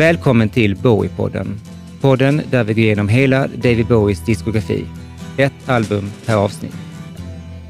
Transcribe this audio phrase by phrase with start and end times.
[0.00, 1.58] Välkommen till Bowie-podden.
[2.00, 4.84] Podden där vi går igenom hela David Bowies diskografi.
[5.36, 6.74] Ett album per avsnitt.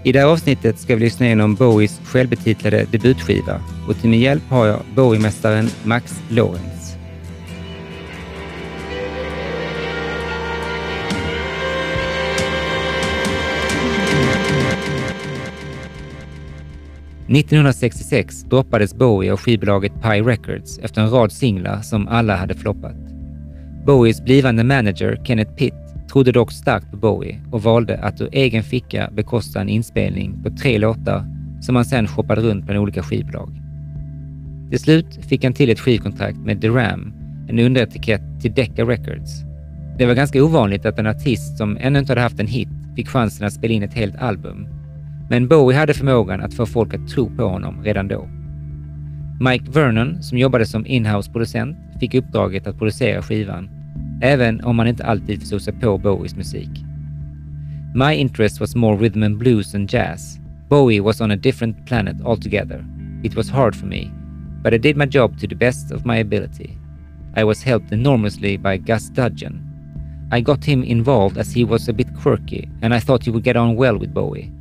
[0.04, 4.43] I det här avsnittet ska vi lyssna igenom Bowies självbetitlade debutskiva och till min hjälp
[4.48, 6.80] har jag Bowie-mästaren Max Lorenz.
[17.30, 22.97] –1966 droppades Bowie av skivbolaget Pi Records efter en rad singlar som alla hade floppat.
[23.87, 25.74] Bowies blivande manager Kenneth Pitt
[26.12, 30.51] trodde dock starkt på Bowie och valde att ur egen ficka bekosta en inspelning på
[30.51, 31.24] tre låtar
[31.61, 33.51] som han sen shoppade runt bland olika skivbolag.
[34.71, 37.12] Till slut fick han till ett skivkontrakt med The Ram,
[37.49, 39.30] en underetikett till Decca Records.
[39.99, 43.09] Det var ganska ovanligt att en artist som ännu inte hade haft en hit fick
[43.09, 44.80] chansen att spela in ett helt album.
[45.30, 48.29] Men Bowie hade förmågan att få folk att tro på honom redan då.
[49.41, 53.69] Mike Vernon, som jobbade som inhouse-producent, fick uppdraget att producera skivan
[54.23, 56.71] även om han inte alltid förstod sig på Bowies musik.
[57.95, 60.38] My interest was more rhythm and blues and jazz.
[60.69, 62.85] Bowie was on a different planet altogether.
[63.23, 64.10] It was hard for me,
[64.62, 66.78] but I did my job to the best of my ability.
[67.37, 69.60] I was helped enormously by Gus Dudgeon.
[70.32, 73.44] I got him involved as he was a bit quirky and I thought he would
[73.44, 74.53] get on well with Bowie.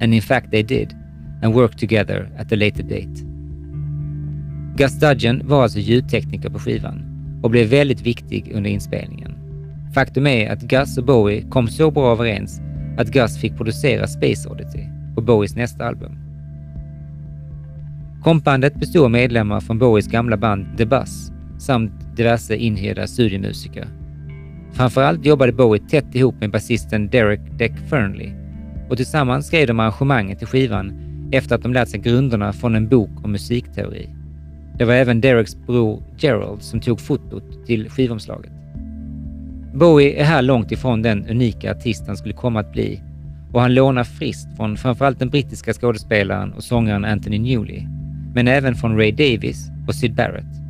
[0.00, 0.96] And in fact they did,
[1.42, 3.24] and worked together at a later date.
[4.76, 7.02] Gus Dudgeon var alltså ljudtekniker på skivan
[7.42, 9.34] och blev väldigt viktig under inspelningen.
[9.94, 12.60] Faktum är att Gus och Bowie kom så bra överens
[12.98, 14.84] att Gus fick producera Space Oddity
[15.14, 16.12] på Bowies nästa album.
[18.22, 23.86] Kompbandet bestod av medlemmar från Bowies gamla band The Buzz samt diverse inhyrda studiemusiker.
[24.72, 28.39] Framförallt jobbade Bowie tätt ihop med basisten Derek Deck Fernley
[28.90, 30.92] och tillsammans skrev de arrangemanget till skivan
[31.32, 34.08] efter att de lärt sig grunderna från en bok om musikteori.
[34.78, 38.52] Det var även Dereks bror Gerald som tog fotot till skivomslaget.
[39.74, 43.00] Bowie är här långt ifrån den unika artist han skulle komma att bli
[43.52, 47.86] och han lånar friskt från framförallt den brittiska skådespelaren och sångaren Anthony Newley,
[48.34, 50.60] men även från Ray Davis och Syd Barrett.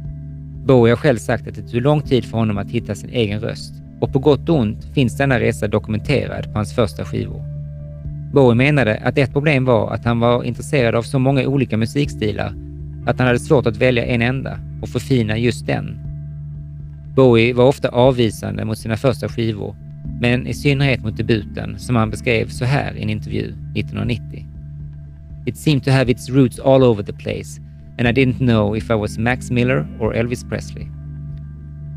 [0.66, 3.40] Bowie har själv sagt att det tog lång tid för honom att hitta sin egen
[3.40, 7.49] röst och på gott och ont finns denna resa dokumenterad på hans första skivor.
[8.32, 12.54] Bowie menade att ett problem var att han var intresserad av så många olika musikstilar
[13.06, 15.98] att han hade svårt att välja en enda och förfina just den.
[17.16, 19.76] Bowie var ofta avvisande mot sina första skivor,
[20.20, 24.46] men i synnerhet mot debuten som han beskrev så här i en intervju 1990.
[25.46, 27.60] It seemed to have its roots all over the place
[27.98, 30.86] and I didn't know if I was Max Miller or Elvis Presley.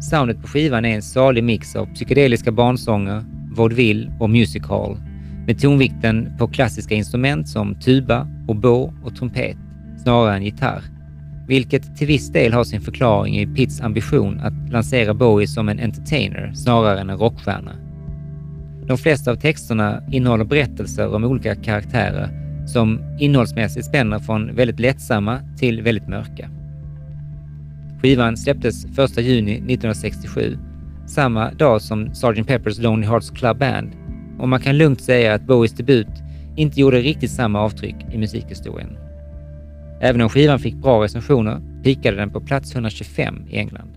[0.01, 3.23] Soundet på skivan är en salig mix av psykedeliska barnsånger,
[3.55, 4.97] vaudeville och music hall
[5.47, 9.57] med tonvikten på klassiska instrument som tuba, oboe och trumpet
[10.03, 10.83] snarare än gitarr
[11.47, 15.79] vilket till viss del har sin förklaring i Pitts ambition att lansera Bowie som en
[15.79, 17.71] entertainer snarare än en rockstjärna.
[18.87, 22.29] De flesta av texterna innehåller berättelser om olika karaktärer
[22.67, 26.49] som innehållsmässigt spänner från väldigt lättsamma till väldigt mörka.
[28.01, 30.57] Skivan släpptes 1 juni 1967,
[31.07, 32.47] samma dag som Sgt.
[32.47, 33.91] Pepper's Lonely Hearts Club Band
[34.39, 36.07] och man kan lugnt säga att Bowies debut
[36.55, 38.97] inte gjorde riktigt samma avtryck i musikhistorien.
[40.01, 43.89] Även om skivan fick bra recensioner pikade den på plats 125 i England.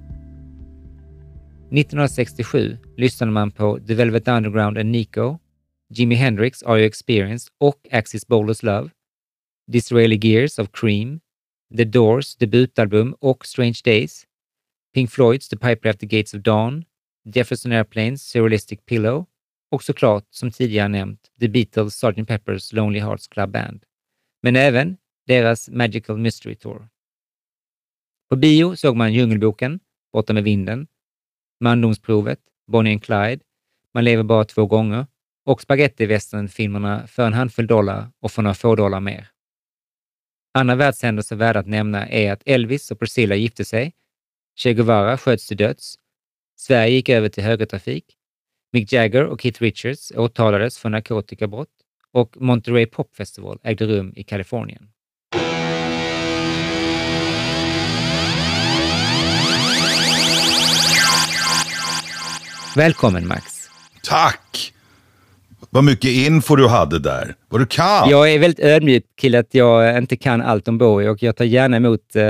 [1.70, 5.38] 1967 lyssnade man på The Velvet Underground and Nico,
[5.90, 8.90] Jimi Hendrix Are You Experienced och Axis Boulders Love,
[9.72, 11.20] Disraeli Gears of Cream,
[11.76, 14.26] The Doors debutalbum och Strange Days,
[14.94, 16.84] Pink Floyds The Piper After Gates of Dawn,
[17.24, 19.26] Jefferson Airplanes Surrealistic Pillow
[19.70, 22.28] och såklart, som tidigare nämnt, The Beatles Sgt.
[22.28, 23.84] Pepper's Lonely Hearts Club Band.
[24.42, 24.96] Men även
[25.26, 26.88] deras Magical Mystery Tour.
[28.28, 29.80] På bio såg man Djungelboken,
[30.12, 30.86] Borta med vinden,
[31.60, 33.40] Mandomsprovet, Bonnie and Clyde,
[33.94, 35.06] Man lever bara två gånger
[35.44, 39.30] och spagettivästernfilmerna För en handfull dollar och För några få dollar mer.
[40.54, 43.94] Andra världshändelser värda att nämna är att Elvis och Priscilla gifte sig,
[44.56, 45.98] Che Guevara sköts till döds,
[46.58, 48.16] Sverige gick över till högertrafik,
[48.72, 51.68] Mick Jagger och Keith Richards åtalades för narkotikabrott
[52.12, 54.88] och Monterey Pop Festival ägde rum i Kalifornien.
[62.76, 63.44] Välkommen Max.
[64.02, 64.72] Tack!
[65.70, 67.34] Vad mycket info du hade där.
[67.48, 68.10] Vad du kan.
[68.10, 71.44] Jag är väldigt ödmjuk till att jag inte kan allt om Bowie och jag tar
[71.44, 72.22] gärna emot uh,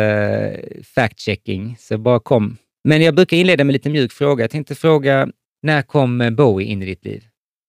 [0.96, 2.56] fact-checking, så bara kom.
[2.84, 4.44] Men jag brukar inleda med lite mjuk fråga.
[4.44, 5.28] Jag tänkte fråga,
[5.66, 7.24] när kom eh, Bowie in i ditt liv?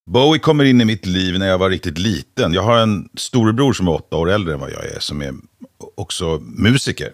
[0.10, 2.54] Bowie kommer in i mitt liv när jag var riktigt liten.
[2.54, 5.34] Jag har en storebror som är åtta år äldre än vad jag är, som är
[5.96, 7.12] också musiker.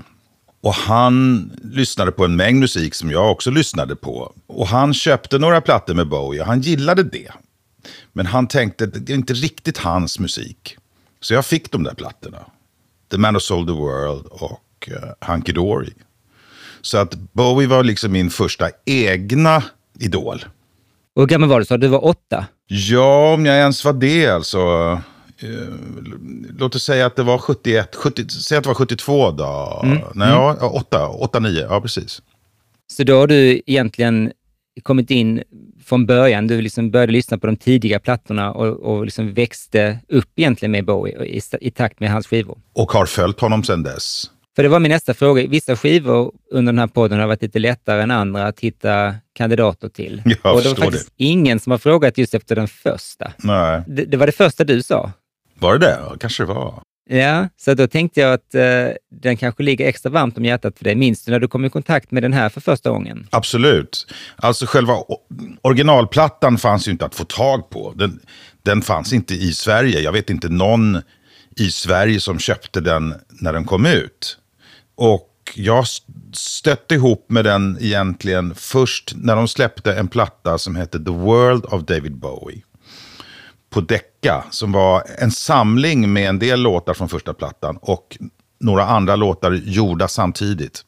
[0.62, 4.34] Och han lyssnade på en mängd musik som jag också lyssnade på.
[4.48, 7.32] Och han köpte några plattor med Bowie och han gillade det.
[8.14, 10.78] Men han tänkte att det är inte riktigt hans musik.
[11.22, 12.40] Så jag fick de där plattorna.
[13.12, 15.92] The Man Who Sold the World och uh, Hunky Dory.
[16.82, 19.64] Så att Bowie var liksom min första egna
[20.00, 20.46] idol.
[21.15, 21.65] Och hur gammal var du?
[21.65, 22.45] Så du var åtta?
[22.68, 24.57] Ja, om jag ens var det alltså.
[25.39, 25.50] Eh,
[26.57, 29.81] låt oss säga att det var 71, 70, säg att det var 72 då.
[29.83, 29.98] Mm.
[29.98, 30.39] Nej, mm.
[30.60, 32.21] ja, 8, 8, 9, ja precis.
[32.88, 34.31] Så då har du egentligen
[34.83, 35.44] kommit in
[35.86, 40.30] från början, du liksom började lyssna på de tidiga plattorna och, och liksom växte upp
[40.36, 42.57] egentligen med Bowie i, i takt med hans skivor.
[42.74, 44.31] Och har följt honom sedan dess.
[44.56, 45.48] För det var min nästa fråga.
[45.48, 49.90] Vissa skivor under den här podden har varit lite lättare än andra att hitta kandidater
[49.90, 50.22] till.
[50.26, 51.24] Jag och det var faktiskt det.
[51.24, 53.32] ingen som har frågat just efter den första.
[53.38, 53.84] Nej.
[53.88, 55.12] Det, det var det första du sa.
[55.60, 56.00] Var det det?
[56.20, 56.82] Kanske det var.
[57.10, 58.88] Ja, så då tänkte jag att eh,
[59.22, 60.96] den kanske ligger extra varmt om hjärtat för dig.
[60.96, 63.28] Minns du när du kom i kontakt med den här för första gången?
[63.30, 64.08] Absolut.
[64.36, 64.94] Alltså själva
[65.62, 67.94] originalplattan fanns ju inte att få tag på.
[67.96, 68.20] Den,
[68.64, 70.00] den fanns inte i Sverige.
[70.00, 71.02] Jag vet inte någon
[71.58, 74.38] i Sverige som köpte den när den kom ut.
[74.95, 75.86] Och jag
[76.34, 81.66] stötte ihop med den egentligen först när de släppte en platta som hette The World
[81.66, 82.63] of David Bowie
[83.69, 88.18] på Decca som var en samling med en del låtar från första plattan och
[88.60, 90.81] några andra låtar gjorda samtidigt.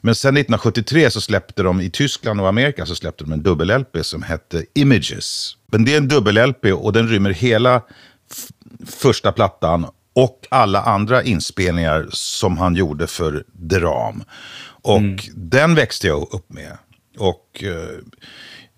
[0.00, 4.02] Men sen 1973 så släppte de i Tyskland och Amerika så släppte de en dubbel-LP
[4.02, 5.56] som hette Images.
[5.66, 7.82] Men det är en dubbel-LP och den rymmer hela
[8.86, 14.24] första plattan och alla andra inspelningar som han gjorde för The Ram.
[14.82, 15.18] Och mm.
[15.34, 16.78] den växte jag upp med.
[17.18, 17.98] Och eh,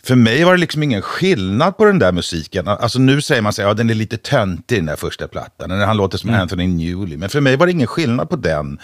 [0.05, 2.69] för mig var det liksom ingen skillnad på den där musiken.
[2.69, 5.69] Alltså nu säger man sig, ja den är lite töntig den där första plattan.
[5.69, 6.41] När han låter som mm.
[6.41, 7.17] Anthony Newley.
[7.17, 8.79] Men för mig var det ingen skillnad på den.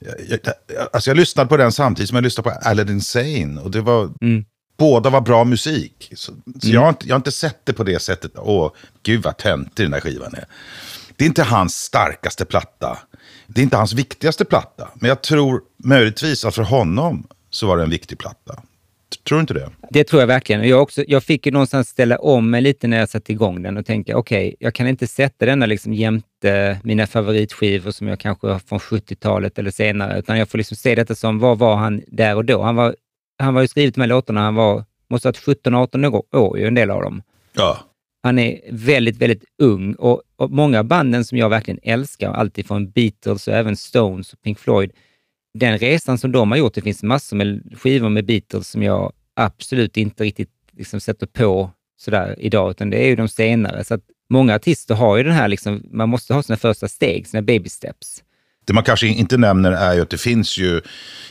[0.00, 3.60] Jag, jag, alltså jag lyssnade på den samtidigt som jag lyssnade på Aladdin Sane.
[3.60, 4.44] Och det var, mm.
[4.78, 6.08] båda var bra musik.
[6.10, 6.74] Så, så mm.
[6.74, 8.32] jag, har inte, jag har inte sett det på det sättet.
[8.36, 10.44] Åh, gud vad töntig den där skivan är.
[11.18, 12.98] Det är inte hans starkaste platta.
[13.46, 14.88] Det är inte hans viktigaste platta.
[14.94, 18.62] Men jag tror möjligtvis att för honom så var det en viktig platta.
[19.28, 19.70] Tror du inte det?
[19.90, 20.68] Det tror jag verkligen.
[20.68, 23.76] Jag, också, jag fick ju någonstans ställa om mig lite när jag satte igång den
[23.76, 28.20] och tänka, okej, okay, jag kan inte sätta denna liksom jämte mina favoritskivor som jag
[28.20, 31.76] kanske har från 70-talet eller senare, utan jag får liksom se detta som, vad var
[31.76, 32.62] han där och då?
[32.62, 32.96] Han var,
[33.38, 36.66] han var ju skrivit de här låtarna, han var, måste ha varit 17-18 år, ju
[36.66, 37.22] en del av dem.
[37.52, 37.78] Ja.
[38.28, 42.90] Han är väldigt, väldigt ung och, och många banden som jag verkligen älskar, alltid från
[42.90, 44.92] Beatles och även Stones och Pink Floyd,
[45.54, 49.12] den resan som de har gjort, det finns massor med skivor med Beatles som jag
[49.36, 51.70] absolut inte riktigt liksom sätter på
[52.00, 53.84] sådär idag, utan det är ju de senare.
[53.84, 57.26] Så att många artister har ju den här, liksom, man måste ha sina första steg,
[57.26, 58.22] sina baby steps.
[58.64, 60.80] Det man kanske inte nämner är ju att det finns ju,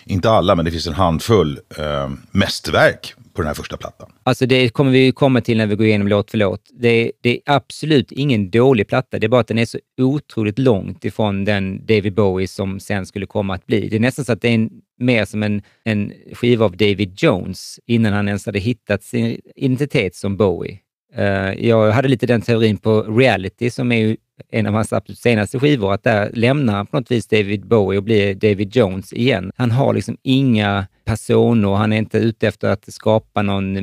[0.05, 4.11] inte alla, men det finns en handfull eh, mästerverk på den här första plattan.
[4.23, 6.61] Alltså det kommer vi komma till när vi går igenom låt för låt.
[6.73, 9.19] Det är, det är absolut ingen dålig platta.
[9.19, 13.05] Det är bara att den är så otroligt långt ifrån den David Bowie som sen
[13.05, 13.89] skulle komma att bli.
[13.89, 14.69] Det är nästan så att det är en,
[14.99, 20.15] mer som en, en skiva av David Jones innan han ens hade hittat sin identitet
[20.15, 20.79] som Bowie.
[21.17, 24.17] Uh, jag hade lite den teorin på Reality som är ju
[24.49, 27.97] en av hans absolut senaste skivor, att där lämnar han på något vis David Bowie
[27.97, 29.51] och blir David Jones igen.
[29.55, 33.73] Han har liksom inga personer, han är inte ute efter att skapa någon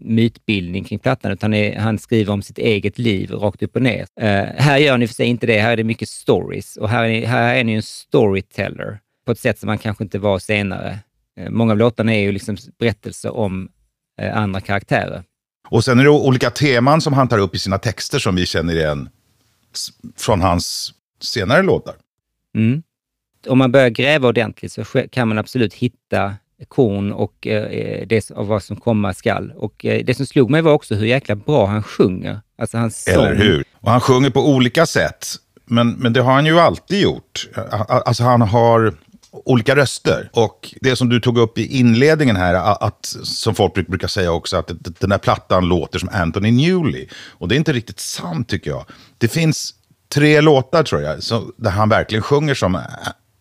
[0.00, 4.00] mytbildning kring plattan, utan är, han skriver om sitt eget liv rakt upp och ner.
[4.00, 6.76] Uh, här gör han i och för sig inte det, här är det mycket stories
[6.76, 10.18] och här är, här är ni en storyteller på ett sätt som man kanske inte
[10.18, 10.98] var senare.
[11.40, 13.68] Uh, många av låtarna är ju liksom berättelser om
[14.22, 15.22] uh, andra karaktärer.
[15.70, 18.46] Och sen är det olika teman som han tar upp i sina texter som vi
[18.46, 19.08] känner igen
[20.16, 21.94] från hans senare låtar.
[22.54, 22.82] Mm.
[23.46, 26.34] Om man börjar gräva ordentligt så kan man absolut hitta
[26.68, 29.52] korn och eh, det av vad som komma skall.
[29.56, 32.40] Och eh, det som slog mig var också hur jäkla bra han sjunger.
[32.58, 33.14] Alltså hans sång.
[33.14, 33.64] Eller hur?
[33.74, 35.26] Och han sjunger på olika sätt.
[35.64, 37.48] Men, men det har han ju alltid gjort.
[37.88, 38.94] Alltså han har
[39.32, 40.30] olika röster.
[40.32, 44.56] Och det som du tog upp i inledningen här, att, som folk brukar säga också,
[44.56, 44.70] att
[45.00, 47.08] den här plattan låter som Anthony Newley.
[47.14, 48.84] Och det är inte riktigt sant tycker jag.
[49.18, 49.74] Det finns
[50.14, 52.80] tre låtar tror jag, så, där han verkligen sjunger som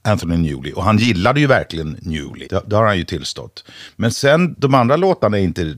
[0.03, 0.73] Anthony Newley.
[0.73, 2.47] Och han gillade ju verkligen Newley.
[2.47, 3.65] Det, det, har han ju tillstått.
[3.95, 5.75] Men sen, de andra låtarna är inte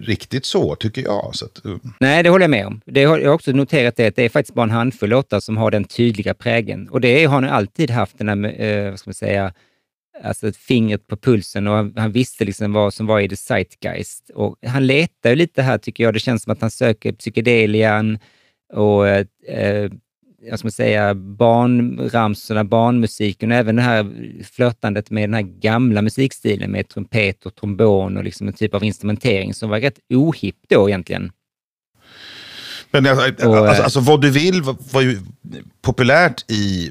[0.00, 1.30] riktigt så, tycker jag.
[1.34, 1.76] Så att, uh.
[2.00, 2.80] Nej, det håller jag med om.
[2.84, 5.40] Det har, jag har också noterat det, att det är faktiskt bara en handfull låtar
[5.40, 6.88] som har den tydliga prägen.
[6.88, 9.52] Och det har han alltid haft, den här, uh, vad ska man säga,
[10.22, 14.30] alltså fingret på pulsen och han, han, visste liksom vad som var i the zeitgeist.
[14.34, 16.14] Och han letar ju lite här, tycker jag.
[16.14, 18.18] Det känns som att han söker psykedelian
[18.72, 19.90] och eh, eh
[20.44, 24.06] jag ska säga, barnramsorna, barnmusiken och även det här
[24.52, 28.84] flörtandet med den här gamla musikstilen med trumpet och trombon och liksom en typ av
[28.84, 31.32] instrumentering som var rätt ohipp då egentligen.
[32.90, 35.20] Men alltså, och, alltså, alltså vaudeville var, var ju
[35.82, 36.90] populärt i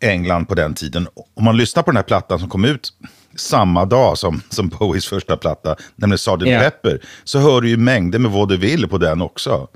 [0.00, 1.08] England på den tiden.
[1.34, 2.92] Om man lyssnar på den här plattan som kom ut
[3.36, 6.42] samma dag som, som Bowies första platta, nämligen Sgt.
[6.42, 6.62] Yeah.
[6.62, 9.68] Pepper, så hör du ju mängder med vaudeville på den också.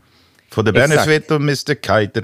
[0.53, 1.31] For the benefit Exakt.
[1.31, 1.75] of Mr.
[1.75, 2.21] Kite.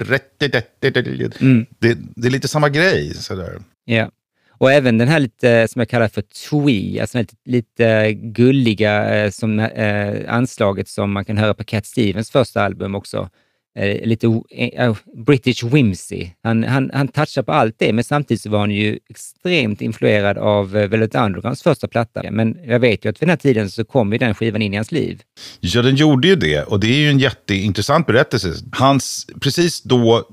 [1.41, 1.65] Mm.
[1.79, 3.13] Det, det, är lite samma grej.
[3.13, 3.59] Sådär.
[3.85, 4.11] Ja.
[4.59, 9.31] Och även den här lite, som jag kallar för twee, alltså lite, lite gulliga eh,
[9.31, 13.29] som, eh, anslaget som man kan höra på Cat Stevens första album också.
[13.75, 16.27] Eh, lite eh, oh, British whimsy.
[16.43, 20.37] Han, han, han touchar på allt det, men samtidigt så var han ju extremt influerad
[20.37, 22.31] av uh, Velvet Undergrounds första platta.
[22.31, 24.73] Men jag vet ju att vid den här tiden så kom ju den skivan in
[24.73, 25.21] i hans liv.
[25.59, 28.53] Ja, den gjorde ju det och det är ju en jätteintressant berättelse.
[28.71, 30.27] Hans precis då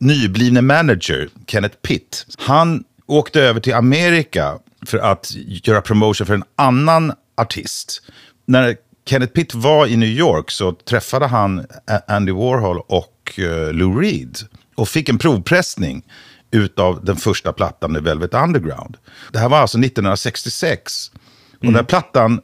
[0.00, 6.44] nyblivne manager, Kenneth Pitt, han åkte över till Amerika för att göra promotion för en
[6.56, 8.02] annan artist.
[8.46, 8.76] När
[9.08, 11.66] Kenneth Pitt var i New York så träffade han
[12.08, 14.38] Andy Warhol och uh, Lou Reed
[14.74, 16.02] och fick en provpressning
[16.50, 18.96] utav den första plattan med Velvet Underground.
[19.32, 21.10] Det här var alltså 1966.
[21.58, 21.72] Och mm.
[21.72, 22.40] den här plattan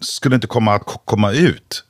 [0.00, 1.84] skulle inte komma att komma ut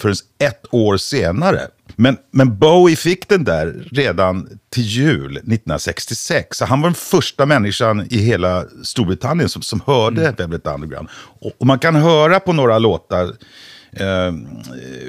[0.00, 1.68] förrän ett år senare.
[2.00, 6.56] Men, men Bowie fick den där redan till jul 1966.
[6.56, 10.34] Så han var den första människan i hela Storbritannien som, som hörde mm.
[10.38, 11.08] Velvet Underground.
[11.40, 13.24] Och, och, man kan höra på några låtar,
[13.92, 14.32] eh,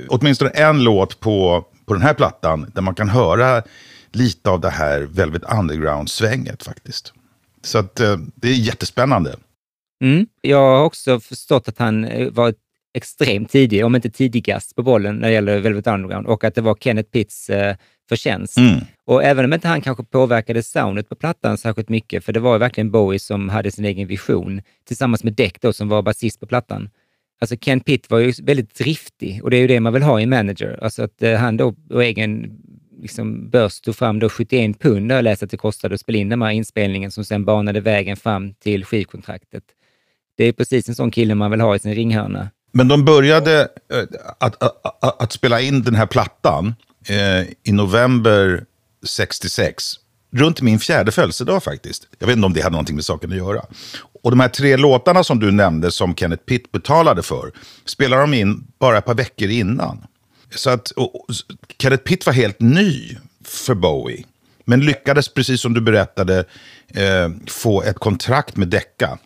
[0.08, 3.64] åtminstone en låt på, på den här plattan, där man kan höra
[4.12, 7.14] lite av det här Velvet Underground-svänget faktiskt.
[7.64, 9.36] Så att, eh, det är jättespännande.
[10.04, 10.28] Mm.
[10.42, 12.54] Jag har också förstått att han eh, var
[13.00, 16.62] extremt tidig, om inte tidigast på bollen när det gäller Velvet Underground och att det
[16.62, 17.76] var Kenneth Pitts eh,
[18.10, 18.58] förtjänst.
[18.58, 18.80] Mm.
[19.06, 22.54] Och även om inte han kanske påverkade soundet på plattan särskilt mycket, för det var
[22.54, 26.40] ju verkligen Bowie som hade sin egen vision tillsammans med Deck då, som var basist
[26.40, 26.90] på plattan.
[27.42, 30.20] Alltså Ken Pitt var ju väldigt driftig och det är ju det man vill ha
[30.20, 30.80] i en manager.
[30.82, 32.60] Alltså att eh, han då på egen
[33.02, 36.30] liksom, börs tog fram då 71 pund, jag läste att det kostade att spela in
[36.30, 39.64] den här inspelningen som sen banade vägen fram till skivkontraktet.
[40.38, 42.50] Det är precis en sån kille man vill ha i sin ringhörna.
[42.72, 43.62] Men de började
[43.94, 44.04] eh,
[44.40, 46.76] att, att, att, att, spela in den här plattan
[47.08, 48.66] eh, i november
[49.08, 49.84] 66.
[50.32, 52.08] Runt min fjärde födelsedag faktiskt.
[52.20, 53.66] Jag vet inte om det hade någonting med saken att göra.
[54.24, 57.52] Och de här tre låtarna som du nämnde som Kenneth Pitt betalade för,
[57.86, 60.06] spelade de in bara ett par veckor innan.
[60.56, 61.36] Så att och, och,
[61.82, 64.26] Kenneth Pitt var helt ny för Bowie.
[64.66, 66.46] Men lyckades, precis som du berättade,
[66.88, 69.18] eh, få ett kontrakt med Decca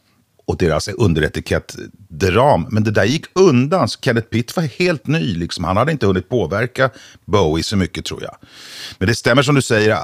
[0.45, 1.75] och deras underetikett
[2.09, 2.67] Deram.
[2.71, 3.87] Men det där gick undan.
[3.87, 5.35] Så Kenneth Pitt var helt ny.
[5.35, 5.63] Liksom.
[5.63, 6.89] Han hade inte hunnit påverka
[7.25, 8.35] Bowie så mycket tror jag.
[8.97, 9.97] Men det stämmer som du säger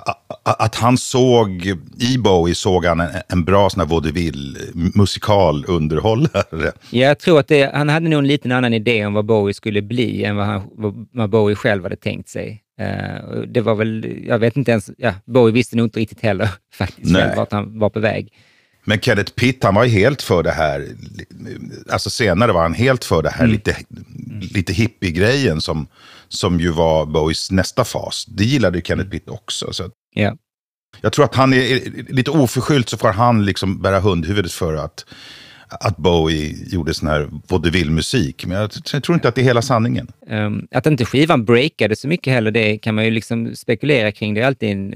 [0.43, 1.65] att han såg,
[1.99, 6.71] i Bowie såg han en, en bra sån här vaudeville musikalunderhållare.
[6.89, 9.53] Ja, jag tror att det, han hade nog en liten annan idé om vad Bowie
[9.53, 10.61] skulle bli än vad, han,
[11.13, 12.63] vad Bowie själv hade tänkt sig.
[12.81, 16.49] Uh, det var väl, jag vet inte ens, ja, Bowie visste nog inte riktigt heller
[16.73, 18.33] faktiskt vart han var på väg.
[18.89, 20.87] Men Kenneth Pitt, han var ju helt för det här,
[21.89, 23.51] alltså senare var han helt för det här mm.
[23.51, 23.75] lite,
[24.53, 25.87] lite hippie-grejen som,
[26.27, 28.25] som ju var Bowies nästa fas.
[28.25, 29.73] Det gillade ju Kenneth Pitt också.
[29.73, 30.35] Så yeah.
[31.01, 31.81] Jag tror att han är
[32.13, 35.05] lite oförskyllt så får han liksom bära hundhuvudet för att,
[35.67, 38.45] att Bowie gjorde sån här vaudeville-musik.
[38.45, 40.07] Men jag, jag, tror inte att det är hela sanningen.
[40.29, 44.33] Um, att inte skivan breakade så mycket heller, det kan man ju liksom spekulera kring.
[44.33, 44.95] Det är alltid en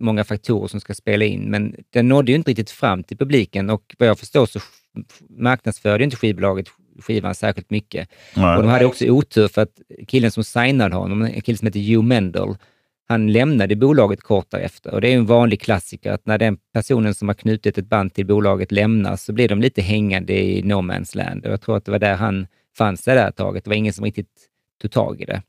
[0.00, 3.70] många faktorer som ska spela in, men den nådde ju inte riktigt fram till publiken
[3.70, 4.60] och vad jag förstår så
[5.28, 6.66] marknadsförde inte skivbolaget
[7.00, 8.08] skivan särskilt mycket.
[8.36, 8.56] Nej.
[8.56, 11.80] Och de hade också otur för att killen som signade honom, en kille som heter
[11.80, 12.56] Hugh Mendel,
[13.08, 14.94] han lämnade bolaget kort därefter.
[14.94, 18.14] Och det är en vanlig klassiker att när den personen som har knutit ett band
[18.14, 21.46] till bolaget lämnar så blir de lite hängande i no man's land.
[21.46, 22.46] Och jag tror att det var där han
[22.78, 23.64] fanns det där taget.
[23.64, 24.48] Det var ingen som riktigt
[24.82, 25.42] tog tag i det.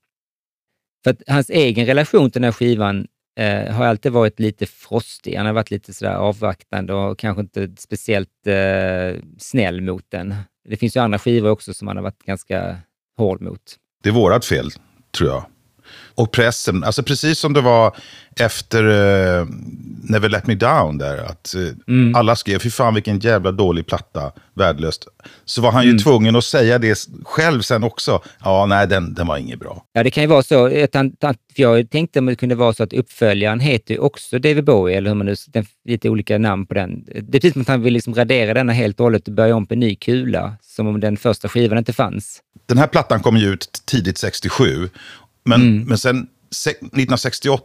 [1.04, 3.08] För att hans egen relation till den här skivan
[3.40, 5.36] eh, har alltid varit lite frostig.
[5.36, 10.36] Han har varit lite sådär avvaktande och kanske inte speciellt eh, snäll mot den.
[10.70, 12.78] Det finns ju andra skivor också som han har varit ganska
[13.18, 13.62] hård mot.
[14.04, 14.70] Det är vårat fel,
[15.18, 15.46] tror jag.
[16.16, 17.96] Och pressen, alltså precis som det var
[18.40, 19.48] efter uh,
[20.04, 22.16] Never Let Me Down där, att uh, mm.
[22.16, 25.08] alla skrev, fy fan vilken jävla dålig platta, värdelöst.
[25.46, 26.04] Så var han ju mm.
[26.04, 28.22] tvungen att säga det själv sen också.
[28.44, 29.86] Ja, nej, den, den var inget bra.
[29.94, 30.70] Ja, det kan ju vara så.
[30.70, 30.76] För
[31.56, 35.10] jag tänkte att det kunde vara så att uppföljaren heter ju också David Bowie, eller
[35.10, 37.04] hur man nu, den, lite olika namn på den.
[37.06, 39.56] Det är precis som att han vill liksom radera denna helt och hållet och börja
[39.56, 42.42] om på en ny kula, som om den första skivan inte fanns.
[42.66, 44.90] Den här plattan kom ju ut tidigt 67
[45.44, 45.84] men, mm.
[45.88, 47.62] men sen 1968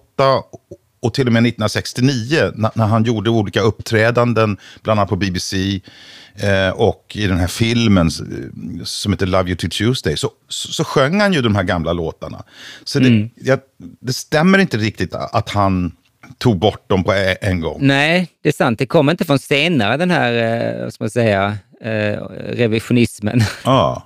[1.00, 5.80] och till och med 1969 när, han gjorde olika uppträdanden, bland annat på BBC
[6.34, 8.10] eh, och i den här filmen
[8.84, 11.92] som heter Love You To Tuesday, så, så, så sjöng han ju de här gamla
[11.92, 12.42] låtarna.
[12.84, 13.30] Så det, Mm.
[13.34, 13.58] jag,
[14.00, 15.92] det stämmer inte riktigt att han
[16.38, 17.78] tog bort dem på e- en gång.
[17.80, 18.78] Nej, det är sant.
[18.78, 22.20] Det kommer inte från senare, den här, eh, vad ska man säga, eh,
[22.52, 23.42] revisionismen.
[23.64, 24.05] Ja.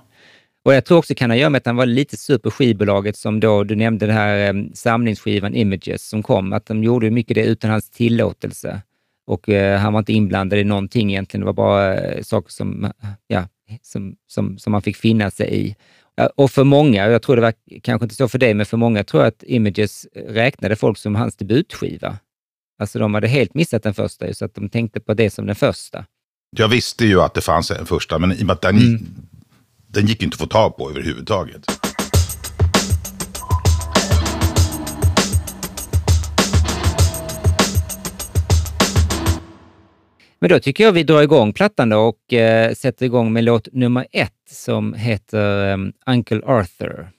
[0.65, 2.51] Och jag tror också kan ha att göra med att han var lite sur på
[2.51, 7.11] skivbolaget som då, du nämnde den här eh, samlingsskivan Images som kom, att de gjorde
[7.11, 8.81] mycket det utan hans tillåtelse.
[9.27, 12.91] Och eh, han var inte inblandad i någonting egentligen, det var bara eh, saker som,
[13.27, 13.47] ja,
[13.81, 15.75] som, som, som man fick finna sig i.
[16.35, 17.53] Och för många, och jag tror det var
[17.83, 21.15] kanske inte så för dig, men för många tror jag att Images räknade folk som
[21.15, 22.17] hans debutskiva.
[22.79, 25.55] Alltså de hade helt missat den första, så att de tänkte på det som den
[25.55, 26.05] första.
[26.57, 29.05] Jag visste ju att det fanns en första, men i och med att den, Mm.
[29.93, 31.65] Den gick inte att få tag på överhuvudtaget.
[40.39, 43.67] Men då tycker jag vi drar igång plattan då och eh, sätter igång med låt
[43.73, 47.09] nummer ett som heter um, Uncle Arthur.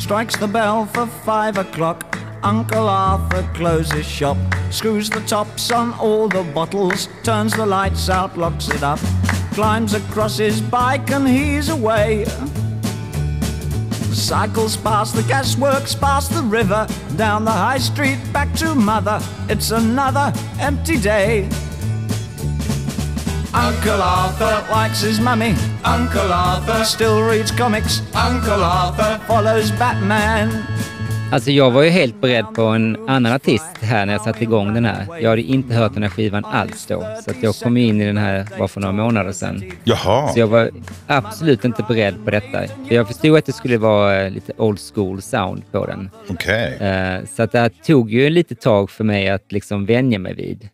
[0.00, 2.19] Strikes the bell for five o'clock.
[2.42, 4.38] Uncle Arthur closes shop,
[4.70, 8.98] screws the tops on all the bottles, turns the lights out, locks it up,
[9.52, 12.24] climbs across his bike and he's away.
[14.14, 19.20] Cycles past the gasworks, past the river, down the high street, back to mother.
[19.50, 21.48] It's another empty day.
[23.52, 25.54] Uncle Arthur likes his mummy.
[25.84, 28.00] Uncle Arthur still reads comics.
[28.14, 30.66] Uncle Arthur follows Batman.
[31.32, 34.74] Alltså jag var ju helt beredd på en annan artist här när jag satte igång
[34.74, 35.06] den här.
[35.20, 38.06] Jag hade inte hört den här skivan alls då, så att jag kom in i
[38.06, 39.62] den här bara för några månader sedan.
[39.84, 40.28] Jaha.
[40.28, 40.70] Så jag var
[41.06, 42.62] absolut inte beredd på detta.
[42.88, 46.10] Jag förstod att det skulle vara eh, lite old school sound på den.
[46.30, 46.76] Okej.
[46.80, 50.34] Eh, Så att det här tog ju lite tag för mig att liksom vänja mig
[50.34, 50.68] vid.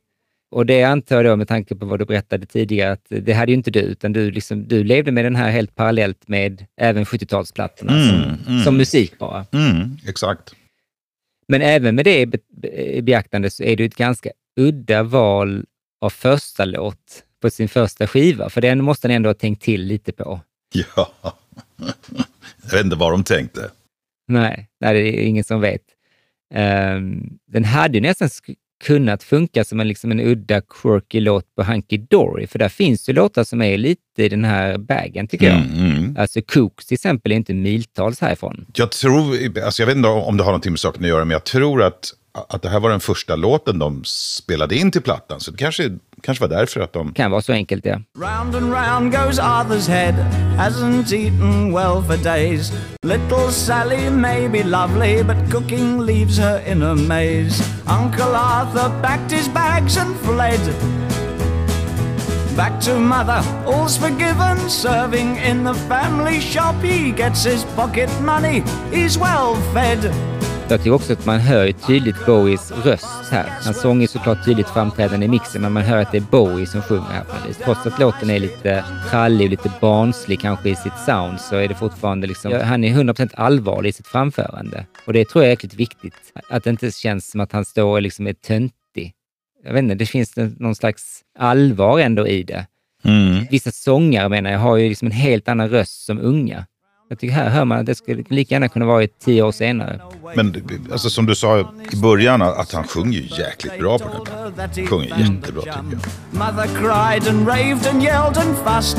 [0.56, 3.52] Och det antar jag då med tanke på vad du berättade tidigare, att det hade
[3.52, 7.04] ju inte du, utan du, liksom, du levde med den här helt parallellt med även
[7.04, 8.08] 70-talsplattorna
[8.46, 9.46] som, som musik bara.
[9.52, 10.54] Mm, exakt.
[11.48, 15.64] Men även med det i be- i beaktande så är det ett ganska udda val
[16.00, 19.82] av första låt på sin första skiva, för den måste han ändå ha tänkt till
[19.82, 20.40] lite på.
[20.96, 21.12] Ja.
[22.62, 23.70] Jag vet inte vad de tänkte.
[24.28, 25.82] Nej, nej det är ingen som vet.
[26.54, 28.28] Ehm, den hade ju nästan
[28.84, 33.08] kunnat funka som en, liksom en udda, quirky låt på Hunky Dory, för där finns
[33.08, 35.56] ju låtar som är lite i den här bagen, tycker jag.
[35.56, 36.16] Mm, mm.
[36.18, 38.66] Alltså Cooks till exempel är inte miltals härifrån.
[38.74, 41.32] Jag tror, alltså jag vet inte om det har någonting med saken att göra, men
[41.32, 42.10] jag tror att,
[42.48, 45.40] att det här var den första låten de spelade in till plattan.
[45.40, 45.90] Så det kanske,
[46.26, 47.12] kanske var därför att de...
[47.12, 48.00] Kan vara så enkelt, ja.
[48.18, 50.14] Round and round goes Arthur's head,
[50.58, 52.72] hasn't eaten well for days.
[53.02, 57.62] Little Sally may be lovely, but cooking leaves her in a maze.
[57.86, 60.60] Uncle Arthur packed his bags and fled.
[62.56, 66.74] Back to mother, all's forgiven, serving in the family shop.
[66.82, 70.10] He gets his pocket money, he's well fed.
[70.68, 73.50] Jag tycker också att man hör tydligt Bowies röst här.
[73.64, 76.66] Hans sång är såklart tydligt framträdande i mixen, men man hör att det är Bowie
[76.66, 77.56] som sjunger här vis.
[77.56, 81.68] Trots att låten är lite krallig och lite barnslig kanske i sitt sound, så är
[81.68, 82.52] det fortfarande liksom...
[82.64, 84.86] Han är 100% allvarlig i sitt framförande.
[85.06, 86.32] Och det tror jag är jäkligt viktigt.
[86.48, 89.12] Att det inte känns som att han står och liksom är töntig.
[89.64, 92.66] Jag vet inte, det finns någon slags allvar ändå i det.
[93.04, 93.46] Mm.
[93.50, 96.66] Vissa sångare menar jag har ju liksom en helt annan röst som unga.
[97.08, 100.00] Jag tycker här hör man att det skulle lika gärna kunna vara tio år senare.
[100.36, 100.54] Men
[100.92, 101.58] alltså, som du sa
[101.92, 104.24] i början, att han sjunger ju jäkligt bra på den
[104.56, 104.86] där.
[104.86, 106.00] Sjunger jättebra tycker jag.
[106.30, 108.98] Mother cried and raved and yelled and fussed.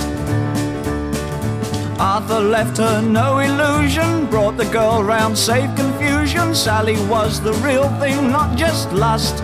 [2.00, 6.56] Arthur left her no illusion, brought the girl round safe confusion.
[6.56, 9.44] Sally was the real thing, not just lust.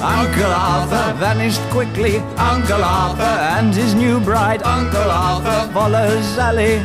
[0.00, 2.18] Uncle Arthur vanished quickly.
[2.54, 4.62] Uncle Arthur and his new bride.
[4.62, 6.80] Uncle Arthur follows Sally.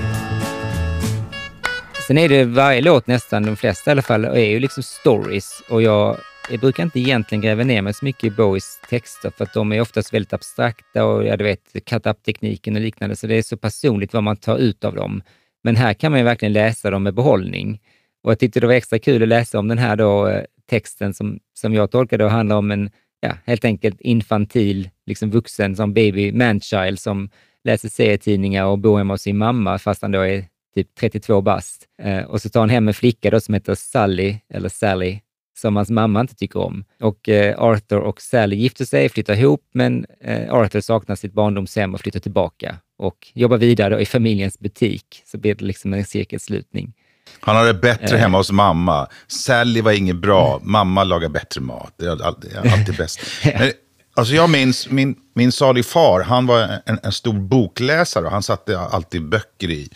[2.08, 5.64] Sen är det varje låt, nästan de flesta i alla fall, är ju liksom stories.
[5.70, 6.18] Och jag,
[6.52, 9.72] jag brukar inte egentligen gräva ner mig så mycket i Bowies texter, för att de
[9.72, 13.58] är oftast väldigt abstrakta och ja, du vet, cut-up-tekniken och liknande, så det är så
[13.58, 15.22] personligt vad man tar ut av dem.
[15.64, 17.80] Men här kan man ju verkligen läsa dem med behållning.
[18.24, 21.14] Och jag tyckte det var extra kul att läsa om den här då, eh, texten
[21.14, 22.90] som, som jag tolkade och handlar om en,
[23.24, 27.30] ja, helt enkelt infantil, liksom vuxen som baby manchild som
[27.64, 31.88] läser serietidningar och bor hemma hos sin mamma fast han då är typ 32 bast.
[32.02, 35.20] Eh, och så tar han hem en flicka då som heter Sally, eller Sally,
[35.58, 36.86] som hans mamma inte tycker om.
[37.02, 41.94] Och eh, Arthur och Sally gifter sig, flyttar ihop, men eh, Arthur saknar sitt barndomshem
[41.94, 45.22] och flyttar tillbaka och jobbar vidare i familjens butik.
[45.26, 46.94] Så blir det liksom en cirkelslutning.
[47.40, 48.22] Han har det bättre Eh.
[48.22, 49.08] hemma hos mamma.
[49.28, 50.60] Sally var inget bra.
[50.64, 51.94] Mamma lagar bättre mat.
[51.98, 52.24] Det är
[52.74, 53.20] alltid, bäst.
[53.44, 53.72] Men,
[54.16, 56.22] alltså jag minns min, min salig far.
[56.22, 59.90] Han var en, en stor bokläsare och han satte alltid böcker i,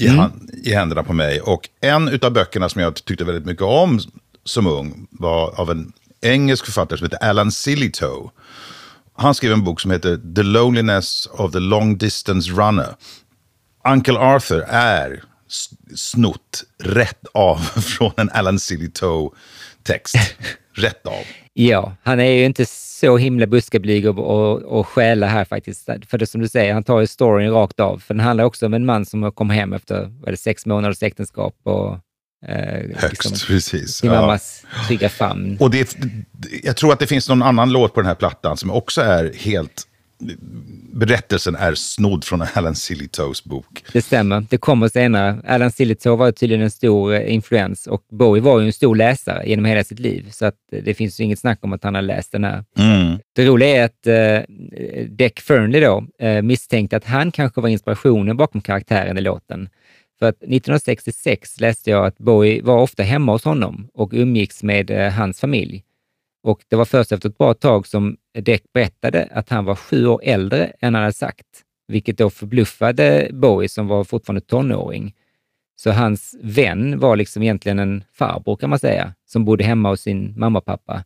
[0.00, 1.40] i, hand, i händerna på mig.
[1.40, 4.00] Och en av böckerna som jag tyckte väldigt mycket om
[4.44, 8.30] som ung var av en engelsk författare som heter Alan Sillitoe.
[9.16, 12.94] Han skrev en bok som heter The Loneliness of the Long Distance Runner.
[13.88, 15.22] Uncle Arthur är
[15.96, 20.16] snott rätt av från en Alan Sillitoe-text.
[20.74, 21.22] rätt av.
[21.52, 25.88] Ja, han är ju inte så himla buskablyg och, och, och stjäla här faktiskt.
[26.06, 27.98] För det som du säger, han tar ju storyn rakt av.
[27.98, 31.54] För den handlar också om en man som kommer hem efter det, sex månaders äktenskap
[31.62, 31.92] och
[32.48, 33.94] eh, Högst, precis.
[33.94, 34.20] sin Ja.
[34.20, 35.56] mammas trygga famn.
[35.60, 35.96] Och det,
[36.62, 39.32] jag tror att det finns någon annan låt på den här plattan som också är
[39.36, 39.88] helt...
[40.92, 43.84] Berättelsen är snodd från Alan Sillitoes bok.
[43.92, 44.46] Det stämmer.
[44.50, 45.40] Det kommer senare.
[45.46, 49.48] Alan Sillitoe var tydligen en stor eh, influens och Bowie var ju en stor läsare
[49.48, 50.30] genom hela sitt liv.
[50.30, 52.64] Så att eh, det finns ju inget snack om att han har läst den här.
[52.78, 53.18] Mm.
[53.32, 54.54] Det roliga är att eh,
[55.08, 59.68] Deck Fernley då eh, misstänkte att han kanske var inspirationen bakom karaktären i låten.
[60.18, 64.90] För att 1966 läste jag att Bowie var ofta hemma hos honom och umgicks med
[64.90, 65.82] eh, hans familj.
[66.44, 70.06] Och det var först efter ett bra tag som Deck berättade att han var sju
[70.06, 71.46] år äldre än han hade sagt,
[71.88, 75.14] vilket då förbluffade Bowie som var fortfarande tonåring.
[75.76, 80.00] Så hans vän var liksom egentligen en farbror kan man säga, som bodde hemma hos
[80.00, 81.04] sin mamma och pappa.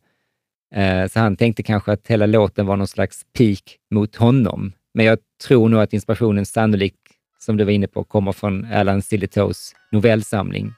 [0.74, 4.72] Eh, så han tänkte kanske att hela låten var någon slags pik mot honom.
[4.94, 6.96] Men jag tror nog att inspirationen sannolikt,
[7.38, 10.72] som du var inne på, kommer från Alan Sillitoes novellsamling.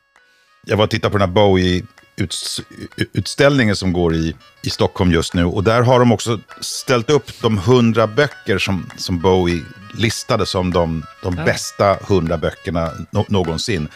[0.66, 1.83] Jag var och tittade på den här Bowie.
[2.21, 5.45] Bowie-utställningen som går i, i Stockholm just nu.
[5.45, 9.63] Och där har de också ställt upp de hundra böcker som, som Bowie
[9.95, 11.45] listade som de, de Ah.
[11.45, 13.89] bästa hundra böckerna nå- någonsin.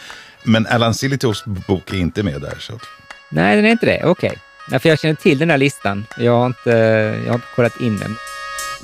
[0.43, 2.57] Men Alan Sillitoes bok är inte med där.
[2.59, 2.79] Så.
[3.29, 4.03] Nej, den är inte det.
[4.03, 4.37] Okej.
[4.67, 4.79] Okay.
[4.79, 6.05] För jag känner till den här listan.
[6.17, 6.69] Jag har inte,
[7.25, 8.15] jag har inte kollat in den.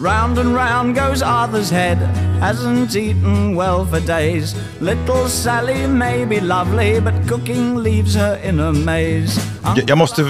[0.01, 1.97] Round and round goes Arthur's head,
[2.39, 4.55] hasn't eaten well for days.
[4.79, 9.41] Little Sally may be lovely, but cooking leaves her in a maze.
[9.63, 10.23] Jag, jag måste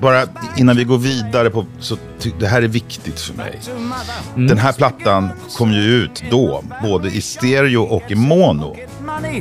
[0.00, 0.22] bara,
[0.56, 1.96] innan vi går vidare, på, så
[2.38, 3.60] det här är viktigt för mig.
[3.66, 8.76] Mother, Den här plattan kom ju ut då, både i stereo och i mono.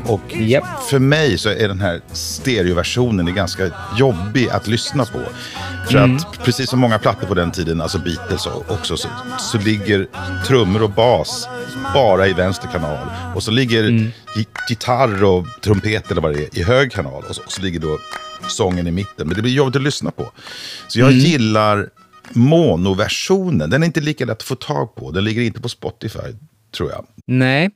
[0.06, 0.84] Och Japp.
[0.84, 5.22] för mig så är den här stereoversionen ganska jobbig att lyssna på.
[5.90, 9.08] För att precis som många plattor på den tiden, alltså Beatles också, så,
[9.40, 10.08] så ligger
[10.48, 11.48] trummor och bas
[11.94, 13.08] bara i vänster kanal.
[13.36, 13.84] Och så ligger
[14.36, 17.24] gi- gitarr och trumpet eller vad det är i hög kanal.
[17.30, 18.00] Och så, och så ligger då
[18.48, 19.28] sången i mitten.
[19.28, 20.32] Men det blir jobbigt att lyssna på.
[20.88, 21.90] Så jag gillar
[22.32, 23.70] monoversionen.
[23.70, 25.12] Den är inte lika lätt att få tag på.
[25.12, 26.20] Den ligger inte på Spotify,
[26.78, 27.06] tror jag.
[27.28, 27.70] Nej,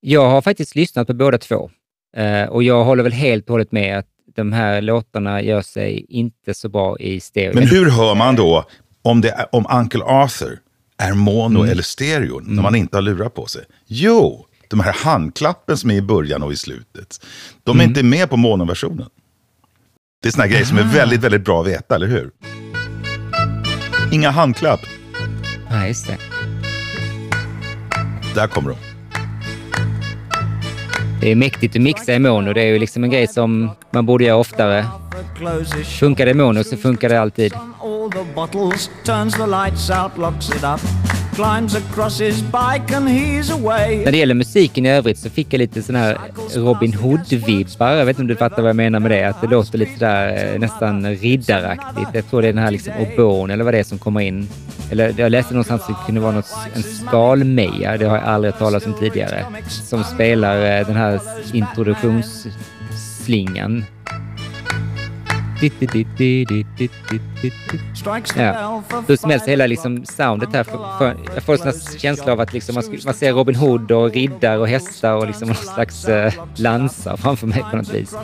[0.00, 1.70] jag har faktiskt lyssnat på båda två.
[2.16, 4.06] Eh, och jag håller väl helt och hållet med att
[4.36, 7.54] de här låtarna gör sig inte så bra i stereo.
[7.54, 8.64] Men hur hör man då
[9.02, 10.58] om, det om Uncle Arthur
[10.98, 13.64] är mono eller stereo när man inte har lurat på sig?
[13.86, 17.24] Jo, de här handklappen som är i början och i slutet,
[17.64, 19.08] de är inte med på monoversionen.
[20.22, 22.30] Det är såna grejer som är väldigt, väldigt bra att veta, eller hur?
[24.12, 24.80] Inga handklapp.
[25.70, 26.18] Ja, just det.
[28.34, 28.87] Där kommer de.
[31.20, 32.52] Det är mäktigt att mixa i mono.
[32.52, 34.86] Det är ju liksom en grej som man borde göra oftare.
[35.98, 37.52] Funkar det i mono så funkar det alltid.
[44.04, 46.18] När det gäller musiken i övrigt så fick jag lite sån här
[46.54, 47.96] Robin Hood-vibbar.
[47.96, 49.24] Jag vet inte om du fattar vad jag menar med det.
[49.24, 52.08] Att det låter lite där eh, nästan riddaraktigt.
[52.12, 54.48] Jag tror det är den här liksom oboen eller vad det är som kommer in.
[54.90, 58.52] Eller jag läste någonstans att det kunde vara något, en skalmeja, det har jag aldrig
[58.52, 61.20] hört talas om tidigare, som spelar eh, den här
[61.52, 63.84] introduktionsslingan.
[68.36, 68.82] Ja.
[69.08, 70.64] Hur som helst, hela liksom soundet här.
[70.64, 73.90] För, för, jag får en sån känsla av att liksom man, man ser Robin Hood
[73.90, 78.14] och riddare och hästar och liksom någon slags eh, lansar framför mig på något vis.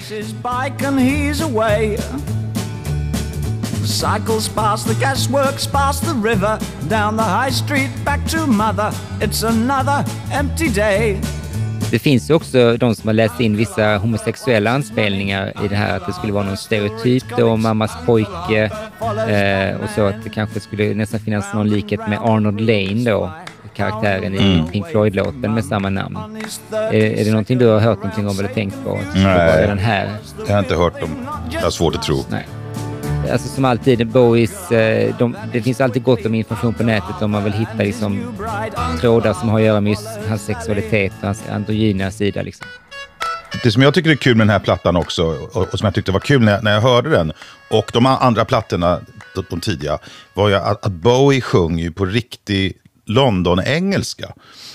[3.95, 8.91] Cycles past the gasworks, past the river, down the high street, back to mother.
[9.21, 11.21] It's another empty day.
[11.91, 15.97] Det finns ju också de som har läst in vissa homosexuella anspelningar i det här,
[15.97, 18.71] att det skulle vara någon stereotyp då, mammas pojke
[19.29, 23.33] eh, och så att det kanske skulle nästan finnas någon likhet med Arnold Lane då,
[23.75, 26.17] karaktären i Pink Floyd-låten med samma namn.
[26.17, 28.99] Är, third är det någonting du har hört någonting om eller tänkt på?
[29.15, 29.67] Nej.
[29.67, 30.17] den här?
[30.47, 31.29] Jag har inte hört dem.
[31.51, 32.25] Jag har svårt att tro.
[32.31, 32.47] Nej.
[33.33, 37.31] Alltså som alltid, Bowies, eh, de, det finns alltid gott om information på nätet om
[37.31, 38.37] man vill hitta liksom,
[39.01, 39.97] trådar som har att göra med
[40.29, 42.43] hans sexualitet och hans androgyna sida.
[42.43, 42.67] Liksom.
[43.63, 45.95] Det som jag tycker är kul med den här plattan också, och, och som jag
[45.95, 47.33] tyckte var kul när jag, när jag hörde den,
[47.71, 49.01] och de andra plattorna,
[49.35, 49.99] de, de tidiga,
[50.35, 52.73] var ju att, att Bowie sjunger ju på riktig
[53.07, 54.33] London-engelska.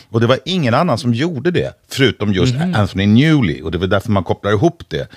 [0.09, 2.75] Och det var ingen annan som gjorde det, förutom just mm.
[2.75, 3.61] Anthony Newley.
[3.61, 5.07] Och det var därför man kopplar ihop det,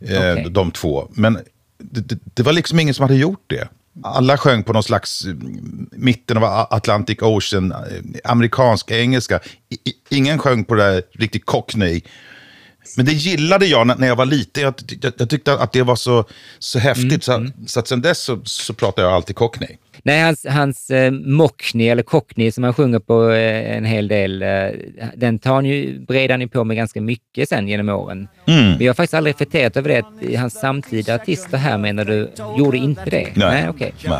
[0.00, 0.44] eh, okay.
[0.48, 1.08] de två.
[1.10, 1.38] Men
[1.78, 3.68] det, det, det, var liksom ingen som hade gjort det.
[4.02, 5.34] Alla sjöng på någon slags eh,
[5.90, 7.78] mitten av Atlantic Ocean, eh,
[8.24, 9.40] amerikansk engelska.
[9.68, 12.00] I, ingen sjöng på det där riktigt cockney.
[12.96, 14.62] Men det gillade jag när jag var liten.
[14.62, 16.24] Jag, jag, jag tyckte att det var så,
[16.58, 17.28] så häftigt.
[17.28, 17.46] Mm.
[17.48, 19.76] Så, så att sen dess så, så pratar jag alltid cockney.
[20.06, 24.42] Nej, hans, hans eh, Mockney, eller Cockney som han sjunger på eh, en hel del,
[24.42, 24.68] eh,
[25.14, 28.28] den tar han ju, bredar han ju på med ganska mycket sen genom åren.
[28.46, 28.70] Mm.
[28.70, 32.30] Men jag har faktiskt aldrig reflekterat över det, att hans samtida artister här menar du,
[32.58, 33.28] gjorde inte det?
[33.34, 33.34] Nej.
[33.34, 33.94] Nej, okej.
[33.98, 34.18] Okay.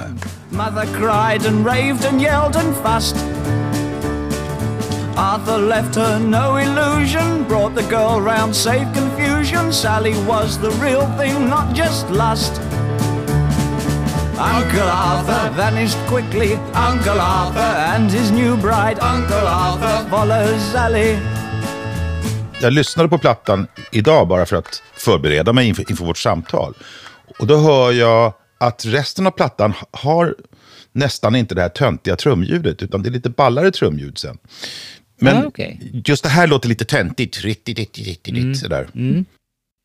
[0.50, 3.16] Mother cried and raved and yelled and fussed
[5.16, 9.72] Arthur left her no illusion, brought the girl round, saved confusion.
[9.72, 12.60] Sally was the real thing, not just lust.
[14.38, 16.58] Uncle Arthur vanished quickly.
[16.74, 18.98] Uncle Arthur and his new bride.
[19.00, 21.16] Uncle Arthur follows Sally.
[22.62, 26.74] Jag lyssnade på plattan idag bara för att förbereda mig inför, inför vårt samtal.
[27.38, 30.34] Och då hör jag att resten av plattan har
[30.92, 34.38] nästan inte det här töntiga trumljudet, utan det är lite ballare trumljud sen.
[35.20, 35.76] Men ah, okay.
[36.04, 37.44] just det här låter lite töntigt.
[37.44, 38.54] Mm.
[38.54, 38.88] Sådär.
[38.94, 39.24] Mm.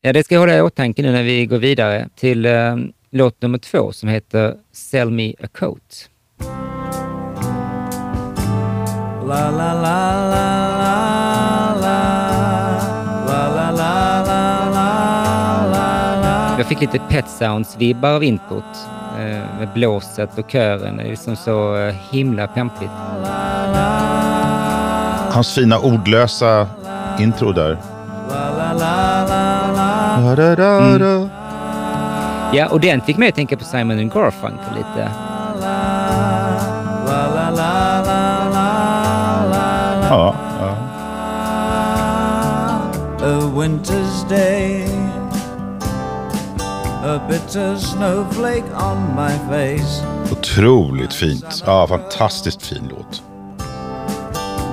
[0.02, 2.76] Ja, det ska jag hålla i åtanke nu när vi går vidare till uh,
[3.12, 6.08] låt nummer två som heter Sell Me A Coat.
[9.28, 10.72] La, la, la, la,
[16.58, 18.64] Jag fick lite Pet Sounds-vibbar av introt
[19.18, 20.96] eh, med blåset och kören.
[20.96, 22.90] Det är liksom så eh, himla pampigt.
[25.32, 26.68] Hans fina ordlösa
[27.18, 27.78] intro där.
[30.78, 31.41] Mm.
[32.54, 35.10] Ja, och den fick mig att tänka på Simon Garfunkel lite.
[40.10, 40.76] Ja, ja.
[43.24, 44.86] A winter's day
[47.04, 51.62] A bitter snowflake on my face Otroligt fint.
[51.66, 53.22] Ja, fantastiskt fin låt.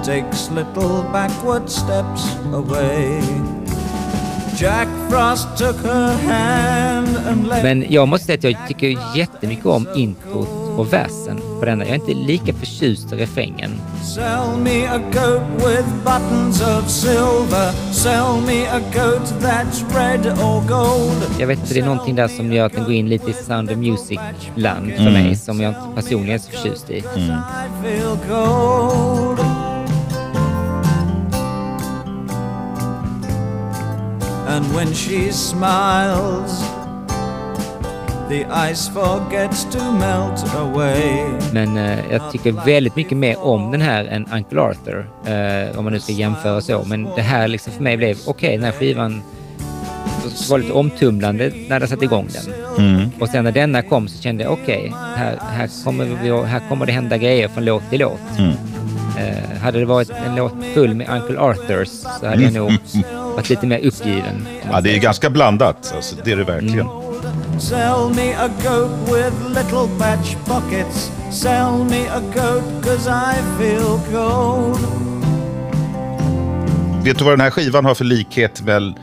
[0.06, 3.22] Takes little backward steps away
[7.64, 11.84] Men jag måste säga att jag tycker jättemycket om introt och versen på denna.
[11.84, 13.72] Jag är inte lika förtjust i refrängen.
[14.16, 20.68] Sell me a coat with buttons of silver Sell me a coat that's red or
[20.68, 23.30] gold Jag vet inte, det är någonting där som gör att den går in lite
[23.32, 25.14] i Sound of Music-land för mm.
[25.14, 27.04] mig som jag inte personligen är så förtjust i.
[27.16, 27.38] Mm.
[34.50, 36.64] And when she smiles
[38.30, 43.82] The ice forgets to melt away Men eh, jag tycker väldigt mycket mer om den
[43.82, 45.10] här än Uncle Arthur.
[45.26, 46.84] Eh, om man nu ska jämföra så.
[46.84, 49.22] Men det här liksom för mig blev, okej, okay, den här skivan
[50.50, 52.54] var lite omtumlande när jag satte igång den.
[52.78, 53.10] Mm.
[53.20, 56.86] Och sen när denna kom så kände jag, okej, okay, här, här, kommer här kommer
[56.86, 58.20] det hända grejer från låt till låt.
[58.38, 58.54] Mm.
[59.20, 62.72] Eh, hade det varit en låt full med Uncle Arthurs så hade jag nog
[63.36, 64.48] varit lite mer uppgiven.
[64.72, 65.94] Ja, det är ganska blandat.
[65.96, 66.80] Alltså, det är det verkligen.
[66.80, 67.60] Mm.
[67.60, 74.00] Sell me a goat with little patch pockets Sell me a goat cause I feel
[74.12, 74.80] cold
[77.04, 78.94] Vet du vad den här skivan har för likhet med,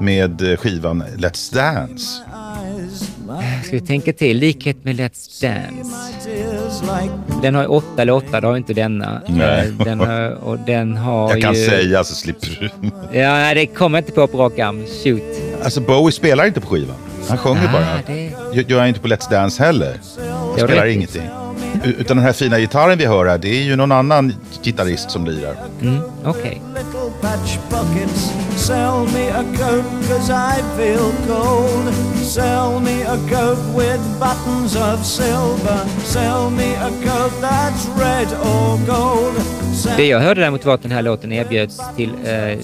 [0.00, 2.22] med skivan Let's Dance?
[3.64, 4.38] Ska vi tänka till?
[4.38, 5.96] Likhet med Let's Dance.
[7.42, 9.22] Den har åtta låtar, det har inte denna.
[9.28, 9.72] Nej.
[9.84, 11.66] Den har, och den har Jag kan ju...
[11.66, 12.70] säga så slipper du.
[13.18, 14.84] ja, det kommer inte på på rak arm.
[15.04, 15.22] Shoot.
[15.64, 16.96] Alltså Bowie spelar inte på skivan.
[17.28, 18.16] Han sjunger ah, bara.
[18.52, 18.70] Det...
[18.70, 19.96] Gör han inte på Let's Dance heller.
[20.30, 21.28] Han spelar ingenting.
[21.84, 25.24] Utan den här fina gitarren vi hör här, det är ju någon annan gitarrist som
[25.24, 25.56] lirar.
[25.82, 26.62] Mm, Okej.
[26.72, 26.84] Okay.
[28.56, 35.04] Sell me a coat cause I feel cold Sell me a coat with buttons of
[35.04, 39.64] silver Sell me a coat that's red or gold
[39.96, 42.58] Det jag hörde däremot var att den här låten erbjöds till eh,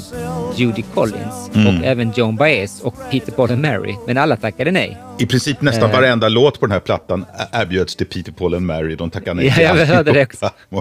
[0.57, 1.67] Judy Collins mm.
[1.67, 4.99] och även Joan Baez och Peter Paul and Mary, men alla tackade nej.
[5.19, 8.67] I princip nästan uh, varenda låt på den här plattan erbjöds till Peter Paul and
[8.67, 8.97] Mary.
[8.97, 10.51] De tackade nej Ja, jag hörde det också.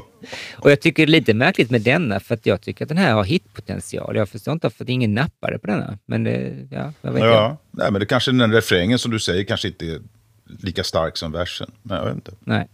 [0.55, 2.97] och jag tycker det är lite märkligt med denna, för att jag tycker att den
[2.97, 4.15] här har hitpotential.
[4.15, 7.91] Jag förstår inte varför ingen nappade på denna, men det, ja, jag vet ja, nej,
[7.91, 9.99] men det kanske är den refrängen som du säger kanske inte är
[10.45, 11.71] lika stark som versen.
[11.83, 12.31] Men jag vet inte.
[12.39, 12.67] Nej.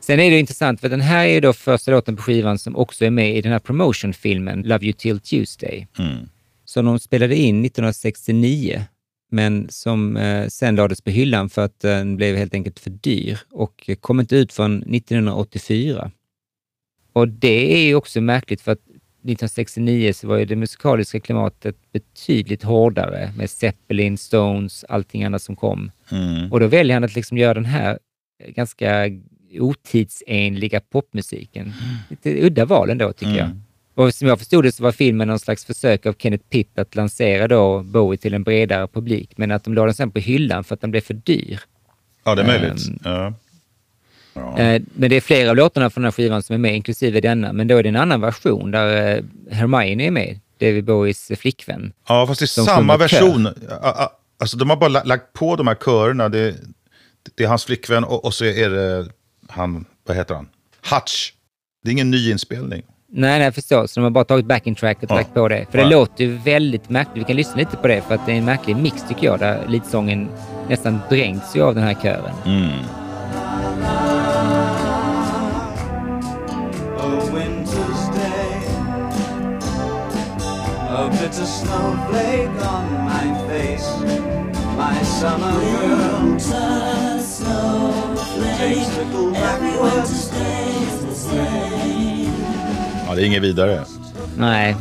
[0.00, 3.04] Sen är det intressant, för den här är då första låten på skivan som också
[3.04, 5.88] är med i den här promotionfilmen Love You Till Tuesday.
[5.98, 6.28] Mm.
[6.64, 8.82] Som de spelade in 1969,
[9.34, 13.38] men som eh, sen lades på hyllan för att den blev helt enkelt för dyr
[13.50, 16.10] och kom inte ut förrän 1984.
[17.12, 21.76] Och det är ju också märkligt för att 1969 så var ju det musikaliska klimatet
[21.92, 25.90] betydligt hårdare med Zeppelin, Stones, allting annat som kom.
[26.10, 26.52] Mm.
[26.52, 27.98] Och då väljer han att liksom göra den här
[28.48, 29.10] ganska
[29.60, 31.72] otidsenliga popmusiken.
[32.10, 33.50] Lite udda val ändå tycker jag.
[33.94, 36.94] Och som jag förstod det så var filmen någon slags försök av Kenneth Pitt att
[36.94, 40.64] lansera då Bowie till en bredare publik, men att de la den sen på hyllan
[40.64, 41.60] för att den blev för dyr.
[42.24, 42.88] Ja, det är möjligt.
[42.88, 42.98] Ehm.
[43.04, 43.34] ja.
[44.36, 44.58] Ja.
[44.58, 47.20] Eh, Men det är flera av låtarna från den här skivan som är med, inklusive
[47.20, 51.30] denna, men då är det en annan version där eh, Hermione är med, David Bowies
[51.38, 51.92] flickvän.
[52.08, 52.98] ja, fast det är Som samma kör.
[52.98, 53.46] version.
[53.82, 56.28] A- Alltså, de har bara la- lagt på de här körerna.
[56.28, 56.54] Det,
[57.34, 59.06] det är hans flickvän och, och så är det
[59.48, 60.48] han, vad heter han?
[60.90, 61.32] Hutch.
[61.82, 62.82] Det är ingen ny inspelning.
[63.16, 63.86] Nej, nej, jag förstår.
[63.86, 65.14] Så de har bara tagit backing track och Ja.
[65.14, 65.66] lagt på det.
[65.70, 65.90] För det Ja.
[65.90, 67.16] låter ju väldigt märkligt.
[67.16, 69.38] Vi kan lyssna lite på det, för att det är en märklig mix tycker jag,
[69.38, 70.28] där leadsången
[70.68, 72.34] nästan dränks ju av den här kören.
[72.46, 72.70] Mm.
[80.88, 81.10] A
[93.06, 93.84] Ja, det är inget vidare.
[94.38, 94.76] Nej,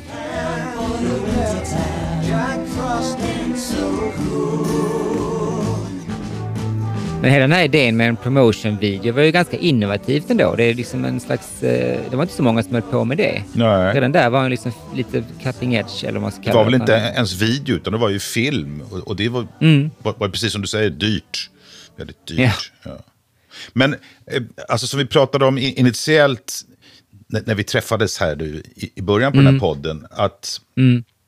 [7.21, 10.55] men hela den här idén med en promotion-video var ju ganska innovativt ändå.
[10.55, 11.63] Det är liksom en slags...
[11.63, 13.43] eh, Det var inte så många som höll på med det.
[13.53, 13.93] Nej.
[13.95, 16.65] Redan där var han liksom lite cutting edge, eller vad man ska Det kalla var
[16.65, 18.81] väl inte ens video, utan det var ju film.
[19.05, 19.91] Och, det var, Mm.
[20.01, 21.49] var, var precis som du säger dyrt.
[21.97, 22.71] Väldigt dyrt.
[22.85, 22.91] Ja.
[23.73, 26.61] Men eh, alltså som vi pratade om initiellt,
[27.33, 30.61] när, när vi träffades här nu, i, i början på den här podden, att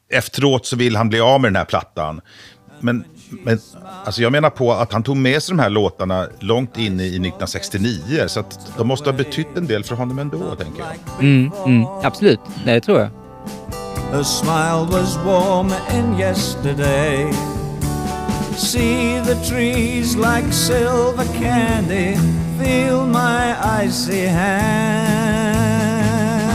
[0.09, 2.21] efteråt så vill han bli av med den här plattan.
[2.79, 3.59] Men, men
[4.05, 7.07] alltså jag menar på att han tog med sig de här låtarna långt in i
[7.07, 11.19] 1969, så att de måste ha betytt en del för honom ändå, tänker jag.
[11.19, 13.09] Mm, mm, absolut, det tror jag.
[14.11, 17.33] Her smile was warm in yesterday.
[18.57, 22.17] See the trees like silver candy.
[22.59, 25.64] Feel my icy hand.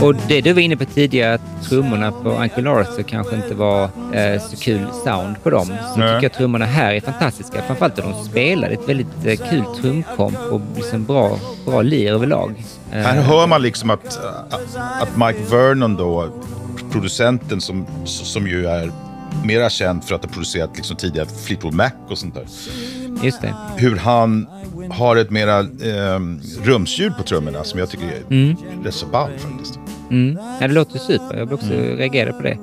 [0.01, 3.83] Och det du var inne på tidigare, att trummorna på Uncle Arthur kanske inte var
[4.13, 5.65] eh, så kul sound på dem.
[5.65, 6.15] Så Nej.
[6.15, 7.61] tycker jag trummorna här är fantastiska.
[7.67, 12.63] Framförallt att de spelar ett väldigt eh, kul trumkomp och liksom bra, bra lir överlag.
[12.91, 14.19] Eh, Här hör man liksom att,
[15.01, 16.29] att Mike Vernon då,
[16.91, 18.91] producenten som, som ju är
[19.43, 22.45] mera känd för att ha producerat liksom tidigare Fleetwood Mac och sånt där.
[23.23, 23.55] Just det.
[23.77, 24.47] Hur han
[24.91, 26.19] har ett mera eh,
[26.63, 29.79] rumsljud på trummorna som jag tycker är rätt så ball faktiskt.
[30.11, 30.37] Mm.
[30.59, 31.37] Ja, det låter super.
[31.37, 32.57] Jag vill också reagera på det.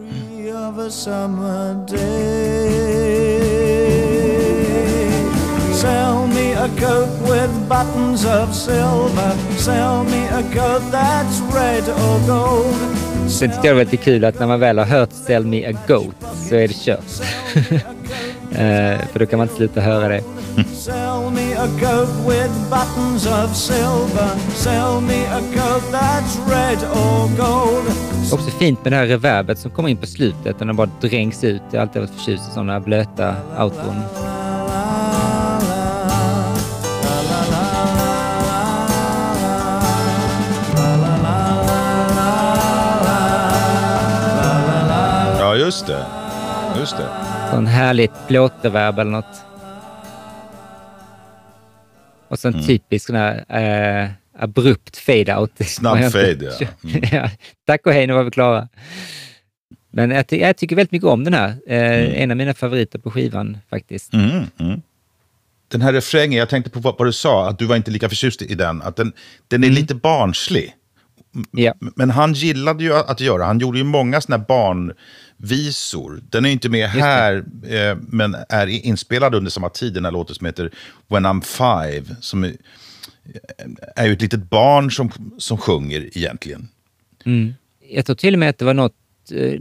[5.74, 9.34] Sell me a coat with buttons of silver.
[9.56, 13.30] Sell me a coat that's red or gold.
[13.30, 15.66] Sen tyckte jag det var lite kul att när man väl har hört Sell Me
[15.66, 16.16] A Goat
[16.48, 17.22] så är det kört.
[18.52, 20.22] Eh, för då kan man inte sluta höra det.
[20.74, 24.28] Sell me a coat with buttons of silver.
[24.54, 27.84] Sell me a coat that's red or gold.
[28.32, 31.44] Också fint med det här reverbet som kommer in på slutet när den bara dränks
[31.44, 31.62] ut.
[31.70, 34.02] Jag har alltid varit förtjust i sådana blöta outron.
[45.38, 46.06] Ja, just det.
[46.78, 47.27] Just det.
[47.50, 49.44] Sån härligt plåtreverb eller något.
[52.28, 55.50] Och sen typisk sån här eh, abrupt fade-out.
[55.66, 56.66] Snabb fade, ja.
[57.12, 57.30] ja.
[57.66, 58.68] Tack och hej, nu var vi klara.
[59.90, 61.54] Men jag, jag tycker väldigt mycket om den här.
[61.66, 64.12] Eh, En av mina favoriter på skivan faktiskt.
[64.14, 64.82] Mm, mm.
[65.68, 68.09] Den här refrängen, jag tänkte på vad, vad du sa, att du var inte lika
[68.09, 68.82] förtjust i den.
[68.82, 69.12] Att den,
[69.49, 70.74] den är lite barnslig.
[71.51, 71.74] Ja.
[71.80, 76.20] Men han gillade ju att göra, han gjorde ju många sådana här barnvisor.
[76.30, 80.34] Den är inte med här, eh, men är inspelad under samma tid, den här låten
[80.34, 80.70] som heter
[81.09, 82.16] When I'm Five.
[82.20, 82.53] Som är,
[83.97, 86.68] är ju ett litet barn som, som sjunger egentligen.
[87.91, 88.95] Jag tror till och med att det var något,
[89.34, 89.61] eh,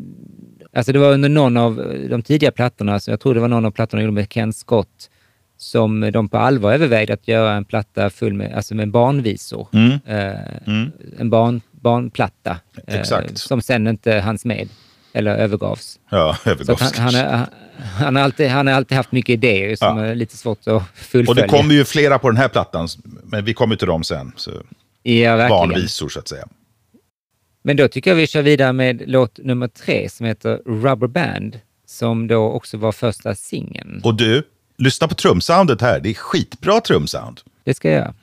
[0.74, 1.76] alltså det var under någon av
[2.10, 4.54] de tidiga plattorna, så jag tror det var någon av plattorna de gjorde med Ken
[4.54, 5.10] Scott,
[5.58, 9.68] som de på allvar övervägde att göra en platta full med, alltså med barnvisor.
[9.74, 9.92] Mm.
[10.06, 10.88] Eh,
[11.20, 12.58] En barn, barnplatta.
[12.88, 13.38] eh, Exakt.
[13.38, 14.70] som sen inte hanns med
[15.14, 16.00] eller övergavs.
[16.10, 17.46] Ja, övergåvs han, han, är,
[18.00, 20.06] han, har alltid, han har alltid haft mycket idéer som Ja.
[20.06, 21.30] är lite svårt att fullfölja.
[21.30, 22.88] Och det kommer ju flera på den här plattan,
[23.24, 24.32] men vi kommer till dem sen.
[24.36, 24.52] Så
[25.04, 25.50] ja, verkligen.
[25.50, 26.48] barnvisor så att säga.
[27.64, 31.60] Men då tycker jag vi kör vidare med låt nummer tre som heter Rubber Band,
[31.86, 34.02] som då också var första singeln.
[34.04, 34.44] Och du,
[34.78, 36.00] lyssna på trumsoundet här.
[36.00, 37.42] Det är skitbra trumsound.
[37.64, 38.14] Det ska jag göra.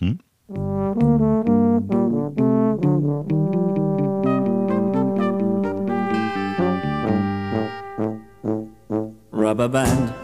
[9.45, 10.15] Rubber band.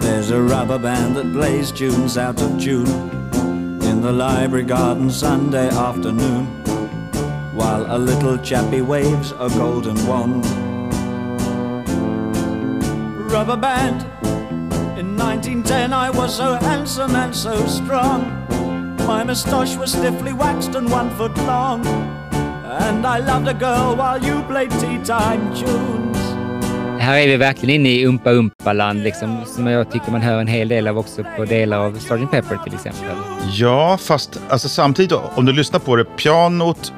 [0.00, 2.88] There's a rubber band that plays tunes out of tune
[3.84, 6.46] in the library garden Sunday afternoon
[7.54, 10.44] while a little chappie waves a golden wand.
[13.30, 14.02] Rubber band.
[14.98, 18.24] In 1910 I was so handsome and so strong.
[19.06, 21.86] My moustache was stiffly waxed and one foot long.
[21.86, 26.07] And I loved a girl while you played tea time tunes.
[26.98, 30.46] Här är vi verkligen inne i Umpa Umpa-land, liksom, som jag tycker man hör en
[30.46, 32.30] hel del av också på delar av Sgt.
[32.30, 33.04] Pepper till exempel.
[33.52, 36.92] Ja, fast alltså, samtidigt om du lyssnar på det, pianot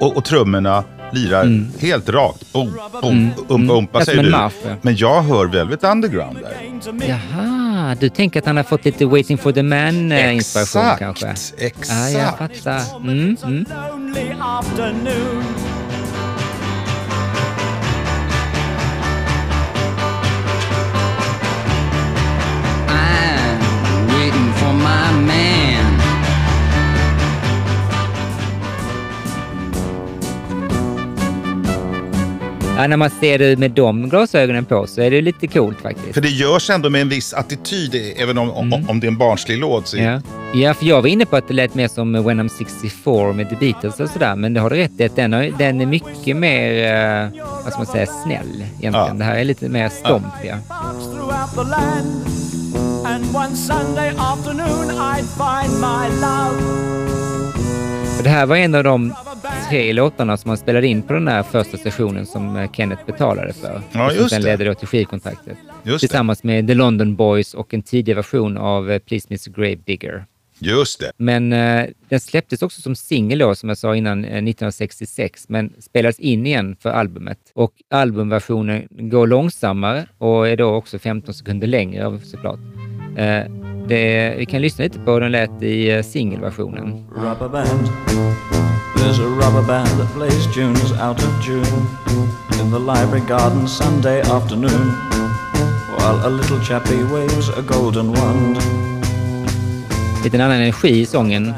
[0.00, 2.52] och, och trummorna lirar helt rakt.
[2.52, 2.72] Boom,
[3.02, 4.30] boom, umpa, umpa Ja, säger du.
[4.30, 4.50] ja.
[4.82, 7.08] Men jag hör Velvet Underground där.
[7.08, 11.26] Jaha, du tänker att han har fått lite Waiting for the Man-inspiration Exakt, kanske?
[11.58, 11.88] exakt.
[11.90, 12.80] Ja, jag fattar.
[12.96, 13.36] Mm,
[32.82, 36.14] Ja, när man ser det med de glasögonen på så är det lite coolt faktiskt.
[36.14, 39.18] För det görs ändå med en viss attityd, även om, om, om det är en
[39.18, 39.88] barnslig låt.
[39.88, 40.20] Så Ja.
[40.54, 43.48] ja, för jag var inne på att det lät mer som When I'm 64 med
[43.50, 45.86] The Beatles och sådär, men det har du rätt i att den, har, den är
[45.86, 47.28] mycket mer, eh,
[47.64, 48.94] vad ska man säga, snäll egentligen.
[48.94, 49.14] Ja.
[49.14, 50.54] Det här är lite mer stomp, ja.
[50.68, 51.12] Parks
[58.22, 59.14] Och det här var en av de
[59.68, 63.52] tre låtarna som man spelade in på den där första sessionen som eh, Kenneth betalade
[63.52, 63.82] för.
[63.92, 64.48] Ja, just sen det.
[64.48, 65.58] ledde då till skivkontraktet.
[65.82, 66.08] Just det.
[66.08, 70.24] Tillsammans med The London Boys och en tidig version av eh, Please Mr Gravedigger.
[70.58, 71.12] Just det.
[71.16, 75.72] Men eh, den släpptes också som singel då, som jag sa innan, eh, 1966, men
[75.78, 77.38] spelades in igen för albumet.
[77.54, 82.60] Och albumversionen går långsammare och är då också 15 sekunder längre såklart.
[83.16, 83.44] Eh,
[83.88, 87.04] det, vi kan lyssna lite på hur den lät i eh, singelversionen.
[88.96, 91.86] There's a rubber band that plays tunes out of June
[92.60, 94.92] in the library garden Sunday afternoon
[95.98, 98.58] while a little chappie waves a golden wand.
[100.24, 101.54] Lite annan energi i sången.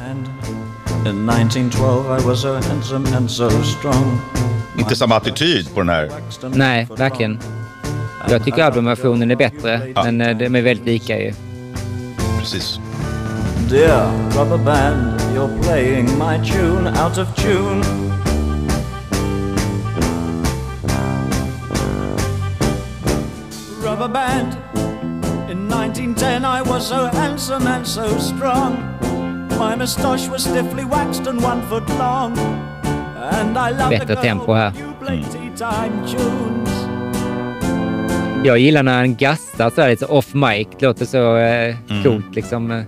[1.05, 4.19] In 1912 I was so handsome and so strong.
[4.77, 6.09] Inte samma attityd på den här.
[6.53, 7.39] Nej, verkligen.
[8.29, 11.33] Jag tycker albumversionen är bättre, men eh, de är väldigt lika ju.
[12.45, 12.77] Precis.
[13.69, 14.05] Dear
[14.37, 17.81] rubber band, you're playing my tune out of tune.
[23.81, 24.53] Rubber band.
[25.49, 28.75] In 1910 I was so handsome and so strong.
[29.57, 32.37] My moustache was stiffly waxed and one foot long.
[32.37, 34.71] And I loved Bättre a girl tempo här.
[34.77, 36.64] you played tea time tunes.
[38.45, 40.67] Jag gillar när han gastar sådär lite off mic.
[40.79, 42.71] Det låter så eh, coolt liksom.
[42.71, 42.83] eh.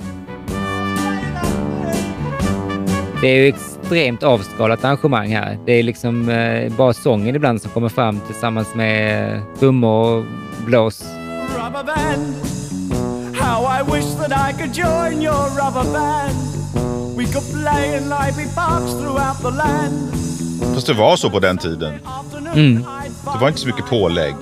[3.22, 5.58] Det är ju extremt avskalat arrangemang här.
[5.66, 10.26] Det är liksom eh, bara sången ibland som kommer fram tillsammans med eh, trummor och
[10.66, 11.04] blås.
[11.56, 12.36] rubber band.
[13.36, 16.38] How I wish that I could join your rubber band.
[17.18, 20.12] We could play in lively parks throughout the land.
[20.76, 21.94] Fast det var så på den tiden.
[22.54, 22.84] Mm.
[23.34, 24.36] Det var inte så mycket pålägg.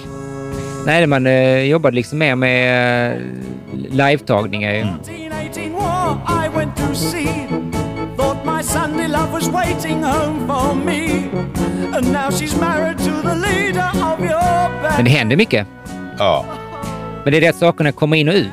[0.86, 3.22] Nej, man eh, jobbade liksom mer med eh,
[3.92, 4.80] live-tagningar ju.
[4.80, 7.28] 1918 war I went to see.
[8.18, 11.10] Thought my Sunday love was waiting home for me.
[11.98, 15.68] And now she's married to the leader of your Men det händer mycket.
[16.18, 16.46] Ja,
[17.24, 18.48] Men det är det att sakerna kommer in och ut.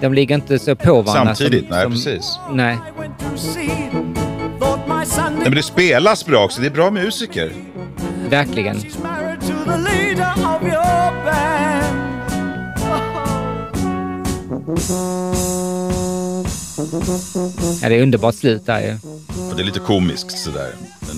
[0.00, 1.34] De ligger inte så på varandra.
[1.34, 1.60] samtidigt.
[1.68, 2.38] som- Nej, som- precis.
[2.52, 2.76] Nej,
[5.18, 6.60] Nej, men det spelas bra också.
[6.60, 7.52] Det är bra musiker.
[8.28, 8.76] verkligen.
[17.82, 18.92] Ja, det är underbart slut där ju.
[19.50, 20.70] Och det är lite komiskt sådär.
[21.00, 21.16] Men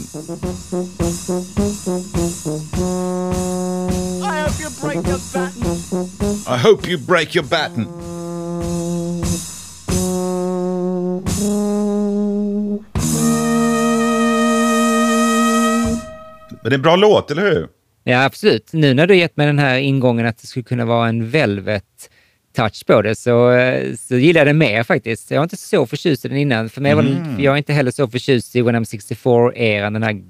[4.23, 5.67] I hope you break your baton.
[6.47, 7.87] I hope you break your baton.
[16.51, 17.69] Men det är en bra låt, eller hur?
[18.05, 18.73] Ja, absolut.
[18.73, 22.11] Nu när du gett mig den här ingången att det skulle kunna vara en Velvet
[22.57, 25.31] touch på det så, eh, så gillar jag den mer faktiskt.
[25.31, 26.69] Jag var inte så förtjust i den innan.
[26.69, 30.03] För mig var den, jag är inte heller så förtjust i When I'm 64-eran, den
[30.03, 30.23] här,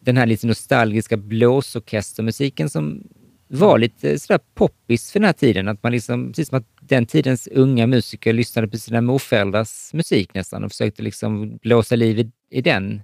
[0.00, 3.02] den här lite nostalgiska blåsorkestermusiken som
[3.48, 5.68] var lite sådär poppis för den här tiden.
[5.68, 10.34] Att man liksom, precis som att den tidens unga musiker lyssnade på sina morföräldrars musik
[10.34, 13.02] nästan och försökte liksom blåsa liv i, i den.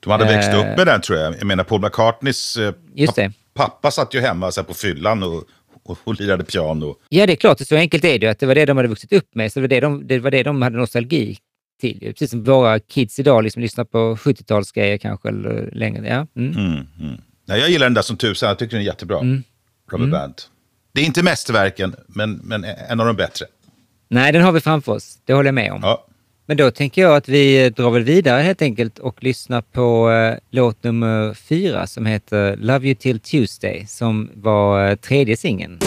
[0.00, 0.58] De hade växt Eh.
[0.58, 1.34] upp med den tror jag.
[1.38, 3.32] Jag menar Paul McCartneys eh, Just det.
[3.54, 5.44] pappa satt ju hemma så på fyllan och,
[5.90, 6.96] och, och lirade piano.
[7.08, 8.88] Ja, det är klart, så enkelt är det ju, att det var det de hade
[8.88, 9.52] vuxit upp med.
[9.52, 11.38] Så det var det de, det var det de hade nostalgi
[11.80, 12.00] till.
[12.00, 16.08] Precis som våra kids idag liksom lyssnar på 70-talsgrejer kanske, eller längre.
[16.08, 16.40] Ja.
[16.40, 16.56] Mm.
[16.56, 17.20] Mm, mm.
[17.44, 18.48] Nej, jag gillar den där som tusan.
[18.48, 19.18] Jag tycker den är jättebra.
[19.18, 19.42] Mm.
[19.90, 20.34] Rubber Band.
[20.92, 23.46] Det är inte mästerverken, men, men en av de bättre.
[24.08, 25.18] Nej, den har vi framför oss.
[25.24, 25.80] Det håller jag med om.
[25.82, 26.06] Ja.
[26.50, 30.38] Men då tänker jag att vi drar väl vidare helt enkelt och lyssnar på eh,
[30.50, 35.78] låt nummer fyra som heter Love You Till Tuesday som var eh, tredje singeln.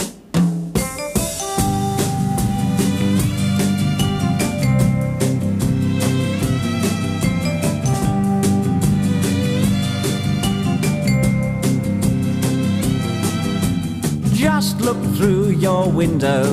[14.33, 16.45] Just look through your window.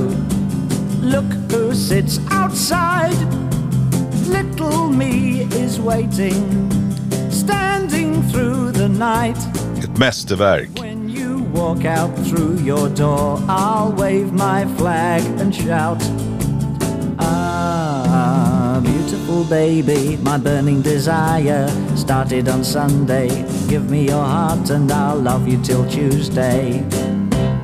[1.02, 3.49] Look who sits outside.
[4.30, 6.70] Little me is waiting,
[7.30, 9.36] standing through the night.
[9.84, 10.68] Ett mästerverk.
[10.78, 16.02] When you walk out through your door, I'll wave my flag and shout.
[17.18, 23.28] Ah, beautiful baby, my burning desire started on Sunday.
[23.68, 26.82] Give me your heart and I'll love you till Tuesday.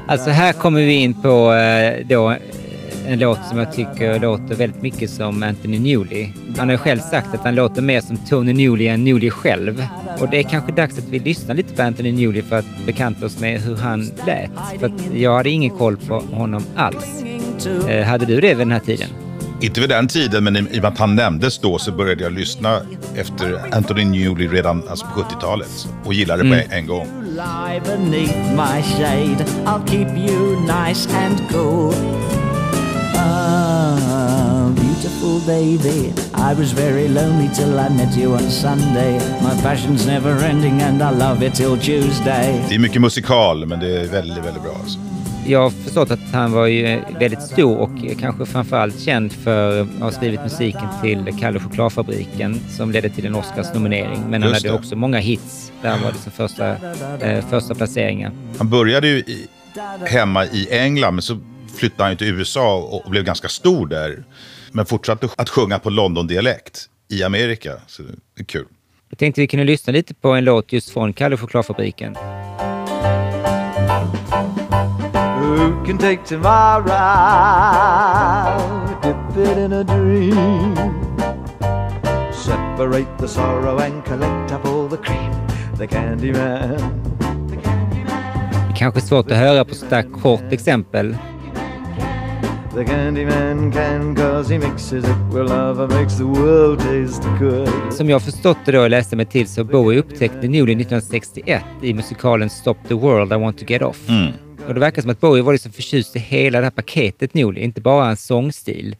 [0.09, 2.37] Alltså här kommer vi in på eh, då
[3.07, 6.29] en låt som jag tycker låter väldigt mycket som Anthony Newley.
[6.59, 9.87] Han har själv sagt att han låter mer som Tony Newley än Newley själv.
[10.21, 13.27] Och det är kanske dags att vi lyssnar lite på Anthony Newley för att bekanta
[13.27, 14.51] oss med hur han lät.
[14.81, 17.25] För att jag hade ingen koll på honom alls.
[17.89, 19.09] Eh, hade du det vid den här tiden?
[19.61, 22.23] Inte vid den tiden, men i i och med att han nämndes då så började
[22.23, 22.81] jag lyssna
[23.15, 25.89] efter Anthony Newley redan alltså på 70-talet.
[26.05, 27.07] Och gillade det på en gång.
[27.23, 31.95] Lie beneath my shade, I'll keep you nice and cool.
[35.27, 39.13] Beautiful baby, I was very lonely till I met you on Sunday.
[39.43, 42.65] My passion's never ending and I love it till Tuesday.
[42.69, 44.73] Det är mycket musikal, men det är väldigt, väldigt bra.
[44.75, 44.99] Alltså.
[45.47, 49.89] Jag har förstått att han var ju väldigt stor och kanske framförallt känd för att
[50.01, 54.31] ha skrivit musiken till Kalle Chokladfabriken som ledde till en Oscars-nominering.
[54.31, 55.73] Men han hade också många hits.
[55.83, 56.77] Där han var liksom första,
[57.21, 58.33] eh, första placeringar.
[58.59, 59.47] Han började ju i,
[60.05, 61.39] hemma i England, men så
[61.77, 64.25] flyttade han ju till USA och blev ganska stor där.
[64.77, 67.73] Men fortsatte att sjunga på London-dialekt i Amerika.
[67.87, 68.67] Så det är kul.
[69.09, 72.15] Jag tänkte vi kunde lyssna lite på en låt just från Kalle Chokladfabriken.
[75.41, 76.87] Who can take tomorrow,
[79.03, 80.77] dip it in a dream,
[82.33, 85.33] separate the sorrow and collect up all the cream,
[85.79, 86.79] the candy man.
[87.49, 91.17] Det är kanske är svårt att höra på sånt där kort exempel.
[92.77, 97.93] The candy man can cause he mixes it where love makes the world taste good.
[97.93, 101.95] Som jag förstått det då och läste mig till så Bowie upptäckte Newley 1961 i
[101.95, 104.09] musikalen Stop the World, I want to get off.
[104.67, 107.65] Och det verkar som att Bowie var liksom förtjust i hela det här paketet Newley,
[107.65, 108.97] inte bara hans sångstil,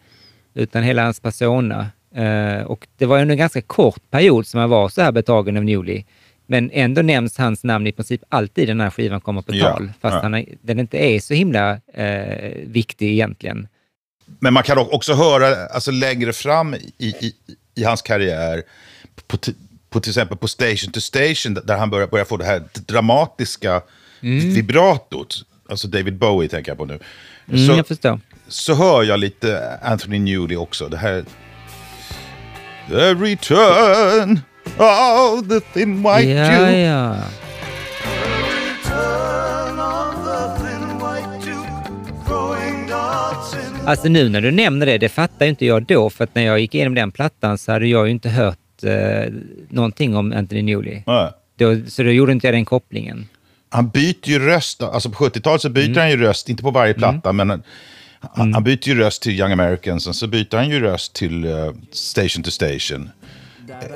[0.55, 1.87] utan hela hans persona.
[2.15, 5.57] Eh, och det var ju en ganska kort period som han var så här betagen
[5.57, 6.05] av Newley.
[6.47, 9.93] Men ändå nämns hans namn i princip alltid den här skivan kommer på Ja, tal,
[10.01, 10.21] fast ja.
[10.23, 13.69] han, är- den inte är så himla eh, viktig egentligen.
[14.41, 17.33] Men man kan också höra alltså, längre fram i, i,
[17.75, 18.63] i hans karriär,
[19.27, 19.39] på,
[19.91, 23.83] på till exempel på Station to Station, där han börjar, börjar få det här dramatiska
[24.55, 25.45] vibratot.
[25.69, 26.99] Alltså David Bowie tänker jag på nu.
[27.49, 28.21] Mm, så, jag förstår.
[28.49, 30.89] så hör jag lite Anthony Newley också.
[30.89, 31.25] Det här...
[32.89, 34.41] The return
[34.79, 36.79] of the thin white Ja, Jew.
[36.79, 37.17] ja.
[43.85, 46.43] Alltså nu när du nämner det, det fattar ju inte jag då, för att när
[46.43, 49.33] jag gick igenom den plattan så hade jag ju inte hört eh,
[49.69, 51.03] någonting om Anthony Newley.
[51.59, 53.29] Då, så då gjorde inte jag den kopplingen.
[53.69, 54.83] Han byter ju röst.
[54.83, 55.97] Alltså på 70-talet så byter Mm.
[55.99, 57.51] han ju röst, inte på varje platta, men
[58.21, 61.45] han, han byter ju röst till Young Americans och så byter han ju röst till
[61.45, 61.53] eh,
[61.93, 63.11] Station to Station,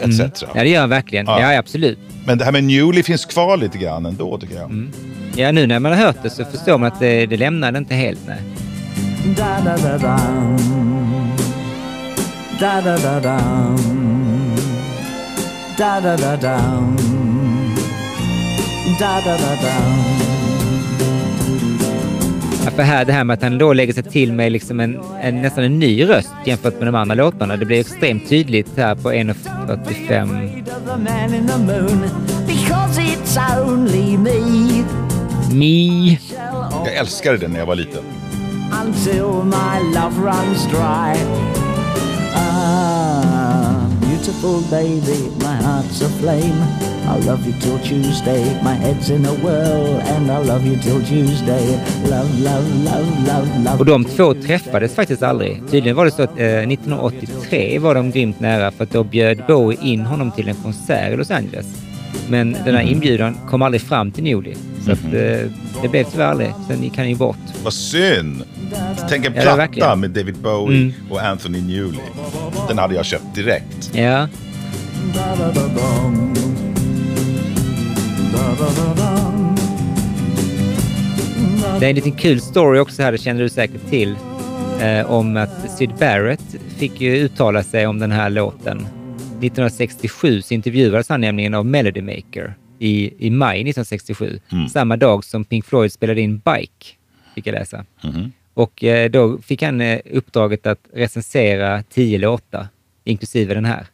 [0.01, 0.45] etc.
[0.55, 1.27] Ja, det gör han verkligen.
[1.27, 1.53] Ja.
[1.53, 1.99] Ja, absolut.
[2.27, 4.65] Men det här med Newley finns kvar lite grann ändå, tycker jag.
[4.65, 4.93] Mm.
[5.37, 7.95] Ja, nu när man har hört det så förstår man att det, det lämnade inte
[7.95, 8.21] helt.
[8.27, 8.41] Nej.
[9.37, 10.21] Da da da
[22.71, 25.43] för här, det här med att han då lägger sig till med liksom en, en,
[25.43, 27.57] nästan en ny röst jämfört med de andra låtarna.
[27.57, 30.23] Det blir extremt tydligt här på 1.45.
[30.23, 32.01] Afraid of the man in the moon
[32.47, 34.85] because it's only me.
[35.53, 36.19] Me.
[36.85, 38.03] Jag älskade den när jag var liten.
[38.73, 41.15] until my love runs dry.
[42.35, 43.20] Ah,
[44.21, 46.63] beautiful baby, my heart's aflame.
[47.07, 48.63] I'll love you till Tuesday.
[48.63, 51.67] My head's in a whirl, and I'll love you till Tuesday.
[52.05, 53.79] Love, love, love, love, love.
[53.79, 55.63] Och de två träffades faktiskt aldrig.
[55.71, 59.43] Tydligen var det så att eh, 1983 var de grymt nära för att då bjöd
[59.49, 61.67] Bowie in honom till en konsert i Los Angeles.
[62.29, 64.55] Men den här inbjudan kom aldrig fram till Newley.
[64.85, 65.11] Så att, eh,
[65.83, 66.53] det blev tyvärr aldrig.
[66.69, 67.37] Sen gick han ju bort.
[67.65, 68.43] Vad synd!
[69.09, 70.01] Tänk en Ja, platta verkligen.
[70.01, 70.93] med David Bowie Mm.
[71.11, 72.01] och Anthony Newley.
[72.69, 73.91] Den hade jag köpt direkt.
[73.95, 74.29] Ja,
[81.81, 84.17] det är en liten kul story också här, det känner du säkert till.
[84.81, 88.79] Eh, om att Syd Barrett fick ju uttala sig om den här låten.
[89.41, 94.41] 1967 så intervjuades han nämligen av Melody Maker i, i maj 1967.
[94.73, 96.87] Samma dag som Pink Floyd spelade in Bike,
[97.35, 97.85] fick jag läsa.
[98.55, 102.69] Och eh, då fick han eh, uppdraget att recensera tio låtar,
[103.05, 103.87] inklusive den här.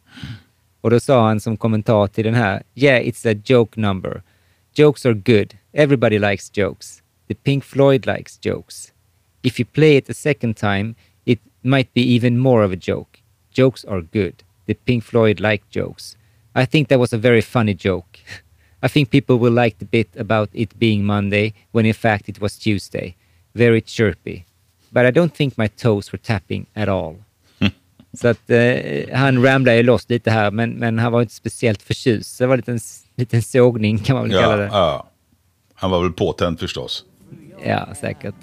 [0.81, 4.21] Och då sa han som kommentar till den här, yeah it's a joke number.
[4.75, 5.53] Jokes are good.
[5.73, 7.01] Everybody likes jokes.
[7.27, 8.93] The Pink Floyd likes jokes.
[9.41, 13.19] If you play it a second time, it might be even more of a joke.
[13.51, 14.43] Jokes are good.
[14.65, 16.17] The Pink Floyd like jokes.
[16.55, 18.19] I think that was a very funny joke.
[18.85, 22.39] I think people will like the bit about it being Monday when in fact it
[22.41, 23.15] was Tuesday.
[23.53, 24.43] Very chirpy.
[24.89, 27.15] But I don't think my toes were tapping at all.
[28.13, 31.81] Så att eh, han ramlade ju loss lite här, men, men han var inte speciellt
[31.81, 32.39] förtjust.
[32.39, 32.79] Det var en liten,
[33.15, 34.65] liten sågning kan man väl kalla Ja, det.
[34.71, 35.07] ja.
[35.73, 37.05] Han var väl påtänd förstås.
[37.65, 38.35] Ja, säkert.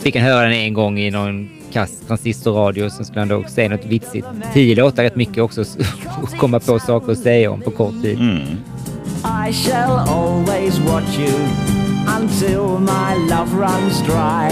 [0.00, 3.68] Fick han höra den en gång i någon kass transistorradio, så skulle han då säga
[3.68, 4.26] något vitsigt.
[4.54, 5.78] Tio låtar rätt mycket också att
[6.38, 8.18] komma på saker att säga om på kort tid.
[9.24, 11.34] I shall always watch you
[12.06, 14.50] until my love runs dry.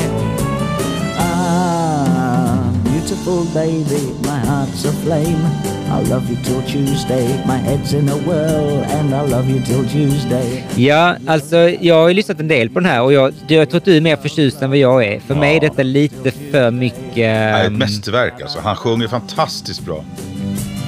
[1.18, 5.44] Ah, beautiful baby, my heart's aflame.
[5.90, 7.26] I'll love you till Tuesday.
[7.46, 10.64] My head's in a whirl, and I'll love you till Tuesday.
[10.76, 13.78] Ja, alltså jag har ju lyssnat en del på den här och jag, jag tror
[13.78, 15.20] att du är mer förtjust än vad jag är.
[15.20, 17.14] För mig är detta lite för mycket...
[17.16, 18.58] Nej, ehm, ett mästerverk alltså.
[18.64, 20.04] Han sjunger fantastiskt bra.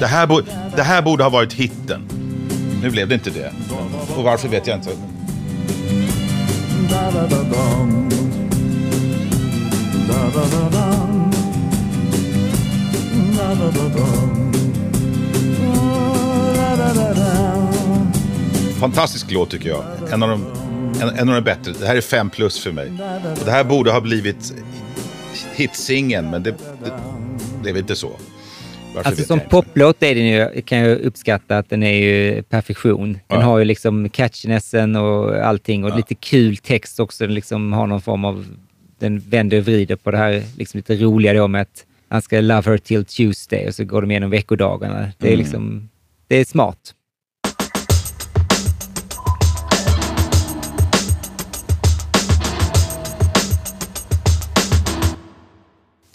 [0.01, 0.43] Det här, bo-
[0.77, 2.01] det här borde ha varit hitten.
[2.85, 3.53] Nu blev det inte det.
[4.17, 4.91] Och varför vet jag inte.
[18.81, 19.85] Fantastisk låt tycker jag.
[20.13, 20.47] En av de,
[21.01, 21.73] en, en av de bättre.
[21.81, 22.93] Det här är fem plus för mig.
[23.41, 24.55] Och det här borde ha blivit
[25.55, 26.93] hitsingen, men det, det,
[27.63, 28.11] det är väl inte så.
[29.03, 33.13] Alltså som poplåt är den ju, kan jag uppskatta att den är ju perfektion.
[33.13, 33.45] Den Ja.
[33.47, 37.27] har ju liksom catchinessen och allting och lite kul text också.
[37.27, 38.47] Den liksom har någon form av,
[38.99, 42.41] den vänder och vrider på det här liksom lite roliga då med att han ska
[42.41, 45.13] love her till Tuesday och så går de igenom veckodagarna.
[45.19, 45.39] Det är Mm.
[45.45, 45.89] liksom,
[46.29, 46.79] det är smart.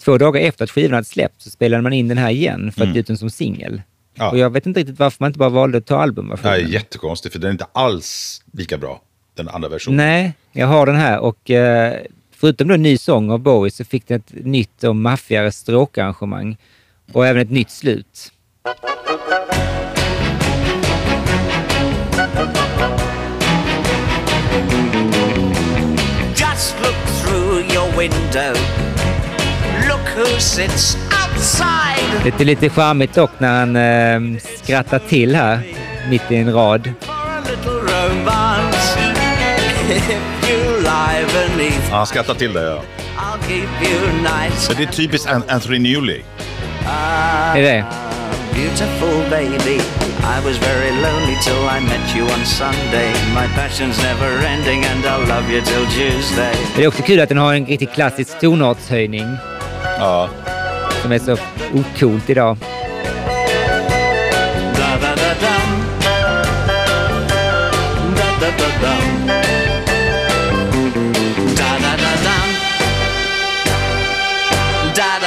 [0.04, 2.82] Två dagar efter att skivan hade släppts så spelade man in den här igen för
[2.82, 3.72] att ge ut den som singel.
[3.72, 3.82] Mm.
[4.14, 4.30] Ja.
[4.30, 6.60] Och jag vet inte riktigt varför man inte bara valde att ta albumversionen.
[6.60, 9.00] Nej, jättekonstigt, för den är inte alls lika bra,
[9.36, 9.96] den andra versionen.
[9.96, 11.96] Nej, jag har den här och eh,
[12.30, 16.56] förutom då en ny sång av Bowie så fick den ett nytt och maffigare stråkarrangemang
[17.12, 18.32] och även ett nytt slut.
[26.36, 28.79] Just look through your window.
[32.22, 35.60] Det är lite charmigt dock när han eh, skrattar till här
[36.10, 36.92] mitt i en rad.
[41.90, 42.82] Ja, han skrattar till det, ja.
[44.68, 46.22] Men det är typiskt An- Anthony Newley.
[47.54, 47.84] Är det?
[48.54, 49.76] Beautiful baby,
[50.20, 53.08] I was very lonely till I met you on Sunday.
[53.34, 56.54] My passion's never ending and I'll love you till Tuesday.
[56.76, 59.36] Det är också kul att den har en riktigt klassisk tonartshöjning
[60.00, 60.28] Ja.
[61.02, 61.36] som är så
[61.74, 62.56] ocoolt idag.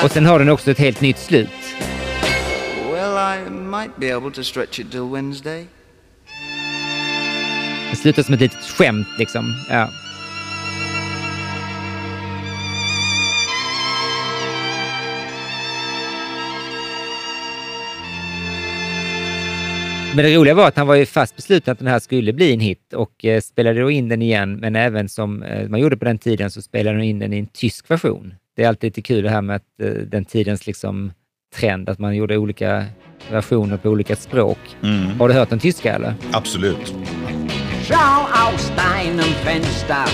[0.03, 1.49] Och sen har den också ett helt nytt slut.
[2.91, 5.67] Well, I might be able to stretch it till Wednesday.
[7.95, 9.53] slutar som ett litet skämt liksom.
[9.69, 9.89] Ja.
[20.15, 22.53] Men det roliga var att han var ju fast besluten att den här skulle bli
[22.53, 25.97] en hit och eh, spelade då in den igen, men även som eh, man gjorde
[25.97, 28.33] på den tiden så spelade han in den i en tysk version.
[28.55, 31.11] Det är alltid lite kul det här med att eh, den tidens liksom
[31.55, 32.85] trend, att man gjorde olika
[33.31, 34.57] versioner på olika språk.
[35.19, 36.13] Har du hört den tyska eller?
[36.31, 36.93] Absolut.
[37.87, 40.07] Schau aus deinem Fenster.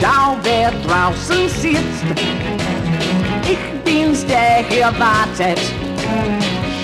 [0.00, 2.04] Schau, wer draußen sitzt.
[3.50, 5.74] Ich bin's, der hier wartet.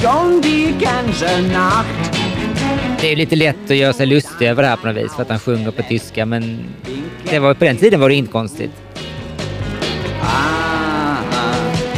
[0.00, 2.12] Schon die ganze Nacht.
[3.00, 5.22] Det är lite lätt att göra sig lustig över det här på något vis för
[5.22, 6.64] att han sjunger på tyska, men
[7.30, 8.70] det var, på den tiden var det inte konstigt.
[10.22, 11.16] Ah,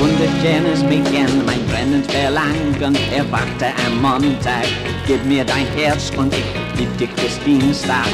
[0.03, 4.67] und du kennst mich gern, mein brennend Verlangen erwachte am Montag.
[5.07, 8.07] Gib mir dein Herz und ich gib dich bis Dienstag.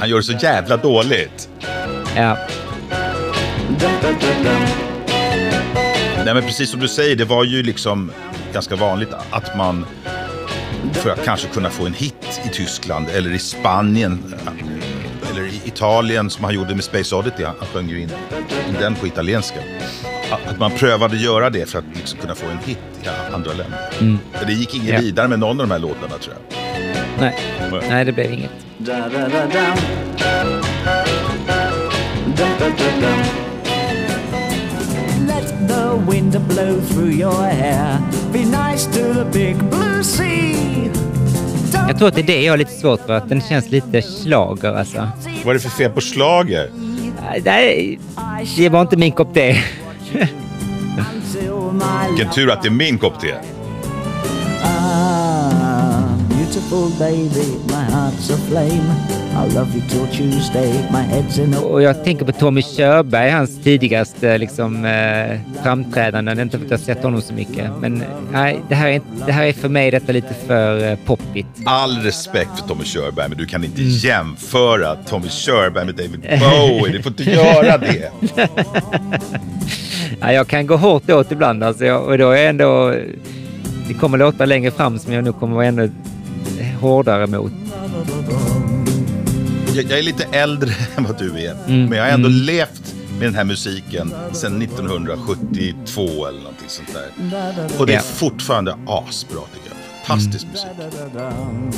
[0.00, 1.48] Han gör det så jävla dåligt.
[2.16, 2.36] Ja,
[6.24, 8.10] Nej, men precis som du säger, det var ju liksom
[8.52, 9.86] ganska vanligt att man
[10.92, 14.34] för att kanske kunna få en hit i Tyskland eller i Spanien
[15.30, 17.44] eller i Italien som han gjorde med Space Oddity.
[17.44, 18.10] Han sjöng ju in,
[18.68, 19.60] in den på italienska.
[20.46, 23.78] Att man prövade göra det för att liksom kunna få en hit i andra länder.
[24.32, 25.00] För det gick inget Ja.
[25.00, 26.60] vidare med någon av de här låtarna tror jag.
[27.20, 27.38] nej,
[27.88, 28.50] nej det blev inget.
[28.78, 29.76] Da da da
[36.10, 37.98] wind blow through your hair.
[38.32, 40.52] Be nice to the big blue sea.
[41.88, 44.02] Jag tror att det är det jag har lite svårt för, att den känns lite
[44.02, 45.08] slager alltså.
[45.44, 46.70] Vad är det för fel på slager?
[47.44, 47.98] Nej,
[48.56, 49.62] det var inte min kopp te.
[52.08, 53.34] Vilken tur att det är min kopp te.
[56.52, 58.90] Beautiful baby, my heart's aflame.
[59.34, 60.72] I'll love you till Tuesday.
[60.90, 66.40] My head's in a Och jag tänker på Tommy Körberg, hans tidigaste liksom, eh, framträdanden.
[66.40, 67.70] Inte för att jag har sett honom så mycket.
[67.80, 71.46] Men nej, det, här är, det här är för mig detta lite för eh, poppigt.
[71.64, 76.92] All respekt för Tommy Körberg, men du kan inte jämföra Tommy Körberg med David Bowie.
[76.92, 78.10] Du får inte göra det.
[80.20, 82.94] Ja, jag kan gå hårt åt ibland alltså, och då är jag ändå...
[83.88, 85.90] Det kommer låta längre fram som jag nu kommer vara ännu
[86.82, 87.52] hårdare mot.
[89.74, 93.28] Jag, jag är lite äldre än vad du är, men jag har ändå levt med
[93.28, 97.08] den här musiken sedan 1972 eller någonting sånt där.
[97.78, 98.02] Och det är Ja.
[98.02, 100.06] fortfarande asbra tycker jag.
[100.06, 100.68] Fantastisk musik.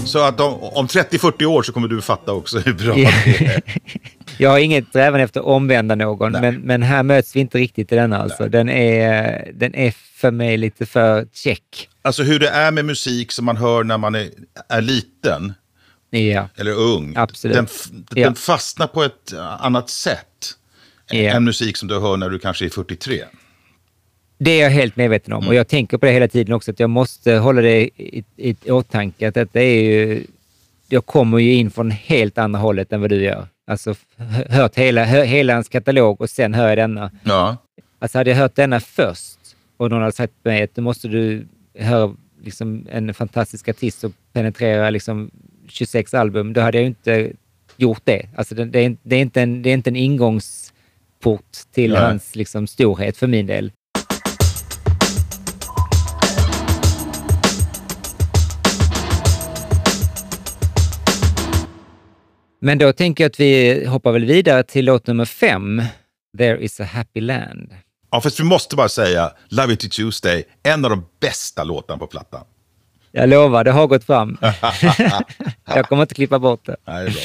[0.05, 3.63] Så att om, om 30-40 år så kommer du fatta också hur bra det är.
[4.39, 7.93] Jag har inget strävan efter att omvända någon, men, men här möts vi inte riktigt
[7.93, 8.19] i denna.
[8.19, 8.49] Alltså.
[8.49, 11.89] Den, är, den är för mig lite för check.
[12.03, 14.29] Alltså hur det är med musik som man hör när man är,
[14.69, 15.53] är liten
[16.11, 16.49] Ja.
[16.57, 17.13] eller ung.
[17.17, 17.57] Absolut.
[17.57, 18.25] Den, f- Ja.
[18.25, 20.55] den fastnar på ett annat sätt
[21.11, 21.17] Ja.
[21.19, 23.25] än musik som du hör när du kanske är 43.
[24.39, 26.81] Det är jag helt medveten om och jag tänker på det hela tiden också, att
[26.81, 29.29] jag måste hålla det i, i, i åtanke.
[29.29, 30.27] Att detta är ju,
[30.89, 33.47] jag kommer ju in från helt andra hållet än vad du gör.
[33.67, 33.95] Alltså
[34.49, 37.11] hört hela, hela hans katalog och sen hör jag denna.
[37.23, 37.57] Ja.
[37.99, 39.39] Alltså hade jag hört denna först
[39.77, 41.47] och någon hade sagt till mig att nu måste du
[41.79, 45.31] höra liksom en fantastisk artist och penetrera liksom
[45.69, 47.33] 26 album, då hade jag inte
[47.77, 48.29] gjort det.
[48.37, 52.03] Alltså det, det, är, det, är, inte en, det är inte en ingångsport till Nej.
[52.03, 53.73] hans liksom, storhet för min del.
[62.65, 65.83] Men då tänker jag att vi hoppar väl vidare till låt nummer fem,
[66.39, 67.75] There is a happy land.
[68.11, 72.07] ja, fast vi måste bara säga Love It Tuesday, en av de bästa låtarna på
[72.07, 72.45] plattan.
[73.13, 74.39] Jag lovar, det har gått fram.
[75.65, 76.77] jag kommer inte klippa bort det.
[76.87, 77.23] Nej, det är bra.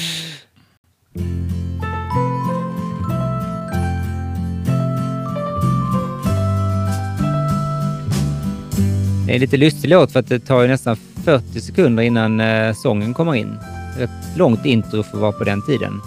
[9.26, 12.40] Det är en lite lustig låt för att det tar ju nästan 40 sekunder innan
[12.40, 13.58] eh, sången kommer in.
[14.00, 16.02] Ett långt intro för att vara på den tiden.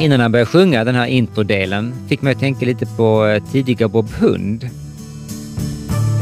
[0.00, 3.88] Innan han började sjunga den här introdelen fick mig att tänka lite på eh, tidiga
[3.88, 4.68] Bob Hund.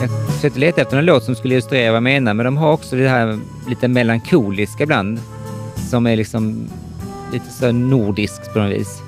[0.00, 2.72] Jag försökte leta efter en låt som skulle illustrera vad jag menar, men de har
[2.72, 5.20] också det här lite melankoliska ibland.
[5.90, 6.68] Som är liksom
[7.32, 9.02] lite så nordiskt på något vis.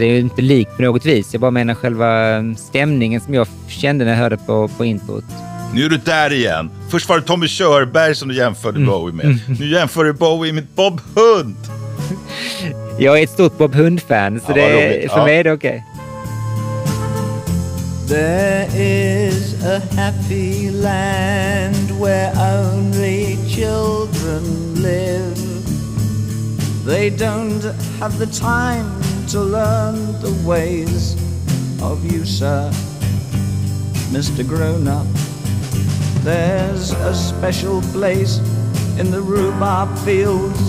[0.00, 1.28] Det är ju inte likt på något vis.
[1.32, 5.24] Jag bara menar själva eh, stämningen som jag kände när jag hörde på, på introt.
[5.74, 6.70] Nu är du där igen.
[6.90, 8.88] Först var det Tommy Körberg som du jämförde Mm.
[8.90, 9.38] Bowie med.
[9.60, 11.56] Nu jämför du Bowie med Bob Hund.
[12.98, 15.24] Jag är ett stort Bob Hund-fan, så Ja, det, för Ja.
[15.24, 15.84] mig är det okej.
[18.08, 25.36] There is a happy land where only children live.
[26.86, 27.62] They don't
[28.00, 28.90] have the time
[29.30, 31.14] to learn the ways
[31.80, 32.68] of you, sir,
[34.10, 34.42] Mr.
[34.42, 35.06] Grown Up.
[36.24, 38.38] There's a special place
[38.98, 40.60] in the rhubarb fields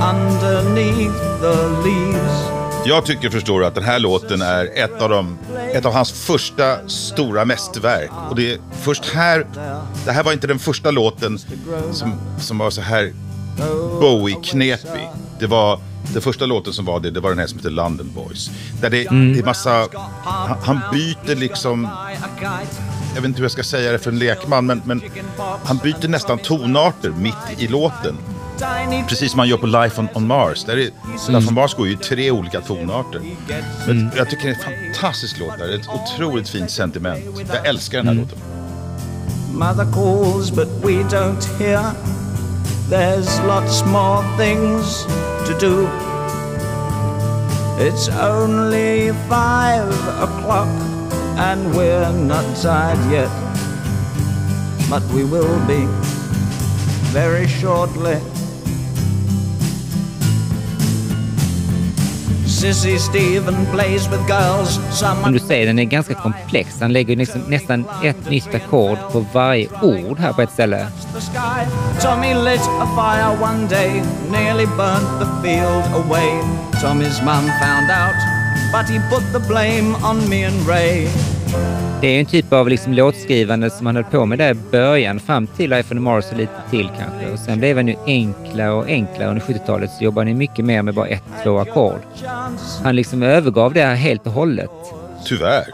[0.00, 2.48] underneath the leaves.
[2.86, 5.38] Jag tycker, förstår du, att den här låten är ett av, de,
[5.72, 8.10] ett av hans första stora mästerverk.
[8.30, 9.46] Och det är först här,
[10.04, 11.38] det här var inte den första låten
[11.92, 13.12] som, som var så här
[14.00, 15.08] Bowie-knepig.
[15.38, 15.80] Det var
[16.12, 18.50] den första låten som var det, det var den här som heter London Boys.
[18.80, 19.86] Där det, det är massa,
[20.24, 21.88] han, han byter liksom,
[23.14, 25.02] jag vet inte hur jag ska säga det för en lekman, men, men
[25.64, 28.16] han byter nästan tonarter mitt i låten.
[29.08, 30.64] Precis som man gör på Life on, on Mars.
[30.64, 30.90] Där är,
[31.32, 33.20] Life on Mars går ju i tre olika tonarter.
[33.86, 35.58] Men jag tycker det är en fantastisk låt.
[35.58, 35.66] där.
[35.66, 37.24] Det är ett otroligt fint sentiment.
[37.52, 38.38] Jag älskar den här låten.
[42.92, 45.06] There's lots more things
[45.46, 45.88] to do.
[47.82, 49.88] It's only five
[50.20, 50.68] o'clock,
[51.38, 53.32] and we're not tired yet.
[54.90, 55.86] But we will be
[57.14, 58.20] very shortly.
[65.22, 66.80] Som du säger, den är ganska komplex.
[66.80, 70.86] Han lägger liksom nästan ett nytt ackord på varje ord här på ett ställe.
[72.02, 76.30] Tommy lit a fire one day, nearly burnt the field away.
[76.82, 78.41] Tommy's mum found out,
[78.72, 81.06] but he put the blame on me and Ray.
[82.00, 84.54] Det är ju en typ av liksom låtskrivande som han höll på med där i
[84.54, 87.30] början fram till Life on Mars och lite till kanske.
[87.32, 90.82] Och sen blev han ju enklare och enklare under 70-talet så jobbade han mycket mer
[90.82, 92.00] med bara ett, två ackord.
[92.82, 94.70] Han liksom övergav det här helt och hållet.
[95.24, 95.64] Tyvärr.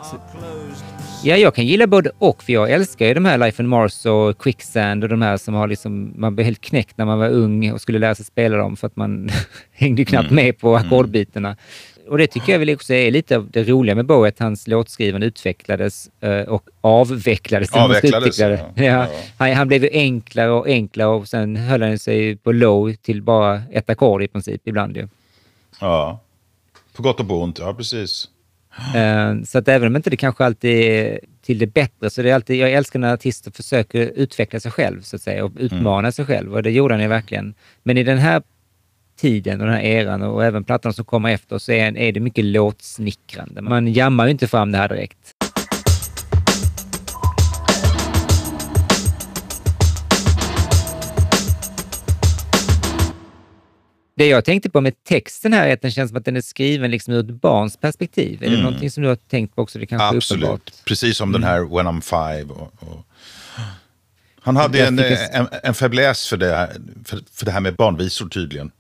[1.24, 4.07] Ja, jag kan gilla både och, för jag älskar ju de här Life on Mars
[4.07, 7.28] och Quicksand och de här som har liksom, man blev helt knäckt när man var
[7.28, 9.30] ung och skulle lära sig spela dem för att man
[9.72, 11.57] hängde knappt med på ackordbitarna.
[12.09, 14.66] Och det tycker jag väl också är lite av det roliga med Bowie, att hans
[14.66, 17.72] låtskrivande utvecklades eh, och avvecklades.
[17.72, 18.61] Avvecklades, det.
[18.74, 18.84] ja.
[18.84, 19.06] Ja.
[19.36, 23.22] Han, han blev ju enklare och enklare och sen höll han sig på low till
[23.22, 25.09] bara ett ackord i princip ibland ju.
[25.80, 26.20] Ja.
[26.96, 28.28] På gott och på ont, ja precis.
[28.94, 32.30] Eh, Så att även om inte det kanske alltid är till det bättre, så det
[32.30, 36.12] är alltid, jag älskar när artister försöker utveckla sig själv så att säga och utmana
[36.12, 37.54] sig själv och det gjorde han ju verkligen.
[37.82, 38.42] Men i den här
[39.18, 42.20] tiden och den här eran och även plattan som kommer efter så är, är det
[42.20, 43.62] mycket låtsnickrande.
[43.62, 45.34] Man jammar ju inte fram det här direkt.
[54.16, 56.40] Det jag tänkte på med texten här är att den känns som att den är
[56.40, 58.42] skriven liksom ur ett barns perspektiv.
[58.42, 59.78] Är det någonting som du har tänkt på också?
[59.78, 60.60] Det kanske är uppenbart.
[60.60, 60.82] Absolut.
[60.84, 62.52] Precis som den här When I'm Five.
[62.52, 63.04] Och, och.
[64.40, 66.72] Han hade en, tycker- en, en fäbless för det, här,
[67.04, 68.70] för, för det här med barnvisor tydligen.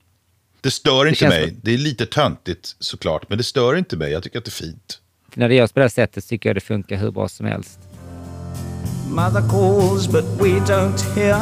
[0.60, 1.48] Det stör inte känns mig.
[1.48, 4.12] som- Det är lite töntigt såklart, men det stör inte mig.
[4.12, 4.98] Jag tycker att det är fint.
[5.34, 7.78] När det görs på det här sättet tycker jag det funkar hur bra som helst.
[9.10, 11.38] Mother calls, but we don't hear.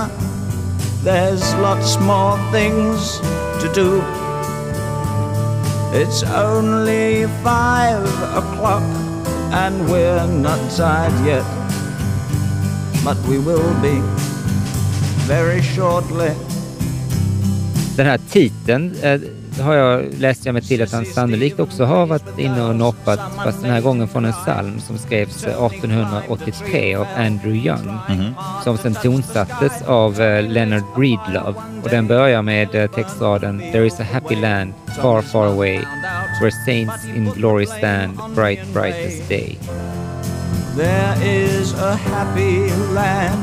[1.04, 3.20] There's lots more things
[3.62, 4.02] to do.
[5.94, 8.82] It's only five o'clock,
[9.52, 11.44] and we're not tired yet.
[13.04, 14.02] But we will be
[15.28, 16.30] very shortly.
[17.96, 19.20] Den här titeln eh,
[19.60, 23.20] har jag läst jag mig till att han sannolikt också har varit inne och noppat,
[23.44, 27.98] fast den här gången från en psalm som skrevs eh, 1883 av Andrew Young,
[28.64, 31.54] som sen tonsattes av eh, Leonard Breedlove.
[31.82, 34.72] Och den börjar med eh, textraden “There is a happy land
[35.02, 35.80] far, far away,
[36.40, 39.58] where saints in glory stand, bright, brightest day”.
[40.76, 43.42] There is a happy land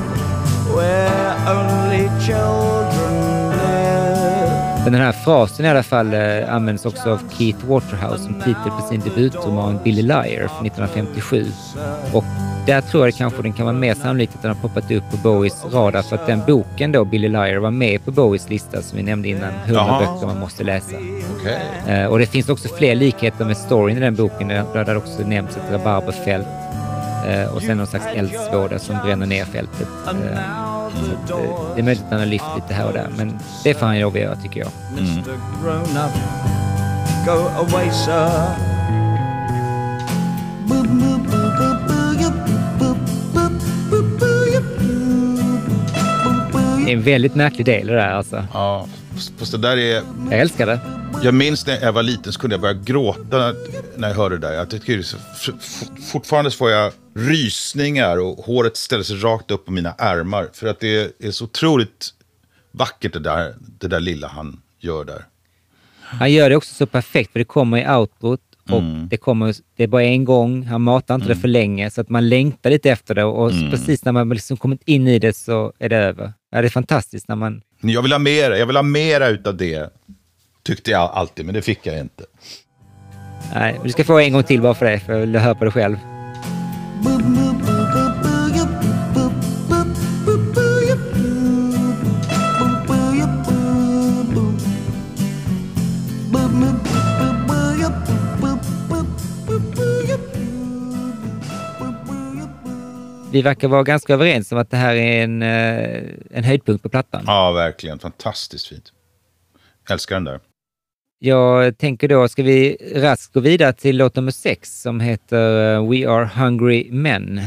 [0.76, 2.93] where only children.
[4.84, 8.72] Men den här frasen i alla fall eh, används också av Keith Waterhouse som titel
[8.80, 11.46] på sin debutroman Billy Liar från 1957.
[12.14, 12.24] Och
[12.66, 15.18] där tror jag kanske den kan vara mer sannolikt att den har poppat upp på
[15.18, 18.98] Bowies radar för att den boken då, Billy Liar, var med på Bowies lista som
[18.98, 20.00] vi nämnde innan, 100 Jaha.
[20.00, 20.96] böcker man måste läsa.
[21.40, 21.60] Okej.
[21.88, 24.48] Eh, och det finns också fler likheter med storyn i den boken.
[24.48, 26.48] Där där det också nämns ett rabarberfält
[27.54, 29.88] och sen någon slags eldsvåda som bränner ner fältet.
[30.08, 30.14] Eh,
[31.28, 33.74] så eh, det är möjligt att han har lyft lite här och där, men det
[33.74, 34.70] får han lov att göra tycker jag.
[34.90, 35.34] Boop,
[46.86, 48.46] Det är en väldigt märklig del det där alltså.
[48.54, 48.88] Ja,
[49.38, 50.02] fast det där är...
[50.32, 50.80] Jag älskar det.
[51.24, 53.54] Jag minns när jag var liten så kunde jag börja gråta
[53.96, 54.54] när jag hörde det där.
[54.54, 55.04] Jag tycker
[56.12, 60.50] fortfarande får jag rysningar och håret ställer sig rakt upp på mina ärmar.
[60.54, 62.10] För att det är så otroligt
[62.72, 65.26] vackert det där, det där lilla han gör där.
[66.02, 69.84] Han gör det också så perfekt för det kommer i outrot och det, kommer, det
[69.84, 70.64] är bara en gång.
[70.64, 74.06] Han matar inte det för länge så att man längtar lite efter det och precis
[74.06, 76.34] när man liksom kommit in i det så är det över.
[76.52, 77.62] Ja, det är fantastiskt när man...
[77.82, 79.94] Jag vill ha mera, jag vill ha mera utav det.
[80.64, 82.26] Tyckte jag alltid, men det fick jag inte.
[83.53, 85.66] Nej, du ska få en gång till bara för det, för jag vill höra på
[85.66, 85.97] det själv.
[103.32, 106.89] Vi verkar vara ganska överens om att det här är en, eh, en höjdpunkt på
[106.89, 107.24] plattan.
[107.28, 107.99] Ja, verkligen.
[107.99, 108.93] Fantastiskt fint.
[109.89, 110.39] Älskar den där.
[111.26, 115.90] Jag tänker då, ska vi raskt gå vidare till låt nummer sex som heter eh,
[115.90, 117.38] We Are Hungry Men.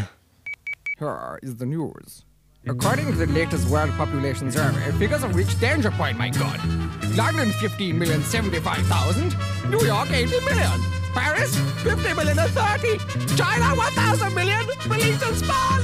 [0.99, 2.25] Here is the news.
[2.67, 6.59] According to the latest World Population Survey, figures have reached danger point, my God.
[7.17, 9.37] London 15 million 75,000,
[9.71, 10.79] New York 80 million,
[11.15, 11.53] Paris
[11.85, 12.99] 50 million and 30,
[13.41, 15.77] China 1,000 million, release and small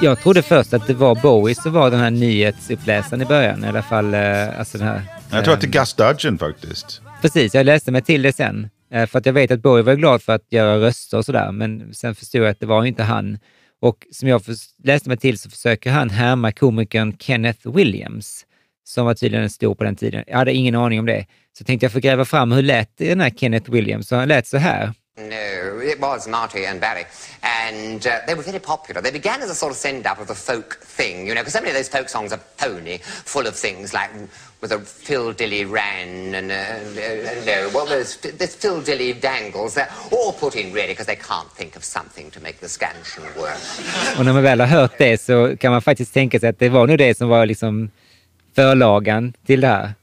[0.00, 3.64] Jag trodde först att det var Bowie som var den här nyhetsuppläsaren i början.
[3.64, 5.19] I alla fall, eh, alltså den här...
[5.32, 7.02] Jag tror att det är Gus Dudgeon faktiskt.
[7.22, 8.68] Precis, jag läste mig till det sen.
[8.92, 11.52] Eh, För att jag vet att Bowie var glad för att göra röster och sådär,
[11.52, 13.38] men sen förstod jag att det var inte han.
[13.82, 14.42] Och som jag
[14.84, 18.46] läste mig till så försöker han härma komikern Kenneth Williams,
[18.84, 20.24] som var tydligen stor på den tiden.
[20.26, 21.26] Jag hade ingen aning om det.
[21.58, 24.08] Så tänkte jag få gräva fram hur lät den här Kenneth Williams.
[24.08, 24.92] Så han lät så här.
[25.16, 27.04] No, it was Marty and Barry.
[27.42, 29.02] And uh, they were very popular.
[29.02, 31.52] They began as a sort of send up of the folk thing, you know, because
[31.52, 34.10] so many of those folk songs are phony, full of things like
[34.60, 39.74] with a Phil Dilly ran and, uh, uh, no, well, there's, this Phil Dilly dangles.
[39.74, 43.24] They're all put in really because they can't think of something to make the scansion
[43.36, 43.58] work.
[44.18, 46.68] Och när man väl har hört det så kan man faktiskt tänka sig att det
[46.68, 47.90] var nog det som var liksom
[48.54, 49.94] förlagan till det här.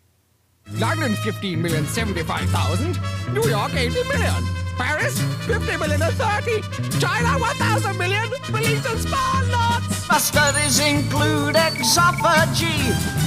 [0.65, 2.95] London 15 million 75,000,
[3.33, 6.61] New York 80 million, Paris 50 million and 30,
[6.99, 10.07] China 1,000 million, release and small lots!
[10.09, 12.79] My studies include exophagy.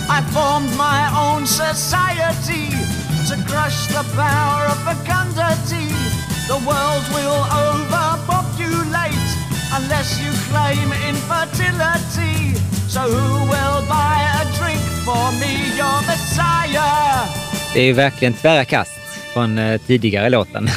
[0.08, 2.70] I formed my own society
[3.28, 5.88] to crush the power of fecundity.
[6.48, 9.30] The world will overpopulate
[9.78, 12.54] unless you claim infertility.
[12.88, 17.28] So who will buy a drink for me, your messiah?
[17.74, 18.92] Det är ju verkligen tvära kast
[19.32, 20.68] från eh, tidigare låten.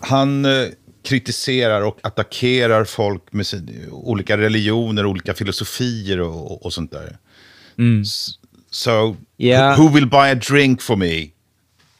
[0.00, 0.66] Han eh,
[1.04, 3.46] kritiserar och attackerar folk med
[3.90, 7.18] olika religioner, olika filosofier och, och sånt där.
[8.02, 8.28] S-
[8.70, 9.76] So, Ja.
[9.78, 11.28] who will buy a drink for me?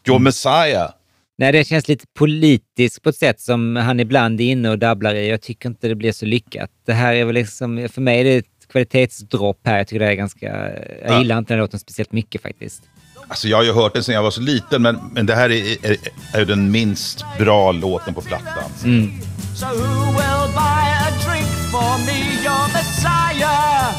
[0.08, 0.90] Your messiah.
[1.38, 5.14] Nej, det känns lite politiskt på ett sätt som han ibland är inne och dabblar
[5.14, 5.28] i.
[5.28, 6.70] Jag tycker inte det blir så lyckat.
[6.86, 9.78] Det här är väl liksom, för mig är det ett kvalitetsdropp här.
[9.78, 11.18] Jag tycker det är ganska, jag Ja.
[11.18, 12.82] gillar inte den låten speciellt mycket faktiskt.
[13.32, 15.50] Alltså jag har ju hört den sedan jag var så liten, men, men det här
[15.50, 15.96] är, är,
[16.32, 18.70] är ju den minst bra låten på plattan.
[19.54, 23.92] So who will buy a drink for me, your messiah?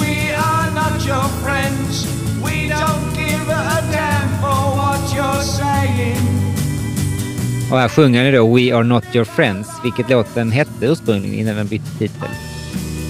[0.00, 2.06] We are not your friends.
[2.44, 6.54] We don't give a damn for what you're saying.
[7.70, 11.56] Och här sjunger ju då We are not your friends, vilket låten hette ursprungligen innan
[11.56, 12.28] den bytte titel.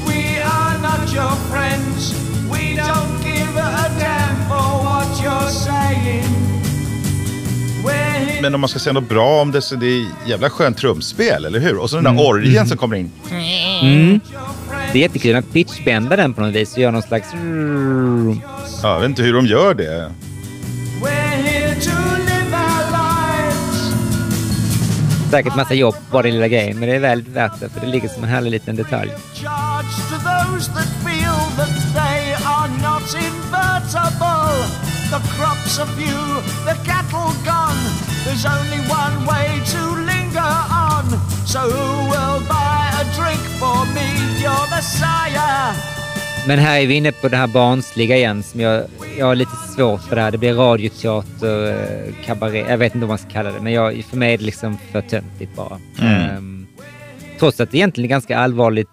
[0.06, 2.33] We are not your friends.
[2.54, 6.24] We don't give a damn for what you're saying.
[8.42, 11.44] Men om man ska säga något bra om det så det är jävla skönt trumspel,
[11.44, 11.78] eller hur?
[11.78, 13.10] Och så den där orgeln som kommer in.
[14.92, 17.28] Det är jättekul att pitchbända den på något vis och göra någon slags...
[18.82, 20.12] Ja, jag vet inte hur de gör det.
[21.02, 23.94] We're here to live our lives.
[25.30, 27.86] Säkert massa jobb bara den lilla grejen, men det är väl värt det för det
[27.86, 29.10] ligger som en härlig liten detalj.
[33.04, 34.54] Not invertible.
[35.10, 36.22] The crops are few,
[36.64, 37.80] the cattle gone.
[38.24, 39.80] There's only one way to
[40.10, 41.04] linger on.
[41.46, 44.08] So who will buy a drink for me,
[44.42, 45.74] your messiah?
[46.46, 48.84] Men här är vi inne på det här barnsliga igen som jag,
[49.18, 50.30] jag har lite svårt för det här.
[50.30, 54.04] Det blir radioteater, eh, kabaré, jag vet inte vad man ska kalla det, men jag,
[54.10, 55.78] för mig är det liksom för töntigt bara.
[56.02, 56.66] Ehm,
[57.38, 58.88] trots att det egentligen är ganska allvarligt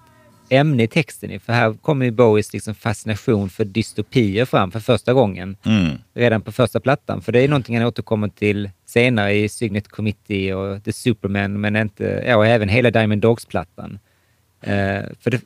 [0.52, 1.40] ämne i texten.
[1.40, 5.58] För här kommer ju Bowies liksom fascination för dystopier fram för första gången.
[6.14, 7.22] Redan på första plattan.
[7.22, 11.76] För det är någonting han återkommer till senare i Signet Committee och The Superman, men
[11.76, 14.00] inte, ja, och även hela Diamond Dogs-plattan.
[14.62, 15.42] Eh, för, det,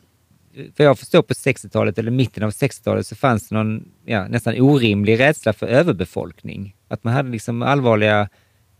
[0.78, 4.62] för jag förstår på 60-talet, eller mitten av 60-talet, så fanns det någon ja, nästan
[4.62, 6.76] orimlig rädsla för överbefolkning.
[6.88, 8.30] Att man hade liksom allvarliga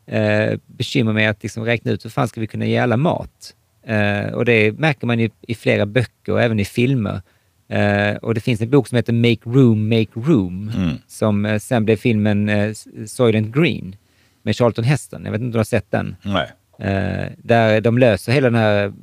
[0.06, 3.56] eh, bekymmer med att liksom räkna ut hur fan ska vi kunna ge alla mat?
[3.88, 7.22] Eh, och det märker man ju i flera böcker och även i filmer.
[7.68, 10.72] Eh, och det finns en bok som heter Make Room, Make Room,
[11.08, 12.74] som eh, sen blev filmen eh,
[13.08, 13.96] Soylent Green
[14.42, 15.26] med Charlton Heston.
[15.26, 16.16] Jag vet inte om du har sett den?
[16.22, 16.52] Nej.
[16.80, 18.94] Eh, där de löser hela den här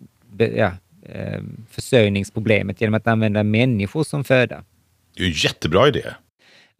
[0.57, 0.73] ja,
[1.09, 4.65] eh, försörjningsproblemet genom att använda människor som föda.
[5.17, 6.05] Det är ju en jättebra idé.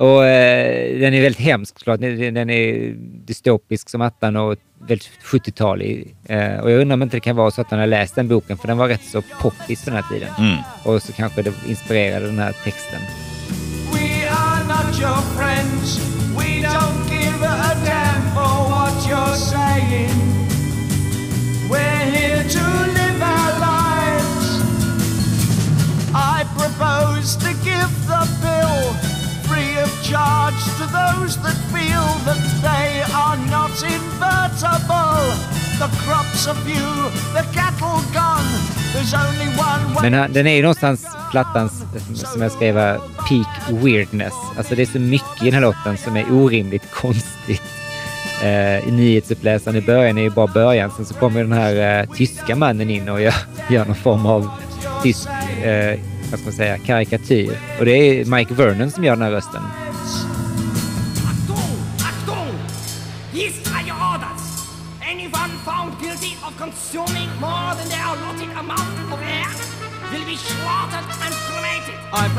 [0.03, 2.01] Och eh, den är väldigt hemsk såklart.
[2.01, 2.95] Den är
[3.27, 6.15] dystopisk som attan och väldigt 70-talig.
[6.25, 8.29] Eh, och jag undrar om inte det kan vara så att han har läst den
[8.29, 10.59] boken, för den var rätt så poppis på den här tiden.
[10.85, 13.01] Och så kanske det inspirerade den här texten.
[13.93, 15.99] We are not your friends.
[16.39, 20.19] We don't give a damn for what you're saying.
[21.71, 22.65] We're here to
[22.99, 24.63] live our lives.
[26.15, 29.12] I propose to give the bill
[29.53, 35.23] free of charge to those that feel that they are not invertible.
[35.79, 38.49] The crops are few, the cattle gone.
[38.95, 40.03] There's only one.
[40.03, 41.85] Men han- den är ju någonstans plattans,
[42.15, 42.75] som jag skrev,
[43.29, 44.33] peak weirdness.
[44.59, 47.63] Alltså det är så mycket i den här låten som är orimligt konstigt.
[48.43, 50.91] Eh, nyhetsuppläsaren i början är ju bara början.
[50.97, 53.35] Sen så kommer den här eh, tyska mannen in och gör,
[53.71, 54.51] gör någon form av
[55.03, 55.29] tysk,
[55.63, 55.99] eh,
[56.33, 57.59] vad ska man säga, karikatyr.
[57.79, 59.63] Och det är Mike Vernon som gör den här rösten.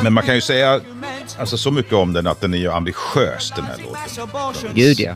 [0.03, 0.81] Men man kan ju säga
[1.39, 4.73] alltså, så mycket om den att den är ju ambitiös den här låten.
[4.73, 5.15] Gud ja.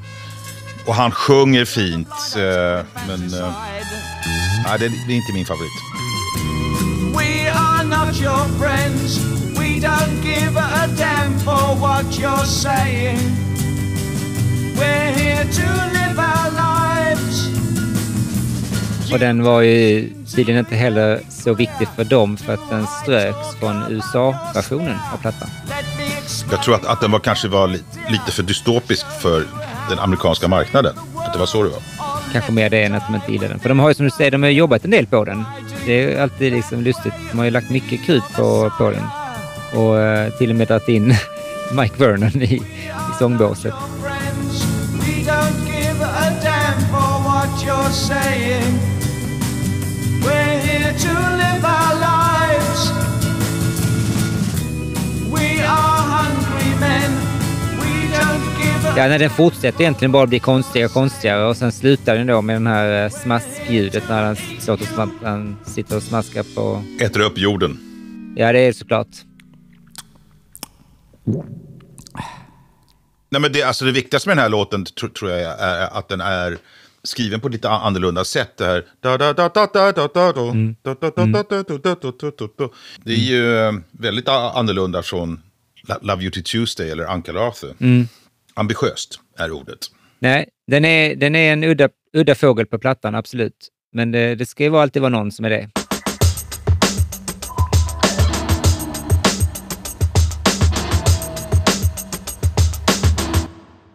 [0.87, 2.09] Och han sjunger fint.
[2.35, 3.53] Eh, men eh,
[4.65, 5.71] nej, det är inte min favorit.
[7.17, 9.19] We are not your friends.
[9.59, 13.19] We don't give a damn for what you're saying.
[14.79, 17.47] We're here to live our lives.
[19.11, 23.55] Och den var ju tydligen inte heller så viktig för dem för att den ströks
[23.59, 25.49] från USA-versionen av plattan.
[26.51, 29.47] Jag tror att, att den var, kanske var li, lite för dystopisk för
[29.89, 30.95] den amerikanska marknaden.
[31.15, 32.06] Att det var så det var.
[32.31, 33.59] Kanske mer det än att de inte gillar den.
[33.59, 35.43] För de har ju som du säger, de har ju jobbat en del på den.
[35.85, 37.13] Det är alltid liksom lustigt.
[37.31, 39.03] De har ju lagt mycket krut på, på den.
[39.73, 41.13] Och eh, till och med dragit in
[41.71, 42.61] Mike Vernon i, i
[43.19, 43.73] sångbåset.
[55.29, 55.96] We are
[58.95, 62.41] Ja, nej, den fortsätter egentligen bara bli konstigare och konstigare och sen slutar den då
[62.41, 64.31] med den här smaskljudet när han,
[64.73, 66.83] och smask, han sitter och smaskar på...
[66.99, 67.79] Äter upp jorden.
[68.35, 69.07] Ja, det är såklart.
[73.29, 76.09] Nej, men det, alltså det viktigaste med den här låten tro, tror jag är att
[76.09, 76.57] den är
[77.03, 78.57] skriven på lite annorlunda sätt.
[78.57, 78.83] Det här...
[83.03, 85.41] Det är ju väldigt annorlunda från
[86.01, 87.73] Love You To Tuesday eller Uncle Arthur.
[87.79, 88.07] Mm.
[88.57, 89.79] Ambitiöst är ordet.
[90.19, 93.69] Nej, den är, den är en udda, udda fågel på plattan, absolut.
[93.91, 95.69] Men det, det ska ju alltid vara någon som är det.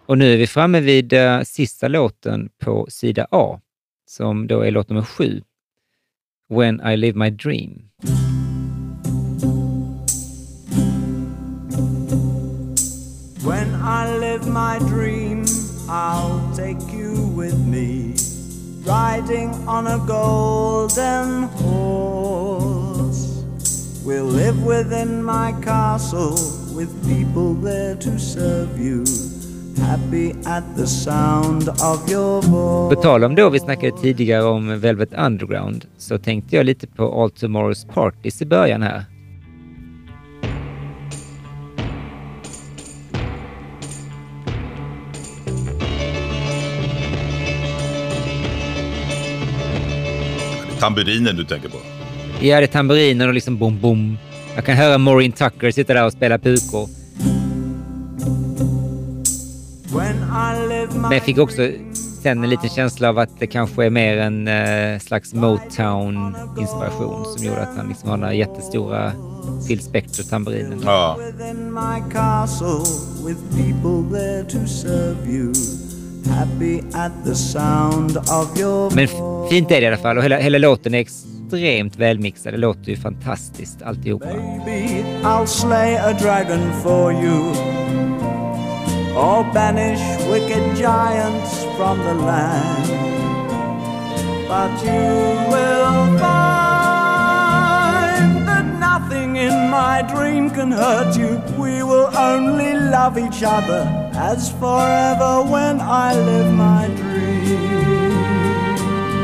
[0.06, 3.60] Och nu är vi framme vid uh, sista låten på sida A,
[4.06, 5.42] som då är låt nummer sju.
[6.48, 7.88] When I live my dream.
[14.32, 15.44] Live my dream,
[15.88, 18.14] I'll take you with me,
[18.86, 23.44] riding on a golden horse.
[24.06, 26.36] We'll live within my castle
[26.74, 29.04] with people there to serve you,
[29.86, 32.96] happy at the sound of your voice.
[32.96, 37.22] På tal om då, vi snackade tidigare om Velvet Underground, så tänkte jag lite på
[37.22, 39.04] All Tomorrow's Parties i början här.
[50.82, 51.76] Tamburinen du tänker på.
[52.40, 54.18] Ja, det är tamburiner och liksom bom, bom.
[54.54, 56.88] Jag kan höra Maureen Tucker sitta där och spela pukor.
[60.94, 61.68] Men jag fick också
[62.22, 67.46] sen en liten känsla av att det kanske är mer en eh, slags Motown-inspiration som
[67.46, 69.12] gjorde att han liksom har den här jättestora
[69.68, 70.82] Phil Spector-tamburinen.
[70.84, 71.18] Ja.
[78.94, 79.08] Men
[79.50, 82.52] fint är det i alla fall och hela, hela låten är extremt välmixad.
[82.54, 84.26] Det låter ju fantastiskt alltihopa.
[84.26, 87.54] Baby, I'll slay a dragon for you.
[89.16, 90.00] Or banish
[90.32, 92.86] wicked giants from the land.
[94.48, 96.22] But you will find
[98.46, 101.40] that nothing in my dream can hurt you.
[101.58, 107.12] We will only love each other as forever when I live my dream.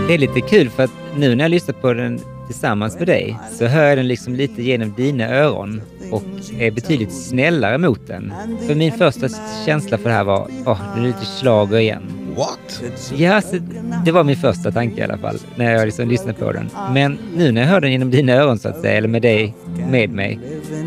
[0.08, 3.38] Det är lite kul för att nu när jag lyssnar på den tillsammans med dig
[3.52, 5.82] så hör jag den liksom lite genom dina öron
[6.12, 6.22] och
[6.58, 8.32] är betydligt snällare mot den.
[8.66, 9.28] För min första
[9.66, 12.02] känsla för det här var, åh, det är lite schlager igen.
[12.36, 12.82] What?
[13.16, 13.56] Ja, alltså,
[14.04, 16.70] det var min första tanke i alla fall när jag liksom lyssnade på den.
[16.94, 19.54] Men nu när jag hör den genom dina öron så att säga, eller med dig
[19.90, 20.38] med mig,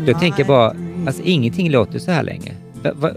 [0.06, 0.74] då tänker jag bara,
[1.06, 2.52] alltså ingenting låter så här länge.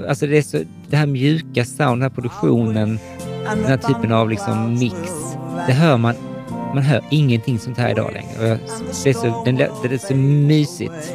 [0.07, 0.57] Alltså det är så,
[0.89, 2.99] det här mjuka sound, den här produktionen,
[3.43, 4.95] den här typen av liksom mix,
[5.67, 6.15] det hör man,
[6.73, 8.59] man hör ingenting sånt här idag längre.
[9.03, 11.13] Det, är så, den, det är så mysigt.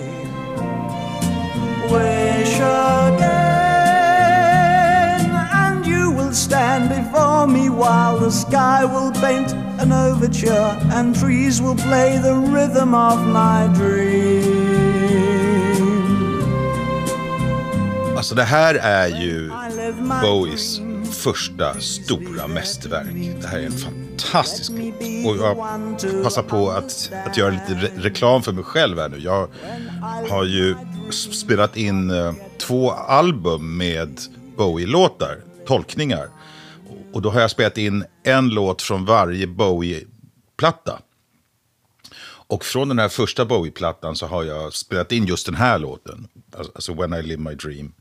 [4.31, 11.14] again, and you will stand before me while the sky will paint an overture and
[11.14, 14.60] trees will play the rhythm of my dream.
[18.20, 19.51] Alltså det här är ju
[20.22, 20.80] Bowies
[21.12, 23.40] första stora mästerverk.
[23.40, 25.26] Det här är en fantastisk låt.
[25.26, 25.56] Och jag
[26.24, 29.18] passar på att, att göra lite re reklam för mig själv här nu.
[29.18, 29.48] Jag
[30.30, 30.76] har ju
[31.32, 34.20] spelat in eh, två album med
[34.56, 35.36] Bowie-låtar,
[35.66, 36.28] tolkningar.
[37.12, 40.98] Och då har jag spelat in en låt från varje Bowie-platta.
[42.51, 46.28] Och från den här första Bowie-plattan så har jag spelat in just den här låten.
[46.74, 47.92] Alltså When I Live My Dream.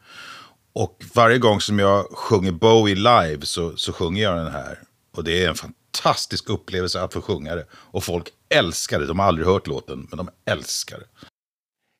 [0.79, 4.79] Och varje gång som jag sjunger Bowie live så, så sjunger jag den här.
[5.15, 7.65] Och det är en fantastisk upplevelse att få sjunga det.
[7.71, 9.05] Och folk älskar det.
[9.05, 11.05] De har aldrig hört låten, men de älskar det.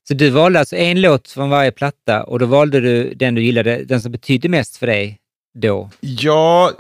[0.07, 3.43] Så du valde alltså en låt från varje platta och då valde du den du
[3.43, 5.19] gillade, den som betydde mest för dig
[5.53, 5.89] då?
[5.99, 6.72] Ja,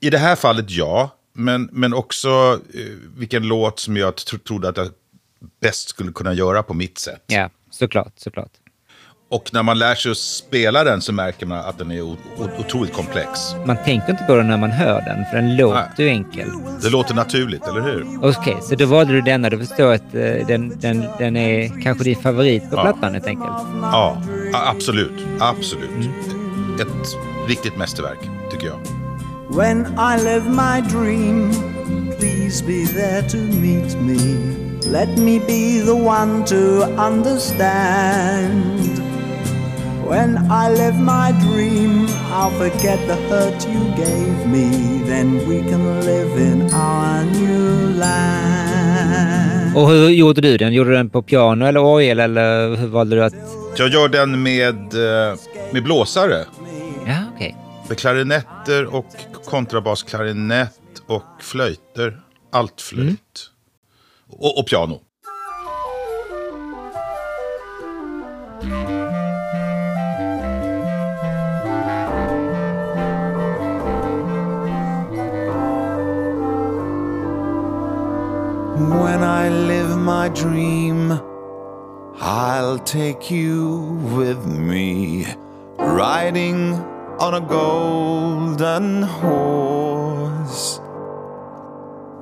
[0.00, 1.16] i det här fallet ja.
[1.32, 2.80] Men, men också eh,
[3.16, 4.88] vilken låt som jag tro, trodde att jag
[5.60, 7.24] bäst skulle kunna göra på mitt sätt.
[7.26, 8.59] Ja, såklart, såklart.
[9.32, 12.16] Och när man lär sig att spela den så märker man att den är
[12.58, 13.28] otroligt komplex.
[13.66, 16.06] Man tänker inte på den när man hör den, för den låter Nej.
[16.06, 16.48] ju enkel.
[16.82, 18.06] Det låter naturligt, eller hur?
[18.22, 19.50] Okej, så då valde du denna.
[19.50, 22.82] Du förstår att eh, den, den, den är kanske din favorit på Ja.
[22.82, 23.52] plattan helt enkelt.
[23.82, 25.26] Ja, absolut.
[25.40, 26.10] Absolut.
[26.80, 27.16] Ett
[27.48, 28.18] riktigt mästerverk,
[28.50, 28.78] tycker jag.
[29.56, 31.52] When I live my dream,
[32.18, 34.16] please be there to meet me.
[34.90, 36.56] Let me be the one to
[37.02, 38.99] understand.
[40.10, 44.66] When I live my dream, I'll forget the hurt you gave me.
[45.06, 49.76] Then we can live in our new land.
[49.76, 50.72] Och hur gjorde du den?
[50.72, 53.34] Gjorde du den på piano eller orgel eller hur valde du att...
[53.76, 55.38] Jag gör den med, eh,
[55.72, 56.44] med blåsare.
[57.06, 57.56] Ja, okej.
[57.88, 59.06] Med klarinetter och
[59.44, 62.20] kontrabasklarinett och flöjter.
[62.52, 63.50] Allt flöjt.
[64.38, 65.00] Och, och piano.
[78.90, 81.14] When I live my dream,
[82.20, 85.26] I'll take you with me,
[85.78, 86.74] riding
[87.20, 90.80] on a golden horse.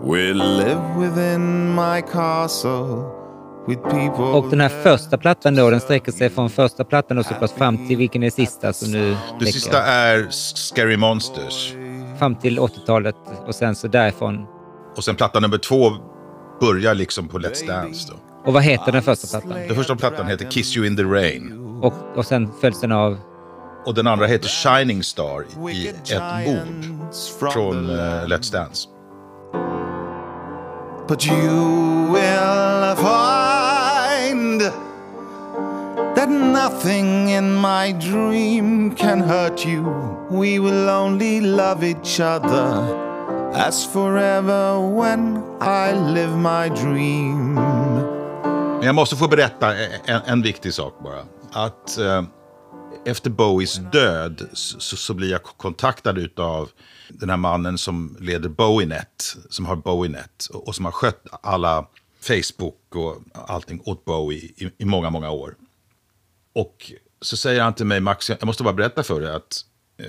[0.03, 3.05] We'll live within my castle
[3.66, 4.24] with people.
[4.24, 7.53] Och den här första plattan då, den sträcker sig från första plattan och så pass
[7.53, 11.74] fram till vilken är sista som nu Det sista är Scary Monsters.
[12.19, 13.16] Fram till 80-talet
[13.47, 14.47] och sen så därifrån.
[14.97, 15.90] Och sen platta nummer två
[16.60, 18.09] börjar liksom på Let's Dance.
[18.12, 18.14] Då.
[18.44, 19.59] Och vad heter den första plattan?
[19.66, 21.52] Den första plattan heter Kiss You In The Rain.
[21.82, 23.18] Och, och sen följs den av...
[23.86, 26.12] Och den andra heter Shining Star i ett
[26.47, 27.14] ord
[27.52, 28.89] från eh, Let's Dance.
[31.09, 34.60] But you will find
[36.16, 39.82] that nothing in my dream can hurt you.
[40.30, 43.07] We will only love each other
[43.55, 47.55] as forever when I live my dream.
[48.79, 51.25] Men jag måste få berätta en, en viktig sak bara.
[51.53, 52.23] Att eh,
[53.05, 56.70] efter Bowies död så, så blir jag kontaktad utav
[57.09, 61.87] den här mannen som leder Bowienet, som har Bowienet och, och som har skött alla
[62.20, 65.55] Facebook och allting åt Bowie i, i många, många år.
[66.55, 69.65] Och så säger han till mig, Max, jag måste bara berätta för dig att
[69.99, 70.07] eh,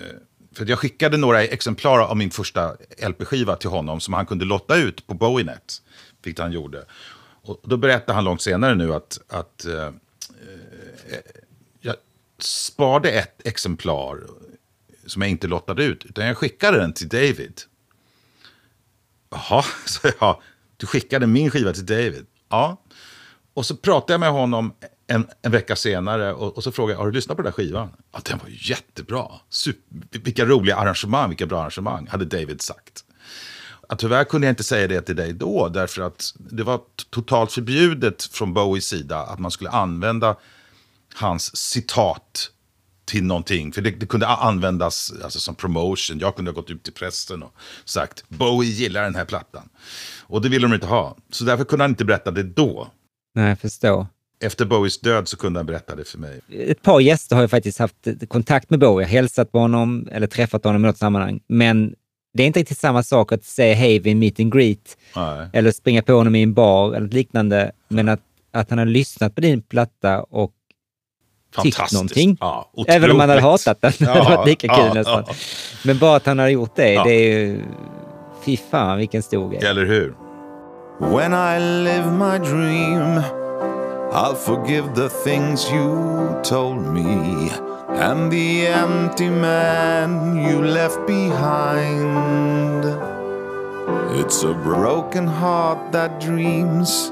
[0.51, 2.76] för jag skickade några exemplar av min första
[3.07, 5.81] LP-skiva till honom som han kunde lotta ut på Bowienet.
[6.23, 6.85] Vilket han gjorde.
[7.41, 9.91] Och då berättade han långt senare nu att, att eh, eh,
[11.81, 11.95] jag
[12.39, 14.23] sparade ett exemplar
[15.05, 16.05] som jag inte lottade ut.
[16.05, 17.61] Utan jag skickade den till David.
[19.30, 20.41] Jaha, så jag.
[20.77, 22.26] Du skickade min skiva till David?
[22.49, 22.77] Ja.
[23.53, 24.73] Och så pratade jag med honom
[25.10, 27.56] en, en vecka senare och, och, så frågade jag, har du lyssnat på den där
[27.56, 27.90] skivan?
[28.11, 29.27] Ja, den var jättebra.
[29.49, 33.03] Super, vilka roliga arrangemang, vilka bra arrangemang, hade David sagt.
[33.90, 37.52] Ja, tyvärr kunde jag inte säga det till dig då, därför att det var totalt
[37.52, 40.36] förbjudet från Bowies sida att man skulle använda
[41.15, 42.52] hans citat
[43.06, 43.72] till någonting.
[43.72, 46.19] För det, det, kunde användas alltså, som promotion.
[46.19, 47.53] Jag kunde ha gått ut till pressen och
[47.86, 49.69] sagt Bowie gillar den här plattan.
[50.22, 51.18] Och det ville de inte ha.
[51.30, 52.88] Så därför kunde han inte berätta det då.
[53.36, 54.07] Nej, jag förstår.
[54.44, 56.40] Efter Bowies död så kunde han berätta det för mig.
[56.52, 57.95] Ett par gäster har ju faktiskt haft
[58.28, 61.40] kontakt med Bowie, hälsat på honom eller träffat honom i något sammanhang.
[61.48, 61.95] Men
[62.34, 64.98] det är inte riktigt samma sak att säga hej vid en meet and greet.
[65.16, 65.48] Nej.
[65.53, 67.72] Eller springa på honom i en bar eller liknande.
[67.88, 68.22] Men att,
[68.52, 70.52] att han har lyssnat på din platta och
[71.64, 72.38] tyckt någonting.
[72.40, 73.91] Ja, Även om han hade hatat den.
[73.98, 75.24] Ja, det hade varit lika kul ja, nästan.
[75.28, 75.34] Ja.
[75.86, 77.61] Men bara att han har gjort det, det är ju...
[78.45, 79.70] Fy fan vilken stor grej.
[79.70, 80.16] Eller hur?
[80.99, 83.24] When I live my dream
[84.11, 87.52] I'll forgive the things you told me
[87.90, 92.86] And the empty man you left behind
[94.19, 97.11] It's a broken heart that dreams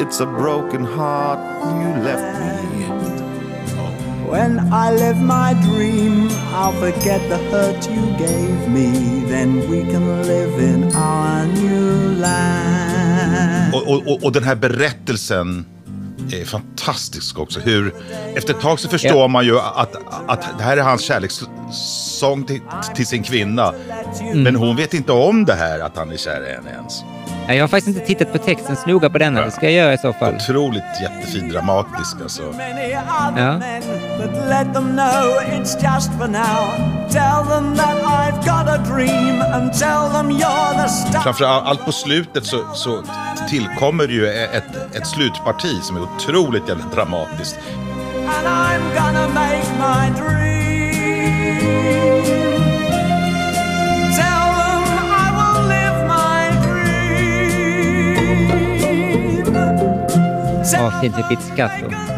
[0.00, 1.40] It's a broken heart
[1.78, 2.54] you left me
[4.30, 9.20] When I live my dream, I'll forget the hurt you gave me.
[9.28, 13.74] Then we can live in our new land.
[13.74, 15.66] Och, och, och den här berättelsen
[16.32, 17.60] är fantastisk också.
[17.60, 17.94] Hur,
[18.34, 19.28] efter ett tag så förstår ja.
[19.28, 19.96] man ju att,
[20.26, 22.60] att det här är hans kärlekssång till,
[22.94, 23.74] till sin kvinna.
[24.20, 24.42] Mm.
[24.42, 27.02] Men hon vet inte om det här, att han är kär i henne ens.
[27.48, 29.40] Jag har faktiskt inte tittat på texten så noga på denna.
[29.40, 30.34] Det ska jag göra i så fall.
[30.34, 32.42] Otroligt jättefin, dramatisk alltså.
[33.36, 33.60] Ja.
[41.22, 43.02] Framförallt på slutet så, så
[43.50, 47.58] tillkommer ju ett, ett slutparti som är otroligt jävla dramatiskt.
[48.26, 50.44] And I'm gonna make my dream
[60.72, 62.13] Ja, fint med pizzicato.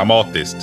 [0.00, 0.56] Dramatiskt.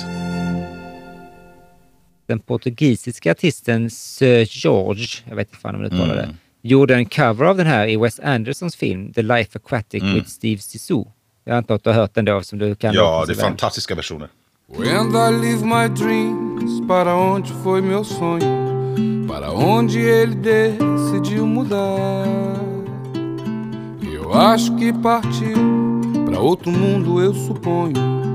[2.26, 7.06] Den portugisiska artisten Sir George, jag vet inte fan om uttalar det, mm gjorde en
[7.06, 10.14] cover av den här i Wes Andersons film The Life Aquatic mm.
[10.14, 11.12] with Steve Zissou.
[11.44, 12.94] Jag antar att du har hört den då som du kan.
[12.94, 14.28] Ja, det är fantastiska versioner.
[14.66, 19.28] When I live my dreams, para onde foi meu sonho?
[19.28, 22.26] Para onde ele decidiu mudar?
[24.14, 25.78] Eu acho que partiu
[26.26, 28.27] para outro mundo, eu suponho.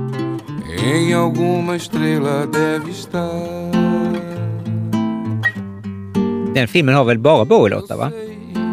[0.77, 3.29] Em alguma estrela deve estar.
[6.53, 8.11] Den filmen har väl bara Bowie-låtar, va?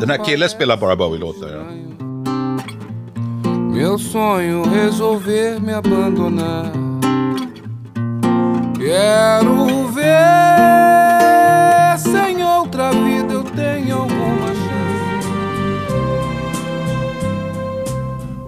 [0.00, 1.62] Den här killen spelar bara Bowie-låtar, ja.
[3.72, 6.66] Meu sonho resolver me abandonar
[8.76, 10.08] Quero ver
[11.98, 15.28] sem outra vida eu tenho alguma chance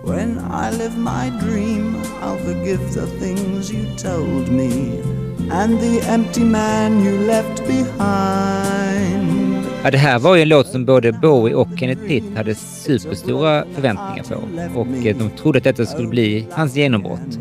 [0.05, 1.92] When I live my dream
[2.23, 5.01] I'll forgive the things you told me
[5.51, 9.52] and the empty man you left behind.
[9.85, 13.65] Ja, det här var ju en låt som både Bowie och Kenneth Pitt hade superstora
[13.75, 14.35] förväntningar på.
[14.81, 17.39] Och eh, de trodde att detta skulle bli hans genombrott.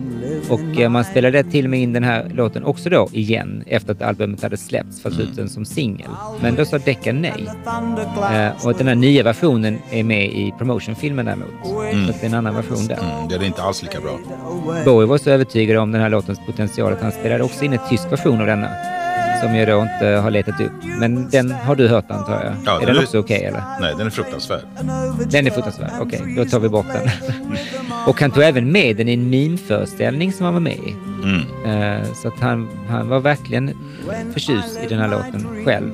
[0.50, 3.92] Och eh, man spelade till och med in den här låten också då igen efter
[3.92, 6.10] att albumet hade släppts fast ut den som singel.
[6.42, 7.48] Men då sa Decca nej.
[8.34, 11.66] Eh, och den här nya versionen är med i promotionfilmen däremot.
[11.94, 12.08] Mm.
[12.08, 12.98] Så det är en annan version där.
[12.98, 14.20] Mm, det är inte alls lika bra.
[14.86, 17.90] Bowie var så övertygad om den här låtens potential att han spelade också in en
[17.90, 18.70] tysk version av denna
[19.42, 20.72] som jag då inte har letat upp.
[21.00, 22.54] Men den har du hört antar jag?
[22.66, 23.64] Ja, är den också okej eller?
[23.82, 24.62] Nej, den är fruktansvärd.
[25.32, 25.92] Den är fruktansvärd.
[26.02, 27.10] Okej, då tar vi bort den.
[28.08, 30.96] och han tog även med den i en mimföreställning som han var med i.
[31.24, 32.02] Mm.
[32.02, 33.78] Eh, Så att han, han var verkligen
[34.34, 35.92] förtjust i den här låten själv.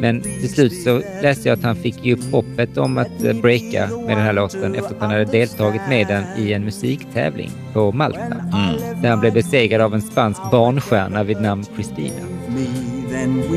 [0.00, 3.32] Men till slut så läste jag att han fick ge upp hoppet om att eh,
[3.42, 7.50] breaka med den här låten efter att han hade deltagit med den i en musiktävling
[7.72, 8.20] på Malta.
[8.20, 9.02] Mm.
[9.02, 12.20] Där han blev besegrad av en spansk barnstjärna vid namn Christina.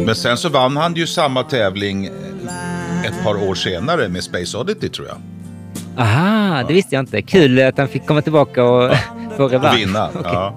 [0.06, 4.57] Men sen så vann han ju samma tävling eh, ett par år senare med Space
[4.57, 5.18] Oddity tror jag.
[5.98, 7.22] Aha, det visste jag inte.
[7.22, 8.91] Kul att han fick komma tillbaka och
[9.38, 9.78] få revansch.
[9.80, 10.10] Vinna.
[10.10, 10.22] Okej.
[10.24, 10.53] Ja.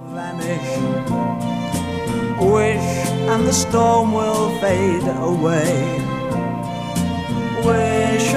[7.62, 8.34] Wish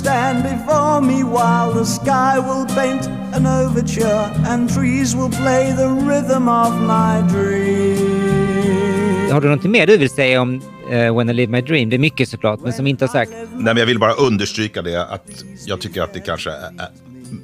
[0.00, 5.88] stand before me while the sky will paint an overture and trees will play the
[5.88, 9.30] rhythm of my dream.
[9.32, 11.90] Har du något mer du vill säga om eh, When I Live My Dream?
[11.90, 13.30] Det är mycket såklart, men som inte har sagt.
[13.32, 16.88] Nej, men jag vill bara understryka det att jag tycker att det kanske är, är,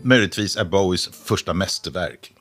[0.02, 2.32] möjligtvis är Bowies första mästerverk.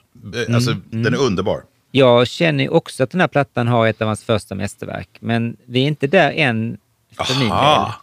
[0.48, 1.62] Eh, Alltså, den är underbar.
[1.92, 5.84] Jag känner också att den här plattan har ett av hans första mästerverk, men vi
[5.84, 6.78] är inte där än
[7.24, 7.58] för min del.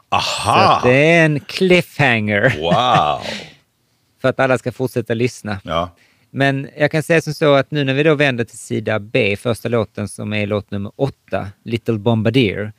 [0.09, 3.21] Aha, Så det är en cliffhanger Wow!
[4.23, 5.61] för att alla ska fortsätta lyssna.
[5.65, 5.91] Ja.
[6.31, 9.37] Men jag kan säga som så att nu när vi då vänder till sida B,
[9.37, 12.73] första låten som är låt nummer åtta, Little Bombardier.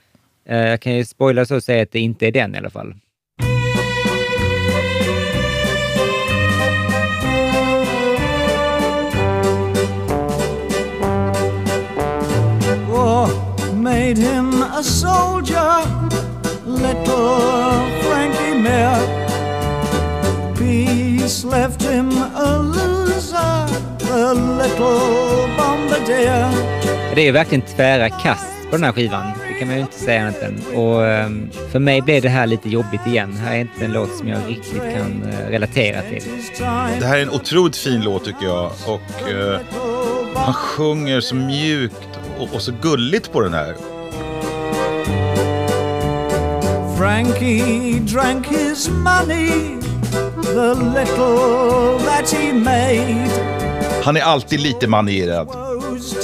[0.49, 2.69] Eh, jag kan ju spoila så och säga att det inte är den i alla
[2.69, 2.95] fall.
[12.89, 13.29] War
[13.75, 16.02] made him a soldier,
[16.83, 19.01] little Frankie Mayer.
[20.57, 23.67] Peace left him a loser,
[23.99, 26.49] the little bombardier.
[27.15, 29.25] Det är ju verkligen tvära kast på den här skivan.
[29.47, 30.61] Det kan man ju inte säga annat än.
[30.75, 33.31] Och ehm, för mig blev det här lite jobbigt igen.
[33.35, 36.23] Det här är inte en låt som jag riktigt kan eh, relatera till.
[36.99, 38.71] Det här är en otroligt fin låt tycker jag.
[38.87, 39.59] Och eh,
[40.35, 43.75] han sjunger så mjukt och, och så gulligt på den här.
[46.97, 49.77] Frankie drank his money,
[50.43, 53.29] the little that he made.
[54.03, 55.47] Han är alltid lite manierad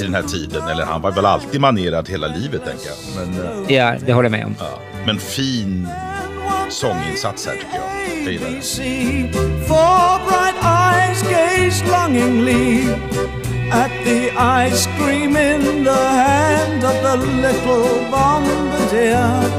[0.00, 0.68] i den här tiden.
[0.68, 3.26] Eller han var väl alltid manierad hela livet, tänker jag.
[3.26, 4.54] Men, eh, Ja, det håller jag med om.
[4.58, 4.78] ja.
[5.06, 5.88] Men fin
[6.68, 8.24] sånginsats här, tycker jag.
[8.24, 8.62] Jag gillar det.
[8.62, 9.30] See,
[9.68, 12.84] four bright eyes gazed longingly
[13.72, 14.30] at the
[14.68, 19.49] ice cream in the hand of the little bombardier.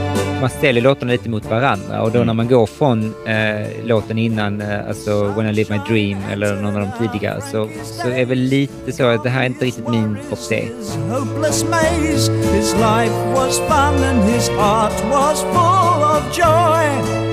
[0.42, 4.62] Man ställer låtarna lite mot varandra och då när man går från eh, låten innan,
[4.62, 8.26] eh, alltså When I Live My Dream eller någon av de tidigare, så, så är
[8.26, 10.68] väl lite så att det här är inte riktigt min kopp te.
[11.10, 17.31] Hopeless maze, his life was fun and his heart was full of joy.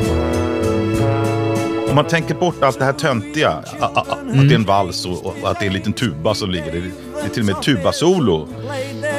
[1.89, 4.65] Om man tänker bort allt det här töntiga, a- a- a- att det är en
[4.65, 6.83] vals och, och att det är en liten tuba som ligger där.
[7.15, 8.49] Det är till och med tubasolo.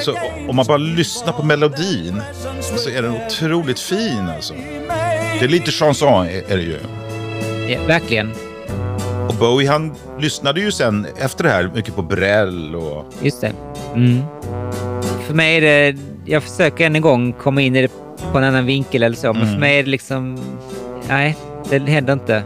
[0.02, 0.14] Så
[0.50, 2.22] om man bara lyssnar på melodin
[2.78, 4.54] så är den otroligt fin alltså.
[5.40, 6.78] Det är lite chanson är, är det ju.
[7.74, 8.32] Ja, verkligen.
[9.30, 13.14] Och Bowie han lyssnade ju sen efter det här mycket på Brel och...
[13.22, 13.52] Just det.
[13.96, 14.22] Mm.
[15.28, 17.92] För mig är det, jag försöker än en gång komma in i det
[18.32, 19.54] på en annan vinkel eller så, men Mm.
[19.54, 20.40] för mig är det liksom,
[21.10, 21.38] nej,
[21.70, 22.44] det händer inte.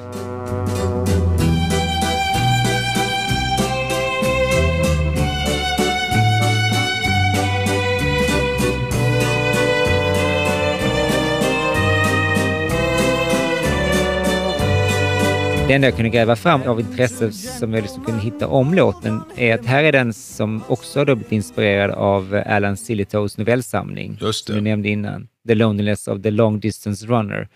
[15.68, 19.22] Det enda jag kunde gräva fram av intresse som jag liksom kunde hitta om låten
[19.36, 24.18] är att här är den som också har blivit inspirerad av Alan Silitows novellsamling.
[24.20, 25.28] Som du nämnde innan.
[25.48, 27.48] The Loneliness of the Long Distance Runner.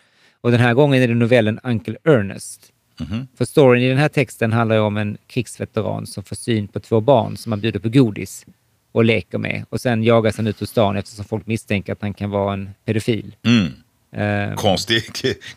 [0.42, 2.72] Och den här gången är det novellen Uncle Ernest.
[3.00, 3.28] Mhm.
[3.38, 6.80] För storyn i den här texten handlar ju om en krigsveteran som får syn på
[6.80, 8.46] två barn som han bjuder på godis
[8.92, 9.66] och leker med.
[9.70, 12.70] Och sen jagas han ut ur stan eftersom folk misstänker att han kan vara en
[12.86, 13.36] pedofil.
[13.44, 13.74] Mm.
[14.12, 15.04] Eh, Konstig,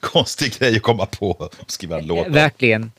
[0.00, 2.28] konstig grej att komma på och skriva en låt.
[2.28, 2.92] Verkligen.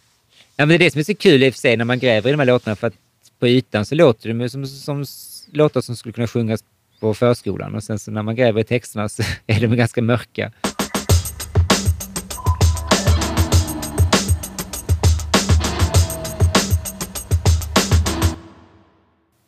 [0.55, 1.99] Ja, men det är det som är så kul i och för sig när man
[1.99, 2.93] gräver i de här låtarna för att
[3.39, 5.05] på ytan så låter de som, som
[5.51, 6.63] låtar som skulle kunna sjungas
[6.99, 10.51] på förskolan och sen så när man gräver i texterna så är de ganska mörka.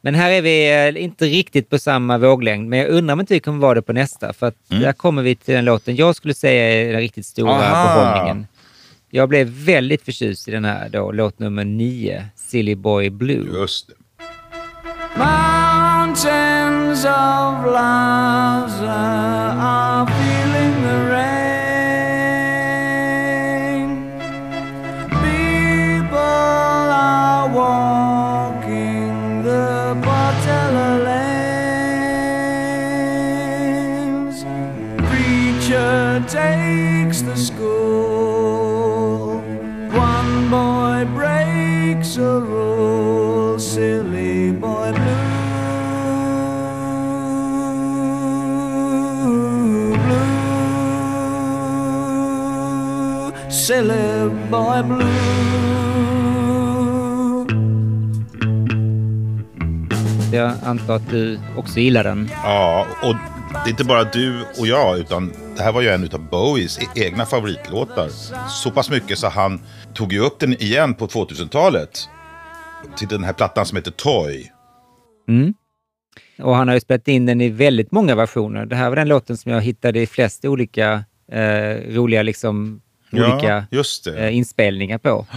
[0.06, 3.34] Men här är vi eh, inte riktigt på samma våglängd, men jag undrar om inte
[3.34, 6.16] vi kommer vara det på nästa, för att där kommer vi till den låten jag
[6.16, 7.96] skulle säga är den riktigt stora Aha.
[7.96, 8.48] behållningen.
[9.10, 13.60] Jag blev väldigt förtjust i den här då, låt nummer nio, Silly Boy Blue.
[13.60, 13.94] Just det.
[15.18, 19.24] Mountains of Lhasa
[53.64, 55.08] silly boy blue.
[60.34, 62.30] Jag antar att du också gillar den.
[62.44, 63.16] Ja, och
[63.54, 66.80] det är inte bara du och jag, utan det här var ju en av Bowies
[66.80, 68.08] e- egna favoritlåtar.
[68.50, 69.62] Så pass mycket så han
[69.94, 72.10] tog ju upp den igen på 2000-talet.
[72.98, 74.52] Till den här plattan som heter Toy.
[75.30, 75.54] Mm.
[76.42, 78.66] Och han har ju spelat in den i väldigt många versioner.
[78.66, 82.82] Det här var den låten som jag hittade i flest olika eh, roliga liksom,
[83.14, 83.66] olika
[84.06, 84.26] det.
[84.28, 85.26] eh, inspelningar på.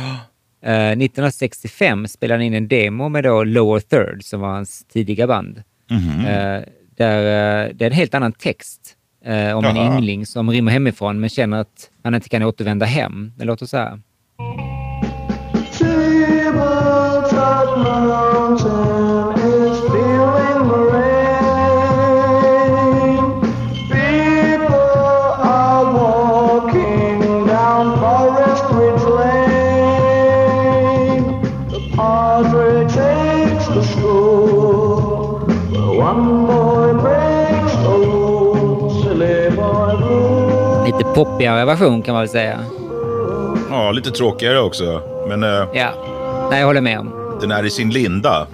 [0.62, 5.27] Eh, 1965 spelade han in en demo med då Lower Third som var hans tidiga
[5.27, 5.62] band.
[5.90, 6.27] Mhm.
[6.27, 6.62] Eh,
[6.97, 7.19] där,
[7.66, 8.81] eh, det är en helt annan text
[9.24, 9.97] eh, om en Jaha.
[9.97, 13.32] yngling som rymmer hemifrån men känner att han inte kan återvända hem.
[13.36, 14.01] Det låter så här.
[40.98, 42.59] Lite poppigare version kan man väl säga.
[43.70, 45.02] Ja, lite tråkigare också.
[45.28, 45.89] Men eh, Ja,
[46.51, 47.39] nej, jag håller med om.
[47.40, 48.47] den är i sin linda.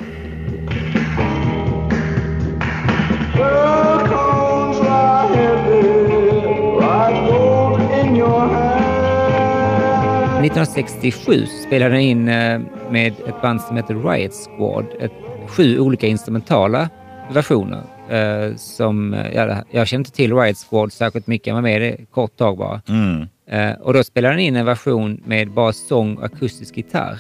[8.53, 10.45] Hand.
[10.45, 12.61] 1967 spelade han in eh,
[12.91, 14.87] med ett band som heter Riot Squad.
[15.01, 15.13] Ett,
[15.49, 16.89] sju olika instrumentala
[17.33, 17.83] versioner.
[18.11, 21.81] Eh, som, eh, ja, jag känner inte till Riot Squad särskilt mycket, jag var med
[21.81, 22.83] det kort tag bara.
[22.89, 23.27] Mm.
[23.51, 27.19] Eh, och då spelade han in en version med bara sång och akustisk gitarr.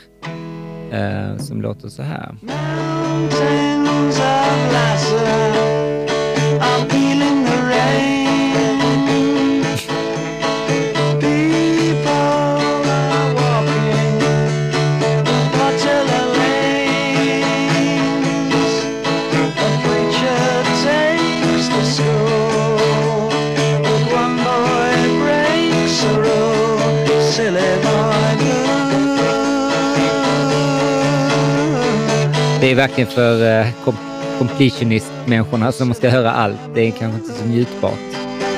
[0.92, 2.34] eh, som låter så här.
[32.72, 33.96] Är verkligen för eh, kom-
[34.38, 36.58] completionist-människorna som ska höra allt.
[36.74, 37.98] Det är kanske inte så njutbart.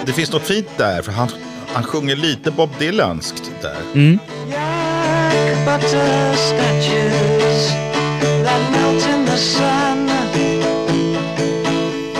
[0.06, 1.28] Det finns något fint där, för han,
[1.66, 3.76] han sjunger lite Bob Dylanskt där.
[3.94, 4.18] Mm.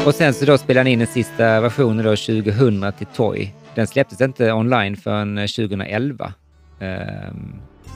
[0.06, 3.54] Och sen så då spelade han in den sista versionen då 2000 till Toy.
[3.74, 6.32] Den släpptes inte online förrän eh, 2011.
[6.80, 7.54] Ehm,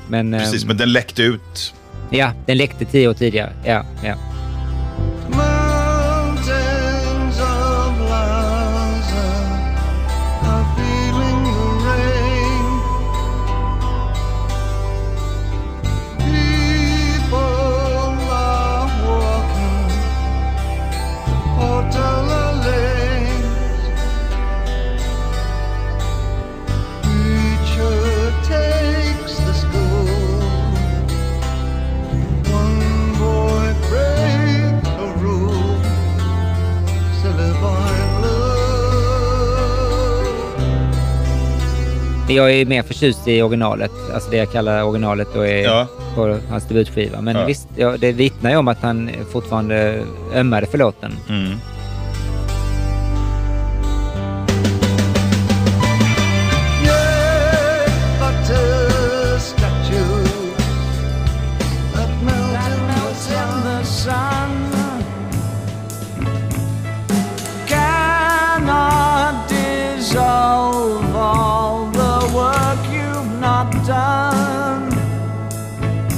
[0.08, 1.74] men, ehm, Precis, men den läckte ut.
[2.10, 3.52] Ja, den läckte tio år tidigare.
[3.64, 4.14] Ja, ja.
[42.28, 43.90] Jag är mer förtjust i originalet.
[44.14, 45.86] Alltså det jag kallar originalet då är Ja.
[46.14, 47.20] på hans debutskiva.
[47.20, 47.44] Men Ja.
[47.44, 50.00] visst, ja, det vittnar ju om att han fortfarande
[50.34, 51.12] ömmade för låten.
[51.28, 51.52] Mm.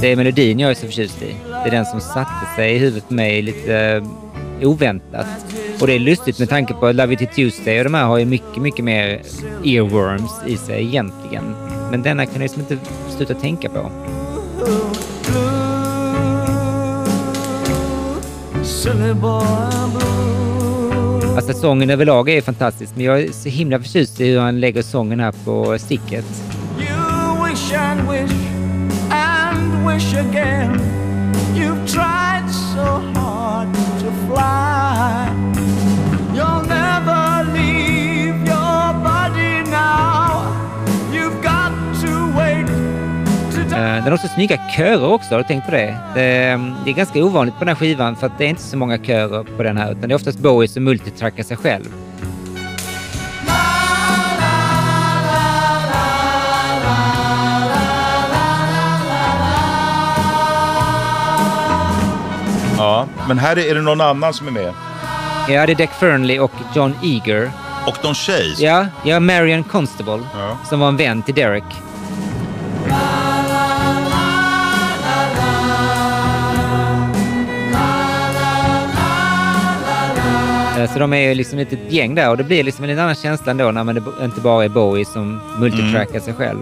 [0.01, 1.35] Det är melodin jag är så förtjust i.
[1.47, 4.03] Det är den som satte sig i huvudet på mig lite
[4.61, 5.27] eh, oväntat.
[5.81, 8.25] Och det är lustigt med tanke på Love It Tuesday och de här har ju
[8.25, 9.21] mycket, mycket mer
[9.65, 11.55] earworms i sig egentligen.
[11.91, 12.77] Men denna kan jag liksom inte
[13.17, 13.91] sluta tänka på.
[18.63, 19.43] silly boy
[19.93, 21.35] blue.
[21.35, 24.81] Alltså sången överlag är fantastisk, men jag är så himla förtjust i hur han lägger
[24.81, 26.25] sången här på sticket.
[29.85, 30.79] Wish again.
[31.55, 32.85] You've tried so
[33.15, 35.27] hard to fly.
[36.35, 40.53] You'll never leave your body now.
[41.13, 41.71] You've got
[42.01, 42.67] to wait
[43.55, 43.75] to die.
[43.75, 45.97] Eh, Den har också snygga körer också, har du tänkt på det?
[46.15, 46.47] det?
[46.47, 48.77] Mm, det är ganska ovanligt på den här skivan för att det är inte så
[48.77, 51.85] många körer på den här utan det är oftast Bowie som multitrackar sig själv.
[62.81, 64.73] Ja, men här är det någon annan som är med.
[65.49, 67.51] Ja, det är Deck Fernley och John Eager.
[67.87, 68.55] Och någon tjej.
[68.57, 70.57] Ja, ja Marion Constable Ja.
[70.69, 71.63] som var en vän till Derek.
[80.93, 83.03] Så de är ju liksom ett litet gäng där och det blir liksom en lite
[83.03, 86.59] annan känsla ändå när man inte bara är Bowie som multitrackar sig själv.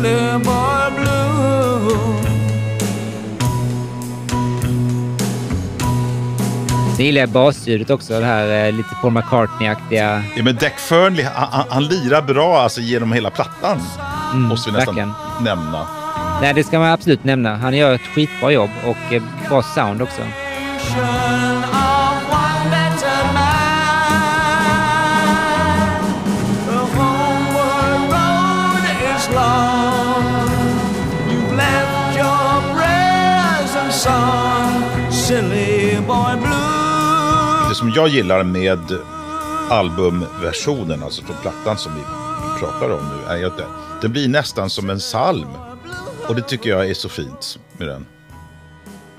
[0.00, 1.03] Blue.
[6.96, 10.22] Sen gillar jag basljudet också, det här eh, lite Paul McCartney-aktiga.
[10.36, 13.80] Ja, men Deck Fernley, han, han, lirar bra alltså genom hela plattan.
[14.34, 15.12] måste vi nästan verkligen.
[15.40, 15.86] nämna.
[16.42, 17.56] Nej, det ska man absolut nämna.
[17.56, 20.22] Han gör ett skitbra jobb och eh, bra sound också.
[37.94, 38.78] Jag gillar med
[39.70, 42.00] albumversionen, alltså från plattan som vi
[42.60, 43.66] pratar om nu, är att det,
[44.02, 45.48] den blir nästan som en psalm.
[46.28, 48.06] Och det tycker jag är så fint med den.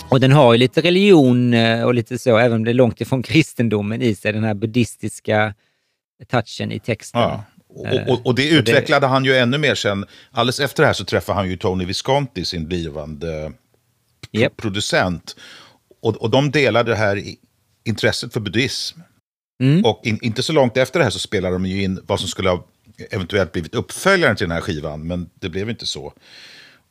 [0.10, 3.02] Och den har ju lite religion eh, och lite så, även om det är långt
[3.02, 5.54] ifrån kristendomen i sig, den här buddhistiska
[6.32, 7.22] touchen i texten.
[7.22, 7.44] Ja.
[7.70, 10.06] Och, Eh, och, och det så utvecklade han ju ännu mer sen.
[10.32, 13.52] Alldeles efter det här så träffade han ju Tony Visconti, sin blivande
[14.34, 15.36] pro- producent.
[16.02, 17.24] Och, och de delade det här
[17.86, 19.00] intresset för buddhism.
[19.64, 19.86] Mm.
[19.86, 22.30] Och in, inte så långt efter det här så spelade de ju in vad som
[22.30, 22.66] skulle ha
[23.12, 26.04] eventuellt blivit uppföljaren till den här skivan, men det blev inte så.
[26.06, 26.14] Och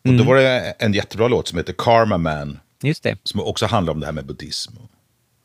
[0.04, 0.18] Mm.
[0.18, 3.18] då var det en jättebra låt som heter Karma Man, Just det.
[3.24, 4.72] som också handlar om det här med buddhism.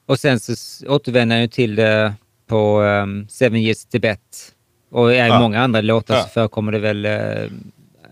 [0.06, 0.54] Och sen så
[0.88, 2.14] återvänder han ju till det
[2.48, 4.54] på um, Seven Years Tibet.
[4.92, 5.40] Och i Ja.
[5.40, 6.24] många andra låtar Ja.
[6.24, 7.52] så förekommer det väl uh,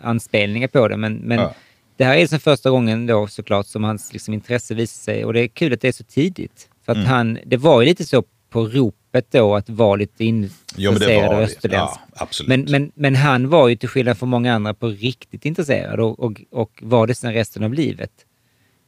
[0.01, 0.97] anspelningar på det.
[0.97, 1.53] Men, men Ja.
[1.97, 5.25] det här är liksom första gången då såklart som hans liksom, intresse visar sig.
[5.25, 6.69] Och det är kul att det är så tidigt.
[6.87, 7.09] För att Mm.
[7.09, 11.99] han, det var ju lite så på ropet då att vara lite intresserad av österländsk.
[12.19, 12.27] Ja.
[12.47, 16.19] Men, men, men han var ju till skillnad från många andra på riktigt intresserad och,
[16.19, 18.11] och, och var det sen resten av livet.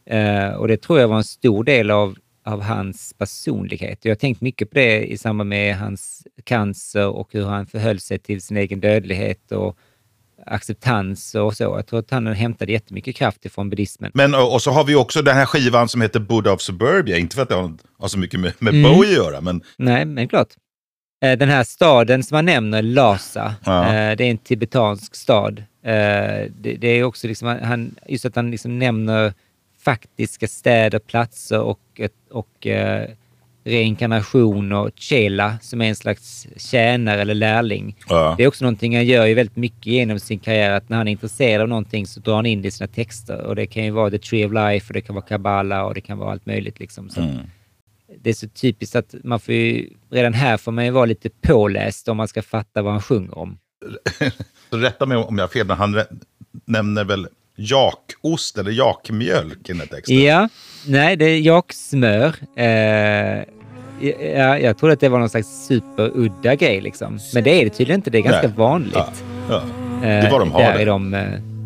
[0.06, 2.16] Eh, och det tror jag var en stor del av,
[2.46, 4.06] av hans personlighet.
[4.06, 8.00] Jag har tänkt mycket på det i samband med hans cancer och hur han förhöll
[8.00, 9.78] sig till sin egen dödlighet och
[10.50, 11.64] acceptans och så.
[11.64, 14.12] Jag tror att han hämtade jättemycket kraft ifrån buddhismen.
[14.14, 17.36] Men och, så har vi också den här skivan som heter Buddha of Suburbia, inte
[17.36, 17.56] för att det
[18.00, 18.92] har, så mycket med, med Mm.
[18.94, 20.48] Bowie att göra, men Nej, men klart.
[21.26, 23.86] Eh, Den här staden som han nämner, Lhasa, Ja.
[23.86, 25.60] eh, det är en tibetansk stad.
[25.84, 25.94] Eh,
[26.62, 29.34] Det, är också liksom, han, just att han liksom nämner
[29.82, 31.80] faktiska städer, platser och,
[32.32, 32.68] och
[33.70, 37.98] reinkarnation och chela som är en slags tjänare eller lärling.
[38.10, 38.36] Ja.
[38.38, 41.08] Det är också någonting han gör ju väldigt mycket genom sin karriär, att när han
[41.08, 43.42] är intresserad av någonting så drar han in det i sina texter.
[43.46, 45.94] Och det kan ju vara The Tree of Life och det kan vara Kabbala och
[45.94, 46.80] det kan vara allt möjligt.
[46.80, 47.10] Liksom.
[47.10, 47.38] Så Mm.
[48.24, 51.30] Det är så typiskt att man får ju, redan här får man ju vara lite
[51.30, 53.58] påläst om man ska fatta vad han sjunger om.
[54.70, 56.02] rätta mig om jag har fel, men han
[56.66, 60.24] nämner väl jakost eller jakmjölk i den här texten?
[60.24, 60.50] Ja,
[60.88, 62.36] nej, det är jaksmör.
[62.56, 63.44] Eh,
[64.02, 67.20] ja, jag trodde att det var någon slags superudda grej liksom.
[67.34, 68.58] Men det är det tydligen inte, det är ganska Nej.
[68.58, 68.94] vanligt.
[68.96, 69.08] Ja,
[69.50, 69.62] ja.
[70.02, 70.82] Det Eh, är vad de har där det.
[70.82, 71.22] är de, eh,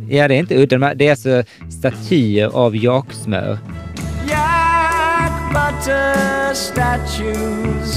[0.09, 0.93] ja, det är inte udda.
[0.93, 1.43] Det är alltså
[1.79, 3.57] statyer av jaksmör.
[5.53, 7.95] Butter statues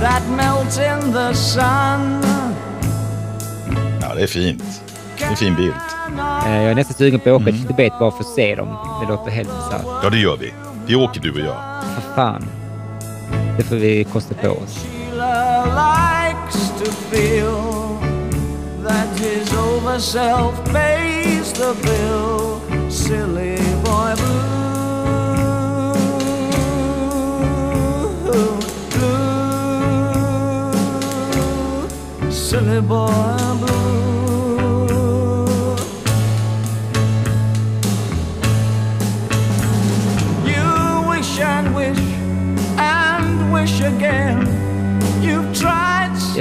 [0.00, 2.22] that melt in the sun.
[4.02, 4.62] Ja, det är fint.
[5.18, 5.72] Det är en fin bild.
[6.46, 7.54] Eh, jag är nästan sugen på att åka Mm.
[7.56, 8.68] till Tibet bara för att se dem.
[9.02, 9.86] Det låter helt bisarrt.
[10.02, 10.52] Ja, det gör vi.
[10.86, 11.56] Vi åker du och jag.
[11.94, 12.44] För fan.
[13.58, 14.56] Det får vi kosta på.
[14.66, 17.08] Sheila likes to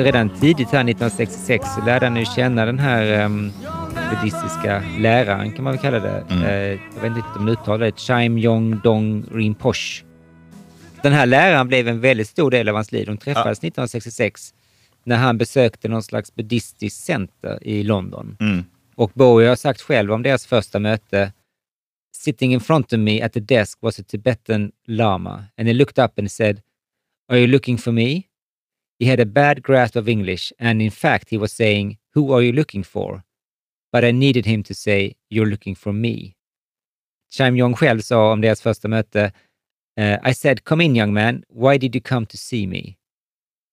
[0.03, 3.51] redan tidigt här 1966 så lärde han ju känna den här um,
[4.09, 6.25] buddhistiska läraren kan man väl kalla det.
[6.29, 6.43] Mm.
[6.43, 7.99] Eh, jag vet inte om man uttalar det.
[7.99, 10.03] Chaim Yong Dong Rinpoche.
[11.03, 13.05] Den här läraren blev en väldigt stor del av hans liv.
[13.05, 14.53] De träffades 1966
[15.03, 18.37] när han besökte någon slags buddhistiskt center i London.
[18.39, 18.63] Mm.
[18.95, 21.31] Och Bowie har sagt själv om deras första möte
[22.15, 26.05] Sitting in front of me at the desk was a Tibetan lama and he looked
[26.05, 26.61] up and said
[27.29, 28.29] Are you looking for me?
[28.99, 32.41] He had a bad grasp of English and in fact he was saying Who are
[32.41, 33.23] you looking for?
[33.91, 36.35] But I needed him to say You're looking for me.
[37.29, 39.31] Chaim Yong själv sa om deras första möte
[39.97, 42.97] uh, I said Come in young man, why did you come to see me?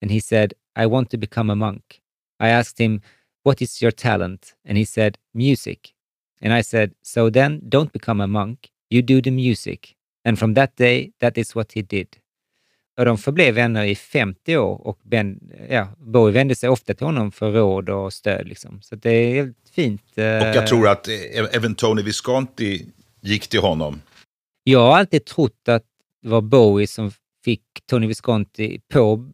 [0.03, 2.01] And he said I want to become a monk.
[2.41, 3.01] I asked him
[3.45, 4.55] what is your talent?
[4.65, 5.93] And he said, music.
[6.41, 9.95] And I said, so then don't become a monk, you do the music.
[10.25, 12.19] And from that day, that is what he did.
[12.99, 15.41] Och de förblev vänner i 50 år och ben,
[15.71, 18.49] ja, Bowie vände sig ofta till honom för råd och stöd.
[18.49, 18.83] Liksom.
[18.83, 20.03] Så det är helt fint.
[20.15, 20.25] eh.
[20.39, 21.15] Och jag tror att eh,
[21.53, 22.87] även Tony Visconti
[23.21, 24.01] gick till honom.
[24.65, 25.85] Jag har alltid trott att
[26.23, 27.11] det var Bowie som
[27.45, 29.31] fick Tony Visconti på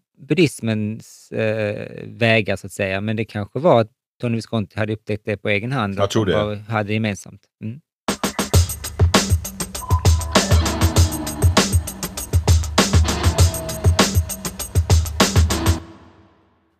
[0.50, 3.00] buddhismens eh, vägar, så att säga.
[3.00, 5.94] Men det kanske var att Tony Visconti hade upptäckt det på egen hand.
[5.98, 6.32] Jag och tror det.
[6.32, 7.42] var- hade gemensamt.
[7.64, 7.80] Mm.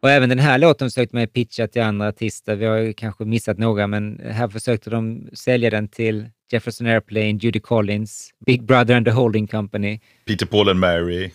[0.02, 2.56] Och även den här låten försökte man pitcha till andra artister.
[2.56, 7.38] Vi har ju kanske missat några, men här försökte de sälja den till Jefferson Airplane,
[7.42, 11.30] Judy Collins, Big Brother and the Holding Company Peter Paul and Mary.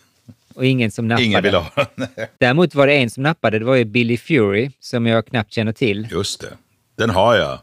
[0.56, 1.26] och ingen som nappade.
[1.26, 2.08] Ingen ville ha den.
[2.40, 5.74] Däremot var det en som nappade, det var ju Billy Fury, som jag knappt känner
[5.74, 6.08] till.
[6.12, 6.54] Just det.
[6.98, 7.60] Den har jag.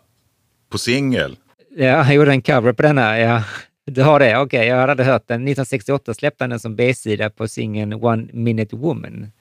[0.71, 1.37] På singel.
[1.77, 3.45] Ja, han gjorde en cover på den här, ja.
[3.85, 4.39] Du har det?
[4.39, 5.35] Okej, jag hade hört den.
[5.37, 9.33] 1968 släppte han den som B-sida på singeln One Minute Woman.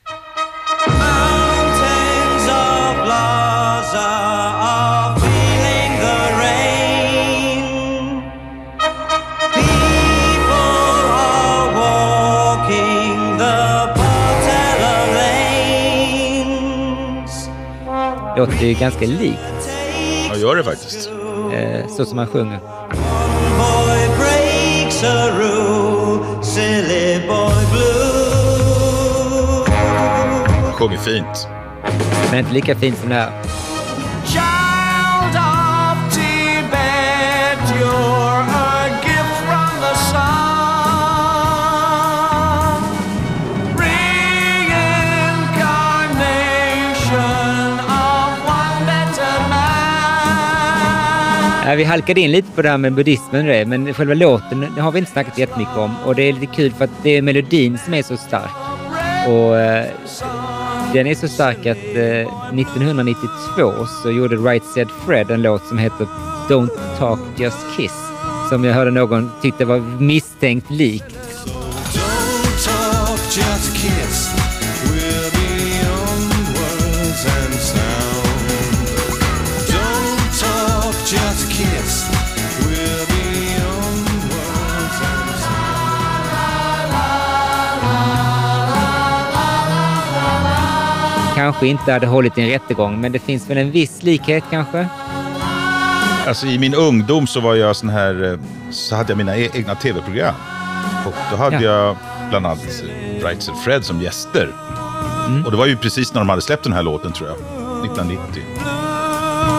[18.38, 19.70] Låter ju ganska likt,
[20.30, 21.10] Ja, gör det faktiskt.
[21.54, 22.60] eh, så som han sjunger.
[23.58, 27.92] Boy breaks a rule, silly boy blue.
[30.74, 31.48] Sjunger fint.
[32.30, 33.32] Men inte lika fint som det här.
[34.26, 40.32] Child of Tibet, you're a gift from the sun.
[46.02, 51.68] Reincarnation of one better man.
[51.68, 54.68] Ja, vi halkade in lite på det här med buddhismen och det, men själva låten
[54.76, 55.96] det har vi inte snackat jättemycket om.
[56.06, 58.52] Och det är lite kul för att det är melodin som är så stark.
[59.28, 59.86] Och eh,
[60.94, 65.78] den är så stark att eh, 1992 så gjorde Right Said Fred en låt som
[65.78, 66.08] heter
[66.50, 67.94] Don't Talk Just Kiss.
[68.50, 71.21] Som jag hörde någon tyckte var misstänkt likt.
[91.52, 94.88] Kanske inte hade hållit i en rättegång, men det finns väl en viss likhet kanske?
[96.28, 98.40] Alltså i min ungdom så var jag sån här, eh,
[98.72, 100.36] så hade jag mina e- egna tv-program.
[101.06, 101.96] Och då hade jag
[102.30, 102.60] bland annat
[103.24, 104.50] Right Said Fred som gäster.
[105.28, 105.46] Mm.
[105.46, 107.38] Och det var ju precis när de hade släppt den här låten tror jag.
[107.86, 108.44] 1990.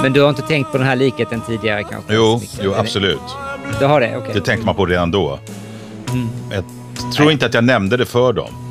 [0.03, 2.15] Men du har inte tänkt på den här likheten tidigare kanske?
[2.15, 3.37] Jo, jo absolut.
[3.79, 4.17] Du har det?
[4.17, 4.31] Okej.
[4.35, 5.39] Det tänkte man på redan då.
[6.13, 6.29] Mm.
[6.51, 6.65] Jag
[7.15, 8.62] tror inte att jag nämnde det för dem.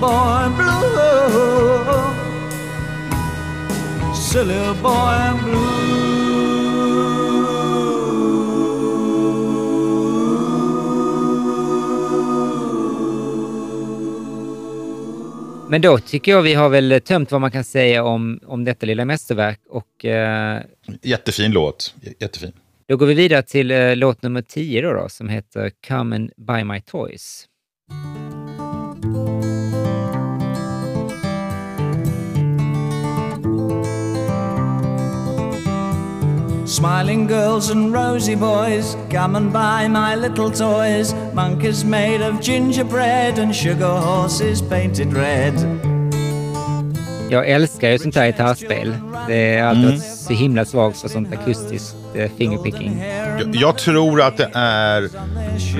[0.00, 0.80] Boy blue.
[4.14, 5.20] Silly boy
[15.70, 18.86] Men då tycker jag vi har väl tömt vad man kan säga om, om detta
[18.86, 20.62] lilla mästerverk och eh,
[21.02, 21.94] Jättefin låt.
[22.20, 22.52] Jättefin.
[22.88, 26.30] då går vi vidare till eh, låt nummer 10 då, då som heter Come and
[26.36, 27.46] buy my toys.
[36.70, 41.12] Smiling girls and rosy boys, come and buy my little toys.
[41.34, 45.89] Monkeys made of gingerbread and sugar horses painted red.
[47.30, 48.94] Jag älskar ju sånt här gitarrspel.
[49.28, 50.00] Det är alltid Mm.
[50.00, 53.02] så himla svagt för sånt akustiskt eh, fingerpicking.
[53.38, 55.08] Jag, jag tror att det är,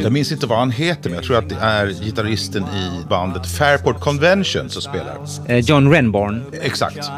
[0.03, 3.47] jag minns inte vad han heter, men jag tror att det är gitarristen i bandet
[3.47, 5.17] Fairport Convention som spelar.
[5.47, 6.43] Eh, John Renborn.
[6.63, 7.11] Exakt.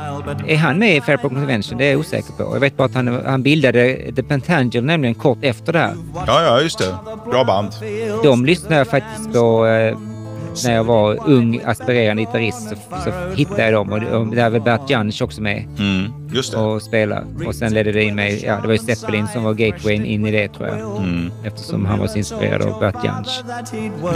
[0.47, 1.79] Är han med i Fairport Convention?
[1.79, 2.43] Det är jag osäker på.
[2.43, 5.95] Jag vet bara att han, han bildade The Pentangle nämligen kort efter det här.
[6.27, 6.97] Ja, ja, just det.
[7.31, 7.69] Bra band.
[8.23, 9.99] De lyssnade jag faktiskt på eh,
[10.65, 12.69] när jag var ung aspirerande gitarrist.
[12.69, 16.13] Så, så hittade jag dem och, och där är väl Bert Jansch också med Mm,
[16.33, 16.59] just det.
[16.59, 17.23] och spela.
[17.47, 20.27] Och sen ledde det in mig, ja det var ju Zeppelin som var gatewayn in
[20.27, 20.97] i det tror jag.
[20.97, 21.31] Mm.
[21.45, 23.43] Eftersom han var så inspirerad av Bert Jansch.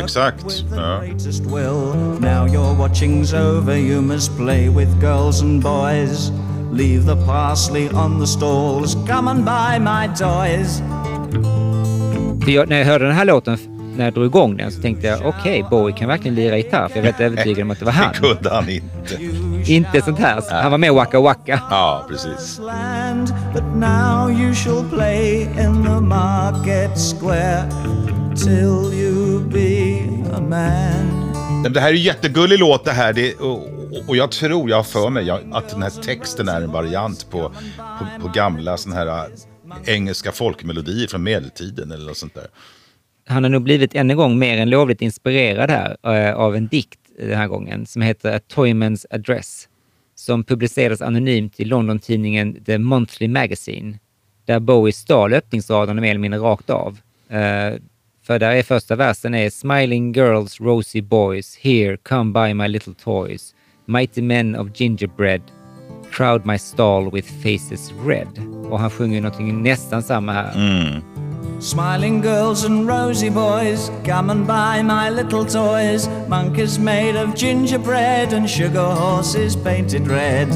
[0.03, 0.65] Exakt.
[0.77, 1.01] Ja.
[1.05, 2.21] greatest will.
[2.21, 6.31] Now your watching's over, you must play with girls and boys.
[6.73, 10.83] Leave the parsley on the stalls, come and buy my toys.
[12.45, 13.59] För jag, när jag hörde den här låten,
[13.97, 16.89] när jag drog igång den, så tänkte jag okej, Bowie kan verkligen lira gitarr.
[16.89, 18.13] För jag vet övertygad om att det var han.
[18.13, 19.19] Det kunde han inte.
[19.73, 20.63] Inte sånt här.
[20.63, 21.61] Han var med Waka Waka.
[21.71, 22.59] Ja, precis.
[22.59, 27.71] Land, but now you shall play in the market square
[28.37, 31.27] till you be a man.
[31.63, 33.13] Men Det här är ju jättegullig låt det här.
[33.13, 33.63] Det, och,
[34.09, 37.53] och jag tror, jag har för mig, att den här texten är en variant på,
[37.79, 39.25] på, på gamla såna här äh,
[39.85, 42.47] engelska folkmelodier från medeltiden eller något sånt där.
[43.29, 46.67] Han har nog blivit än en gång mer än lovligt inspirerad här eh, av en
[46.67, 49.69] dikt den här gången som heter A Toyman's Address
[50.15, 53.99] som publicerades anonymt i London-tidningen The Monthly Magazine
[54.45, 56.99] där Bowie stal öppningsraderna mer eller mindre rakt av.
[57.29, 57.81] Eh,
[58.27, 62.95] för där är första versen är Smiling girls, rosy boys, here, come by my little
[62.95, 63.55] toys.
[63.85, 65.43] Mighty men of gingerbread,
[66.11, 68.29] crowd my stall with faces red.
[68.71, 70.55] Och han sjunger någonting nästan samma här.
[70.55, 71.16] Mm.
[71.61, 76.09] Smiling girls and rosy boys, come and buy my little toys.
[76.29, 80.49] Monkeys made of gingerbread and sugar horses painted red.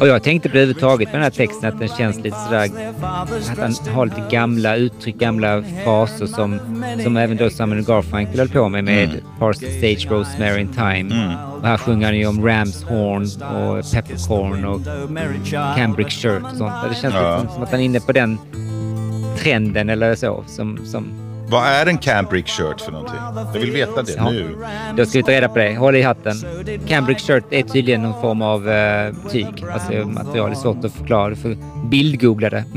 [0.00, 2.70] Och jag tänkte på det överhuvudtaget med den här texten att den känns lite sådär,
[3.02, 6.58] att han har lite gamla uttryck, gamla fraser som,
[7.02, 11.36] som även då Simon Garfunkel höll på med med Parsons Stage Rosemary in Time.
[11.60, 14.80] Och här sjunger han ju om Rams Horn och Peppercorn och
[15.76, 16.72] Cambric Shirt och sånt.
[16.88, 17.36] Det känns Ja.
[17.38, 18.38] liksom som att han är inne på den
[19.38, 23.16] trenden eller så som, som vad är en cambric shirt för någonting?
[23.54, 24.30] Jag vill veta det Ja.
[24.30, 24.56] nu.
[24.96, 25.76] Då ska vi ta reda på det.
[25.76, 26.34] Håll i hatten.
[26.88, 29.64] Cambric shirt är tydligen någon form av eh, tyg.
[29.72, 30.50] Alltså material.
[30.50, 31.28] Det är svårt att förklara.
[31.30, 31.56] Du får
[31.88, 32.64] bildgoogla det.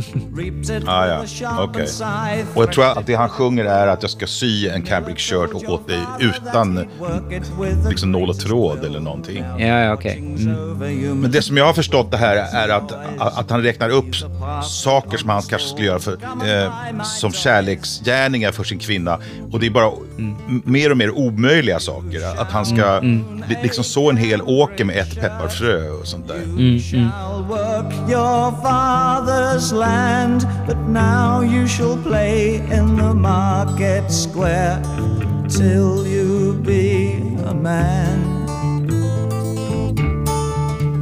[0.87, 1.23] Ah, ja,
[1.63, 1.87] okej.
[2.55, 5.49] Och jag tror att det han sjunger är att jag ska sy en cambric shirt
[5.53, 6.87] och åt dig utan
[7.89, 9.43] liksom nål och tråd eller någonting.
[9.57, 10.17] ja, ja, okej.
[10.17, 11.21] Mm.
[11.21, 14.15] Men det som jag har förstått det här är att, att han räknar upp
[14.63, 19.19] saker som han kanske skulle göra för, eh, som kärleksgärningar för sin kvinna.
[19.51, 22.41] Och det är bara m- mer och mer omöjliga saker.
[22.41, 26.27] Att han ska Mm, li- liksom så en hel åker med ett pepparfrö och sånt
[26.27, 26.35] där.
[26.43, 26.79] Mm,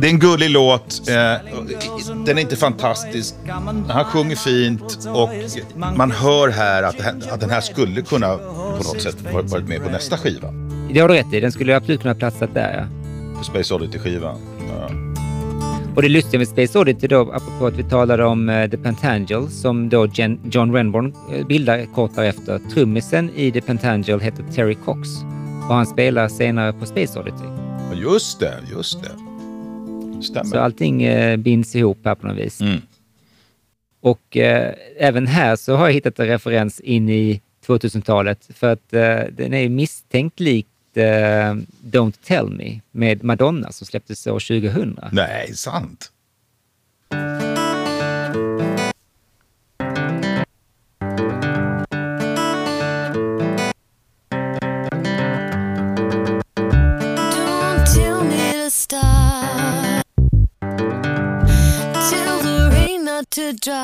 [0.01, 1.01] Det är en gullig låt.
[1.09, 1.15] Eh,
[2.25, 3.35] den är inte fantastisk.
[3.89, 5.29] Han sjunger fint och
[5.97, 9.89] man hör här att, den här skulle kunna på något sätt va- varit med på
[9.89, 10.47] nästa skiva.
[10.93, 11.39] Det har du rätt i.
[11.39, 12.85] Den skulle absolut kunna platsat där, ja.
[13.37, 14.37] På Space Oddity-skivan.
[14.69, 14.89] Ja.
[15.95, 19.49] Och det lustiga med Space Oddity då, apropå att vi talade om eh, The Pentangle,
[19.49, 22.59] som då Jen, John Renborn eh, bildar kort därefter.
[22.73, 25.09] Trummisen i The Pentangle heter Terry Cox
[25.69, 27.43] och han spelar senare på Space Oddity.
[27.95, 29.28] Just det, just det.
[30.21, 30.49] Stämmer.
[30.49, 32.61] Så allting eh, binds ihop här på något vis.
[32.61, 32.81] Mm.
[34.01, 38.93] Och eh, även här så har jag hittat en referens in i 2000-talet för att
[38.93, 41.03] eh, den är misstänkt likt eh,
[41.83, 44.99] Don't Tell Me med Madonna som släpptes år 2000.
[45.11, 46.11] Nej, sant.
[63.31, 63.83] To drop.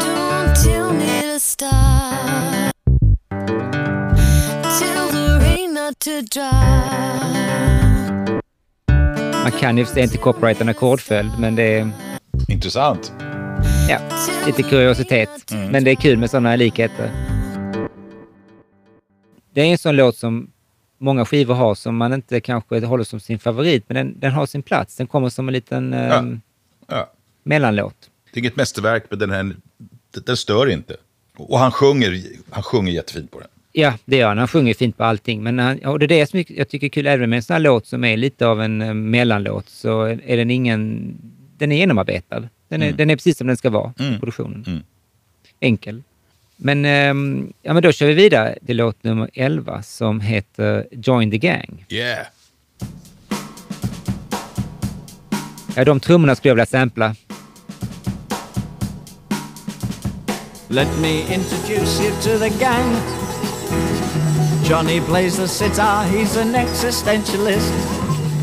[0.00, 2.72] Don't tell me to stop.
[4.78, 6.52] Tell the rain not to drop.
[9.42, 11.90] Man kan ju för sig inte copyrighta en ackordföljd, men det är...
[12.48, 13.12] Intressant.
[13.88, 13.98] Ja,
[14.46, 15.30] lite kuriositet.
[15.70, 17.10] Men det är kul med sådana likheter.
[19.54, 20.50] Det är en sån låt som
[20.98, 24.46] många skivor har som man inte kanske håller som sin favorit, men den, den har
[24.46, 24.96] sin plats.
[24.96, 26.40] Den kommer som en liten ehm,
[26.88, 27.10] Ja.
[27.42, 27.94] mellanlåt.
[28.32, 30.96] Det är inget mästerverk, men den, här, den, den stör inte.
[31.36, 33.48] Och han sjunger, han sjunger jättefint på den.
[33.72, 34.38] Ja, det gör han.
[34.38, 35.42] Han sjunger fint på allting.
[35.42, 37.54] Men han, och det är det som jag tycker är kul, även med en sån
[37.54, 41.14] här låt som är lite av en eh, mellanlåt, så är den ingen...
[41.62, 42.48] Den är genomarbetad.
[42.68, 42.96] Den är, Mm.
[42.96, 44.18] den är precis som den ska vara, Mm.
[44.20, 44.64] produktionen.
[44.66, 44.82] Mm.
[45.60, 46.02] Enkel.
[46.56, 51.30] Men, ehm, ja, men då kör vi vidare till låt nummer 11 som heter Join
[51.30, 51.84] the Gang.
[51.88, 52.26] Yeah.
[55.76, 57.14] Ja, de trummorna skulle jag vilja sampla.
[60.68, 62.96] Let me introduce you to the gang.
[64.68, 67.72] Johnny plays the sitar, he's an existentialist.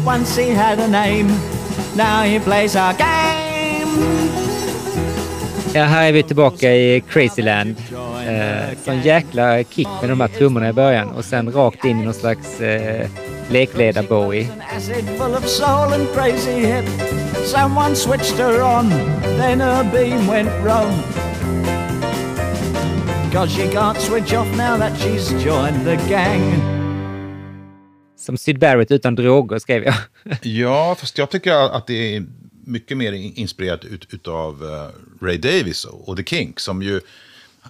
[0.08, 1.30] Once he had a name,
[1.96, 3.10] now he plays our game.
[5.74, 7.76] Ja, här är vi tillbaka i Crazyland.
[8.28, 12.04] Eh, sån jäkla kick med de här trummorna i början och sen rakt in i
[12.06, 13.08] någon slags eh,
[13.50, 14.48] lekledar-Bowie.
[14.78, 16.86] Acid full of soul and crazy hip.
[17.46, 18.90] Someone switched her on,
[19.38, 20.92] then her beam went wrong.
[23.34, 26.79] Cause she can't switch off now that she's joined the gang.
[28.20, 29.96] Som Syd Barrett utan droger, skrev jag.
[30.42, 32.26] Ja, fast jag tycker att det är
[32.66, 36.64] mycket mer inspirerat ut, utav eh, Ray Davis och, och The Kinks.
[36.64, 37.02] Som ju,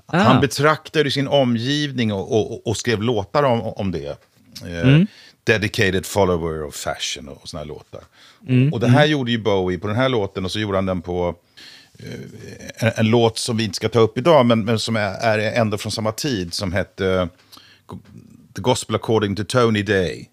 [0.06, 0.18] Ah.
[0.18, 4.08] Han betraktade sin omgivning och, och, och skrev låtar om, om det.
[4.66, 5.08] Eh, Mm.
[5.44, 8.02] Dedicated follower of fashion och såna här låtar.
[8.48, 9.12] Mm, Och det här mm.
[9.12, 11.36] gjorde ju Bowie på den här låten och så gjorde han den på
[12.00, 15.14] eh, en, en låt som vi inte ska ta upp idag, men, men som är,
[15.14, 17.28] är ändå från samma tid, som hette eh,
[18.56, 20.30] The Gospel According to Tony Day.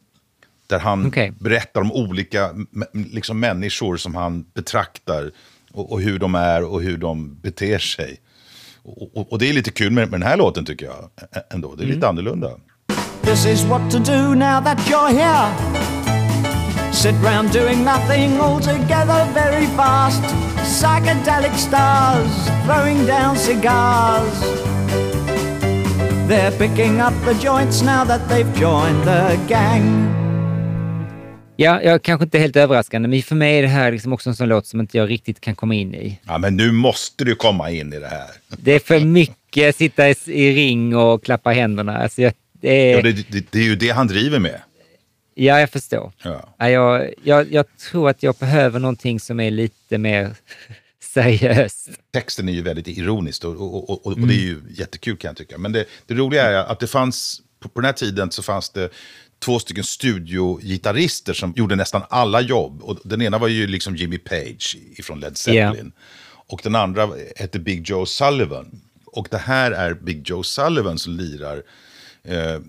[0.66, 1.32] Där han Okej.
[1.38, 2.50] berättar om olika
[2.92, 5.30] liksom människor som han betraktar
[5.72, 8.20] och, och hur de är och hur de beter sig.
[8.82, 11.10] Och, och, och det är lite kul med, med den här låten tycker jag
[11.50, 11.74] ändå.
[11.74, 12.50] Det är lite annorlunda.
[13.22, 15.76] This is what to do now that you're here.
[16.92, 20.22] Sit round doing nothing altogether very fast.
[20.64, 24.40] Psychedelic stars throwing down cigars.
[26.28, 30.25] They're picking up the joints now that they've joined the gang.
[31.56, 34.30] Ja, jag kanske inte är helt överraskande, men för mig är det här liksom också
[34.30, 36.20] en sån låt som inte jag riktigt kan komma in i.
[36.26, 38.26] Ja, men nu måste du komma in i det här.
[38.48, 40.14] Det är för mycket sitta i,
[40.54, 41.98] ring och klappa händerna.
[41.98, 44.60] Alltså jag, det, är, Ja, det, det, det är ju det han driver med.
[45.34, 46.12] ja, jag förstår.
[46.22, 46.54] Ja.
[46.58, 50.34] Ja, jag, jag, jag tror att jag behöver någonting som är lite mer
[51.14, 51.88] seriöst.
[52.12, 54.28] Texten är ju väldigt ironisk och, och, och, och, och Mm.
[54.28, 55.58] det är ju jättekul kan jag tycka.
[55.58, 58.70] Men det, det roliga är att det fanns, på, på den här tiden så fanns
[58.70, 58.90] det
[59.38, 62.82] två stycken studiogitarrister som gjorde nästan alla jobb.
[62.82, 65.92] Och den ena var ju liksom Jimmy Page ifrån Led Zeppelin.
[66.48, 68.80] Och den andra hette Big Joe Sullivan.
[69.06, 71.62] Och det här är Big Joe Sullivan som lirar
[72.24, 72.60] eh, eh,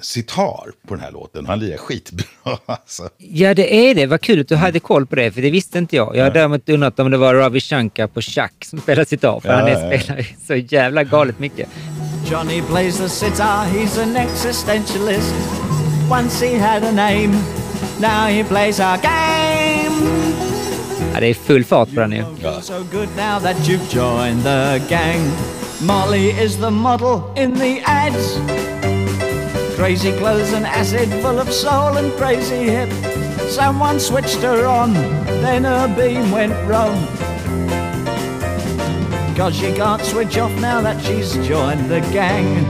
[0.00, 1.46] sitar på den här låten.
[1.46, 2.24] Han lirar skitbra
[2.66, 3.08] alltså.
[3.18, 4.06] Ja, det är det.
[4.06, 6.16] Vad kul att du hade koll på det, för det visste inte jag.
[6.16, 9.48] Jag har däremot undrat om det var Ravi Shankar på schack som spelar sitar, för
[9.48, 10.00] Ja, han ja, är ja.
[10.00, 11.68] spelar så jävla galet mycket.
[12.28, 15.32] Johnny plays the sitar, he's an existentialist.
[16.10, 17.30] Once he had a name,
[18.00, 19.92] now he plays our game.
[21.14, 22.24] Ja, det är full fart på den ju.
[22.62, 25.20] So good now that you've joined the gang.
[25.80, 28.38] Molly is the model in the ads.
[29.76, 32.90] Crazy clothes and acid full of soul and crazy hip.
[33.50, 34.94] Someone switched her on,
[35.42, 37.06] then her beam went wrong.
[39.36, 42.64] Cause she can't switch off now that she's joined the gang.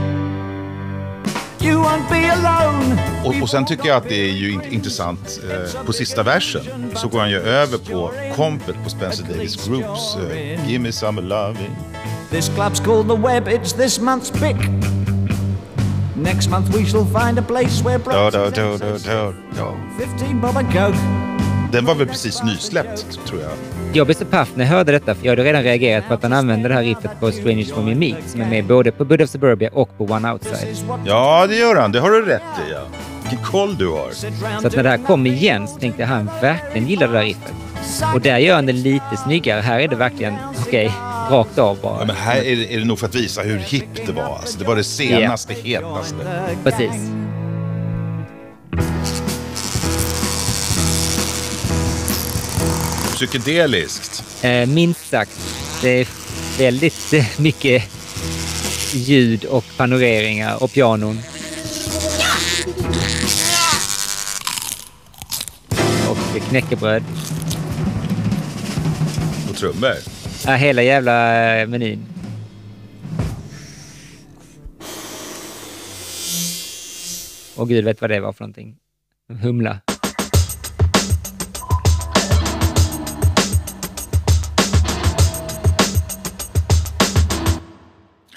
[1.61, 2.97] You won't be alone.
[3.25, 6.61] Och, och sen tycker jag att det är ju int- intressant, eh, på sista versen
[6.95, 11.21] så går han ju över på kompet på Spencer Davis Groups eh, Give me some
[11.21, 11.75] loving.
[12.29, 14.57] This club's called the Web, it's this month's pick.
[16.15, 19.73] Next month we shall find a place where bros da, da, da, da, da.
[19.97, 20.97] 15 bob a coke.
[21.71, 23.51] Den var väl precis nysläppt, tror jag.
[23.93, 26.23] Jag blev så paff när jag hörde detta, för jag hade redan reagerat på att
[26.23, 29.05] han använde det här riffet på Strangers From Your Meat, som är med både på
[29.05, 30.75] Bud of Suburbia och på One Outside.
[31.05, 31.91] Ja, det gör han.
[31.91, 32.71] Det har du rätt i.
[32.71, 32.79] Ja.
[33.21, 34.11] Vilken koll du har.
[34.61, 37.23] Så att när det här kom igen så tänkte jag han verkligen gillar det där
[37.23, 37.53] riffet.
[38.13, 39.61] Och där gör han det lite snyggare.
[39.61, 40.33] Här är det verkligen,
[40.67, 40.91] okej,
[41.31, 41.99] rakt av bara.
[41.99, 44.35] Ja, men här är det, är det nog för att visa hur hippt det var.
[44.35, 46.15] Alltså, det var det senaste, hetaste.
[46.63, 46.91] Precis.
[53.17, 54.43] Psykedeliskt.
[54.43, 55.31] Eh, minst sagt.
[55.81, 56.07] Det är
[56.57, 57.83] väldigt mycket
[58.93, 61.19] ljud och panoreringar och pianon.
[66.09, 67.03] Och knäckebröd.
[69.49, 69.95] Och trummor.
[70.45, 72.05] Ja, hela jävla eh, menyn.
[77.55, 78.75] Och gud vet vad det var för någonting.
[79.41, 79.79] Humla.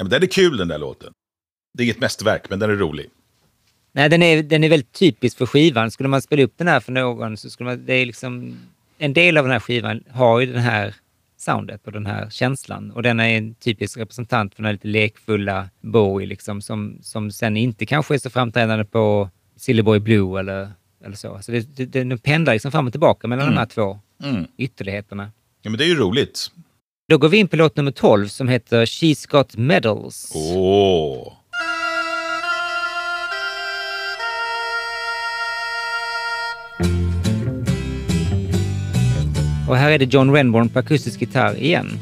[0.01, 1.13] Ja, men den är kul den där låten.
[1.75, 3.07] Det är inget mästerverk, men den är rolig.
[3.93, 5.91] Nej, den är, den är väldigt typisk för skivan.
[5.91, 7.87] Skulle man spela upp den här för någon så skulle man...
[7.87, 8.57] Det är liksom...
[8.99, 10.95] En del av den här skivan har ju den här
[11.37, 12.91] soundet och den här känslan.
[12.91, 17.31] Och den är en typisk representant för den här lite lekfulla Bowie, liksom, som, som
[17.33, 20.71] sen inte kanske är så framträdande på Silly Boy Blue eller,
[21.05, 21.39] eller så.
[21.43, 23.55] Så det, det, den pendlar liksom fram och tillbaka mellan Mm.
[23.55, 24.47] de här två Mm.
[24.57, 25.31] ytterligheterna.
[25.63, 26.51] Ja, men det är ju roligt.
[27.11, 30.33] Då går vi in på låt nummer 12 som heter She's Got Medals.
[30.35, 31.33] Åh!
[39.69, 41.99] Och här är det John Renborn på akustisk gitarr igen.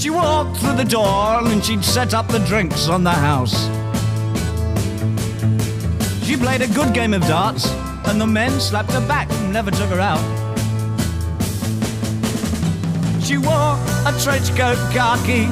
[0.00, 3.56] She walked through the door and she'd set up the drinks on the house.
[6.22, 7.72] She played a good game of darts
[8.04, 10.45] and the men slapped her back and never took her out.
[13.26, 13.74] She wore
[14.08, 15.42] a trench coat khaki.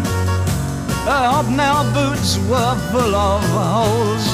[1.09, 4.25] Her hobnail boots were full of holes.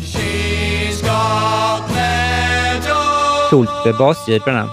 [0.00, 1.88] She's got
[4.44, 4.70] den här.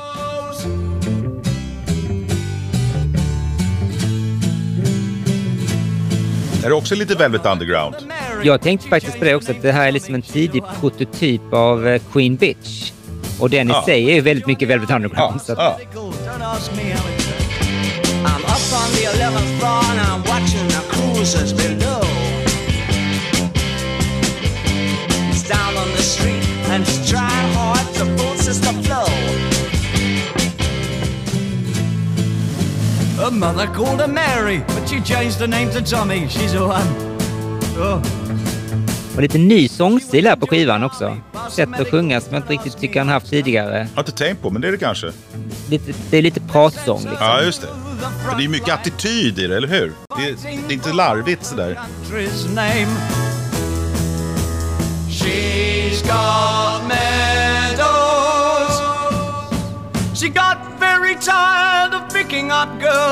[6.63, 7.95] Är det också lite Velvet Underground?
[8.43, 11.87] Jag tänkte faktiskt på det också, att det här är liksom en tidig prototyp av
[11.87, 12.91] eh, Queen Bitch.
[13.39, 13.83] Och den i Ja.
[13.85, 15.41] sig är ju väldigt mycket Velvet Underground.
[15.41, 15.79] så att,
[16.37, 17.25] Don't ask me how it's
[18.23, 22.01] I'm up on the 11th floor and I'm watching the cruisers below.
[25.31, 29.07] It's down on the street and it's trying hard to force the flow.
[33.23, 36.27] Her mother called her Mary, but she changed her name to Tommy.
[36.27, 36.87] She's a one.
[37.79, 38.46] Oh.
[39.17, 41.17] Och lite ny sångstil här på skivan också.
[41.51, 43.77] Sätt att sjunga som jag inte riktigt tycker han haft tidigare.
[43.77, 45.11] Jag har inte tänkt på, men det är det kanske.
[45.69, 47.17] Lite, det är lite pratsång liksom.
[47.19, 47.67] Ja, just det.
[48.27, 49.93] Men det är mycket attityd i det, eller hur?
[50.17, 50.35] Det är,
[50.67, 51.79] det är inte larvigt sådär.
[55.09, 58.81] She's got medals.
[60.19, 61.56] She got very tired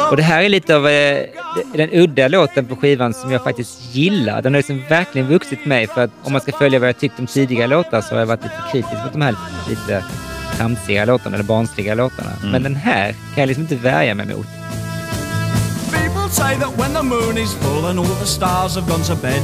[0.09, 1.25] Och det här är lite av eh,
[1.73, 4.41] den udda låten på skivan som jag faktiskt gillar.
[4.41, 7.19] Den har liksom verkligen vuxit mig för att om man ska följa vad jag tyckt
[7.19, 9.35] om tidigare låtar så har jag varit lite kritisk mot de här
[9.69, 10.03] lite
[10.57, 12.31] tramsiga låtarna eller barnsliga låtarna.
[12.39, 12.51] Mm.
[12.51, 14.47] Men den här kan jag liksom inte värja mig mot.
[15.91, 19.15] People say that when the moon is full and all the stars have gone to
[19.15, 19.41] bed,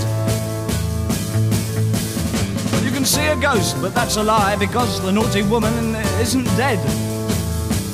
[2.85, 7.11] you can see a ghost, but that's a lie because the naughty woman isn't dead.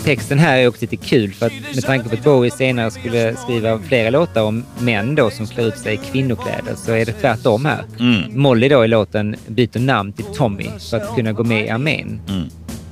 [0.07, 3.35] Texten här är också lite kul för att med tanke på att Bowie senare skulle
[3.35, 7.11] skriva flera låtar om män då som klär ut sig i kvinnokläder så är det
[7.11, 7.83] tvärtom här.
[7.99, 8.41] Mm.
[8.41, 12.21] Molly då i låten byter namn till Tommy för att kunna gå med i armén.
[12.29, 12.47] Mm.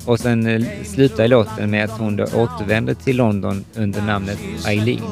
[0.06, 5.02] Och sen eh, slutar låten med att hon då återvänder till London under namnet Eileen.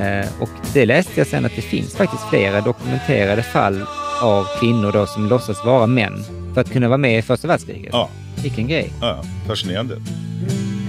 [0.00, 3.82] Eh, och det läste jag sen att det finns faktiskt flera dokumenterade fall
[4.22, 7.90] av kvinnor då som låtsas vara män för att kunna vara med i första världskriget.
[7.92, 8.08] Ja.
[8.42, 8.92] Vilken grej.
[9.00, 9.96] Ja, fascinerande.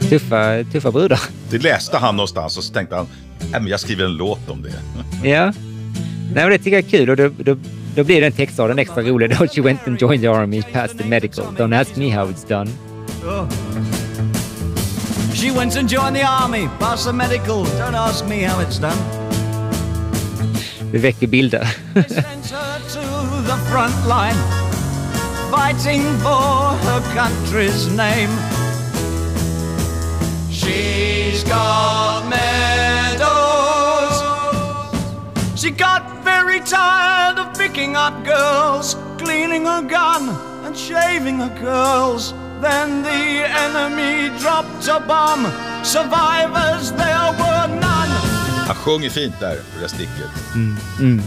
[0.10, 1.20] Tuffa, tuffa brudar.
[1.50, 3.08] Det läste han någonstans och så tänkte han,
[3.52, 4.74] men jag skriver en låt om det.
[5.30, 5.46] Ja.
[6.34, 7.58] Nej, men det tycker jag är kul och då, då,
[7.96, 9.30] då blir den textraden extra rolig.
[9.30, 11.46] Då she went and joined the army, passed the medical.
[11.58, 12.72] Don't ask me how it's done.
[15.34, 17.66] She went and joined the army, passed the medical.
[17.66, 18.98] Don't ask me how it's done.
[20.92, 21.68] Det väcker bilder.
[25.52, 28.59] Fighting for her country's name.
[30.70, 34.18] She's got medals.
[35.62, 40.30] She got very tired of picking up girls, cleaning her gun
[40.66, 42.34] and shaving her curls.
[42.62, 45.46] Then the enemy dropped a bomb.
[45.84, 48.10] Survivors there were none.
[48.68, 50.30] Han sjunger fint där, det där sticket.
[50.56, 51.22] Mm.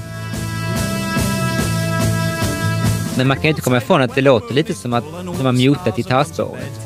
[3.16, 5.52] Men man kan ju inte komma ifrån att det låter lite som att de har
[5.52, 6.81] mutat gitarrspåret.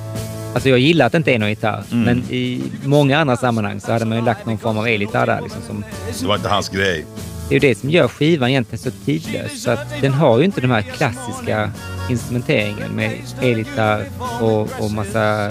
[0.57, 2.05] Alltså jag gillar att det inte är någon gitarr, Mm.
[2.05, 5.41] men i många andra sammanhang så hade man ju lagt någon form av elgitarr där.
[5.43, 5.85] Liksom, som,
[6.21, 7.05] Det var inte hans grej.
[7.49, 9.63] det är ju det som gör skivan egentligen så tidlös.
[9.63, 11.71] Så att den har ju inte de här klassiska
[12.11, 13.13] instrumenteringen med
[13.43, 14.05] elgitarr
[14.41, 15.51] och, och massa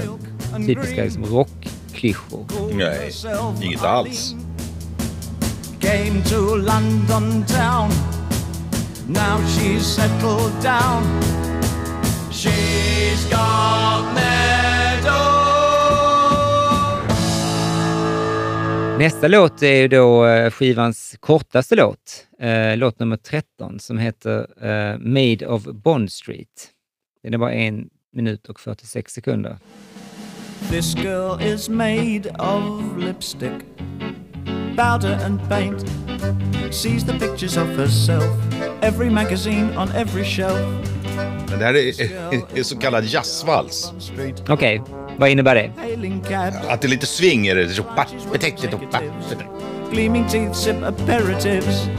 [0.67, 2.45] typiska liksom, rockklyschor.
[2.73, 3.11] Nej,
[3.63, 4.35] inget alls.
[5.81, 7.91] Came to London town.
[9.07, 11.03] Now she's settled down.
[12.31, 14.64] She's got medals.
[18.99, 24.47] Nästa låt är ju då eh, skivans kortaste låt, eh, låt nummer 13, som heter
[24.61, 26.69] eh, Made of Bond Street.
[27.23, 29.57] Den är bara en minut och 46 sekunder.
[30.69, 33.51] This girl is made of lipstick,
[34.75, 35.85] powder and paint.
[36.71, 38.23] Sees the pictures of herself,
[38.81, 40.59] every magazine on every shelf.
[41.49, 43.93] Men det här är, är, är så kallad jazzvals.
[44.49, 44.81] Okej,
[45.17, 45.71] vad innebär det?
[45.77, 47.67] Hailing cab, Att det är lite swing är det.
[49.91, 51.89] gleaming teeth sip aperitifs.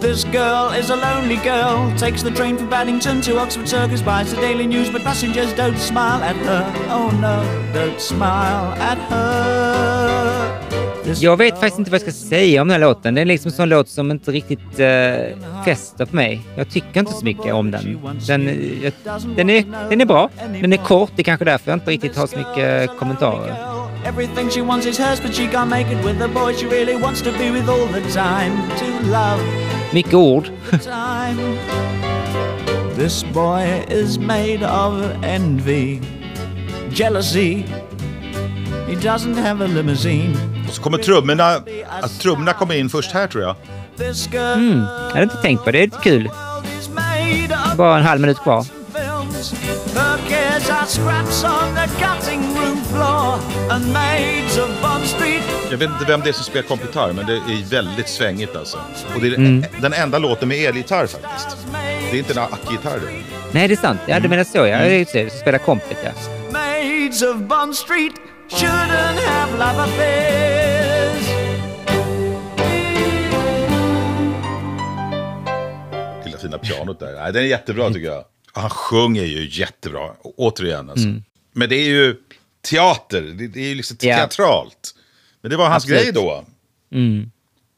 [0.00, 4.34] This girl is a lonely girl, takes the train from Paddington to Oxford Circus, buys
[4.34, 6.62] the Daily News, but passengers don't smile at her.
[6.90, 7.42] Oh no,
[7.72, 9.63] don't smile at her.
[11.04, 13.14] Jag vet faktiskt inte vad jag ska säga om den här låten.
[13.14, 16.40] Det är liksom en sån låt som inte riktigt uh, fäster på mig.
[16.56, 18.00] Jag tycker inte så mycket om den.
[18.26, 18.92] Den, eh, jag,
[19.36, 20.30] den, är, den är bra.
[20.60, 21.10] Den är kort.
[21.16, 23.56] Det är kanske därför jag inte riktigt har så mycket kommentarer.
[24.06, 26.94] Everything she wants is hers, but she can't make it with the boy she really
[26.94, 28.52] wants to be with all the time.
[28.78, 29.40] To love
[29.92, 30.50] Mycket ord.
[32.96, 36.00] This boy is made of envy,
[36.90, 37.64] jealousy.
[38.86, 40.34] He doesn't have a limousine.
[40.74, 41.62] Och så kommer trummorna,
[42.00, 43.56] att trummorna kommer in först här tror jag.
[44.54, 45.78] Mm, jag hade inte tänkt på det.
[45.78, 46.30] Det är lite kul.
[47.76, 48.66] Bara en halv minut kvar.
[55.70, 58.78] Jag vet inte vem det är som spelar kompgitarr, men det är väldigt svängigt alltså.
[59.14, 59.64] Och det är Mm.
[59.80, 61.56] den enda låten med elgitarr faktiskt.
[62.10, 63.12] Det är inte en ackgitarr det.
[63.52, 64.00] Nej, det är sant.
[64.06, 64.58] Ja, du menar så.
[64.58, 65.18] Ja, det är ju så.
[65.18, 66.10] Du spelar kompet, ja.
[68.48, 71.24] Shouldn't have love affairs.
[76.24, 77.12] Lilla fina pianot där.
[77.14, 78.24] Nej, den är jättebra tycker jag.
[78.52, 81.06] Han sjunger ju jättebra, återigen alltså.
[81.08, 81.22] Mm.
[81.52, 82.16] Men det är ju
[82.70, 84.16] teater, det, det är ju liksom Ja.
[84.16, 84.94] teatralt.
[85.40, 86.02] Men det var hans Absolut.
[86.02, 86.44] grej då.
[86.92, 87.30] Mm.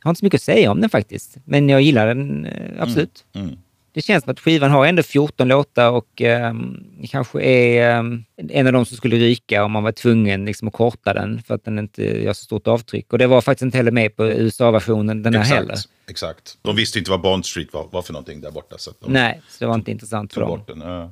[0.03, 2.83] Jag har inte så mycket att säga om den faktiskt, men jag gillar den eh,
[2.83, 3.25] absolut.
[3.35, 3.57] Mm.
[3.97, 8.67] Det känns som att skivan har ändå 14 låtar och ehm, kanske är ehm, en
[8.67, 11.65] av de som skulle ryka om man var tvungen liksom, att korta den för att
[11.65, 13.13] den inte gör så stort avtryck.
[13.13, 15.77] Och det var faktiskt inte heller med på USA-versionen den här Exakt, heller.
[16.09, 16.59] exakt.
[16.63, 18.79] De visste inte vad Bond Street var, var för någonting där borta.
[18.79, 20.61] Så de Nej, så det var inte intressant för dem.
[20.67, 20.81] den.
[20.81, 21.11] Ja.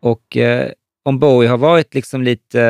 [0.00, 0.70] Och eh,
[1.02, 2.60] om Bowie har varit liksom lite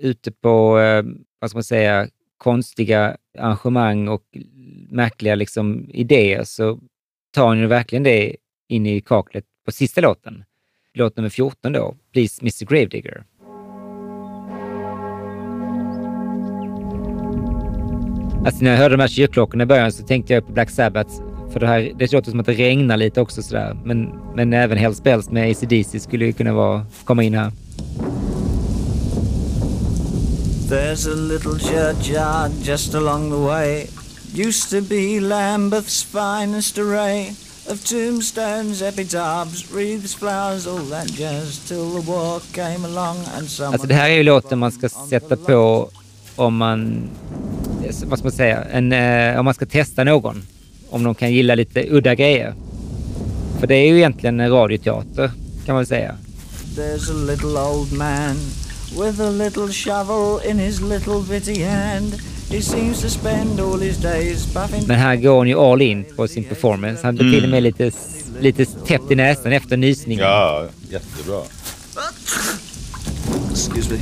[0.00, 1.04] uh, ute på, uh,
[1.38, 2.08] vad ska man säga,
[2.38, 4.24] konstiga arrangemang och
[4.90, 6.80] märkliga liksom, idéer så
[7.34, 8.36] tar han ju verkligen det
[8.68, 10.44] in i kaklet på sista låten.
[10.94, 13.24] Låt nummer 14 då, Please Mr Gravedigger.
[18.46, 21.10] Alltså när jag hörde de här kyrkklockorna i början så tänkte jag på Black Sabbath.
[21.52, 23.76] För det, här, det låter som att det regnar lite också sådär.
[23.84, 27.52] Men, men även Hells Bells med ACDC skulle ju kunna vara, komma in här.
[30.68, 33.88] There's a little churchyard just along the way.
[34.34, 37.34] Used to be Lambeth's finest array
[37.70, 43.74] of tombstones, epitaphs, wreaths, flowers, all that jazz till the war came along and someone...
[43.74, 45.90] Alltså det här är ju låten man ska sätta på
[46.36, 47.10] om man,
[48.04, 50.42] vad ska man säga, en, eh, om man ska testa någon.
[50.90, 52.54] Om de kan gilla lite udda grejer.
[53.60, 55.30] För det är ju egentligen en radioteater
[55.66, 56.16] kan man säga.
[56.74, 58.36] There's a little old man
[58.96, 62.14] with a little shovel in his little bitty hand.
[62.48, 64.86] He seems to spend all his days buffing...
[64.86, 66.54] Men här går hon ju all in på sin mm.
[66.54, 67.00] performance.
[67.06, 67.90] Han blir till och med lite,
[68.40, 70.24] lite täppt i näsan efter nysningen.
[70.24, 71.42] ja, jättebra.
[73.50, 73.98] Excuse me.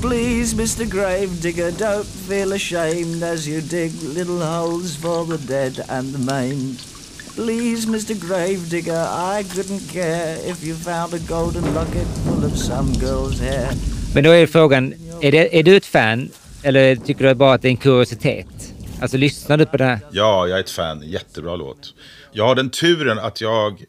[0.00, 0.84] Please, Mr.
[0.84, 6.91] Gravedigger, don't feel ashamed as you dig little holes for the dead and the maimed.
[7.34, 8.14] Please, Mr.
[8.28, 9.06] Gravedigger,
[9.38, 13.68] I couldn't care if you found a golden locket full of some girl's hair.
[14.14, 16.30] Men då är frågan, är, det, är du ett fan
[16.62, 18.74] eller tycker du bara att det är en kuriositet?
[19.00, 19.98] Alltså lyssnar du på det här?
[20.10, 21.02] Ja, jag är ett fan.
[21.02, 21.94] Jättebra låt.
[22.32, 23.84] Jag har den turen att jag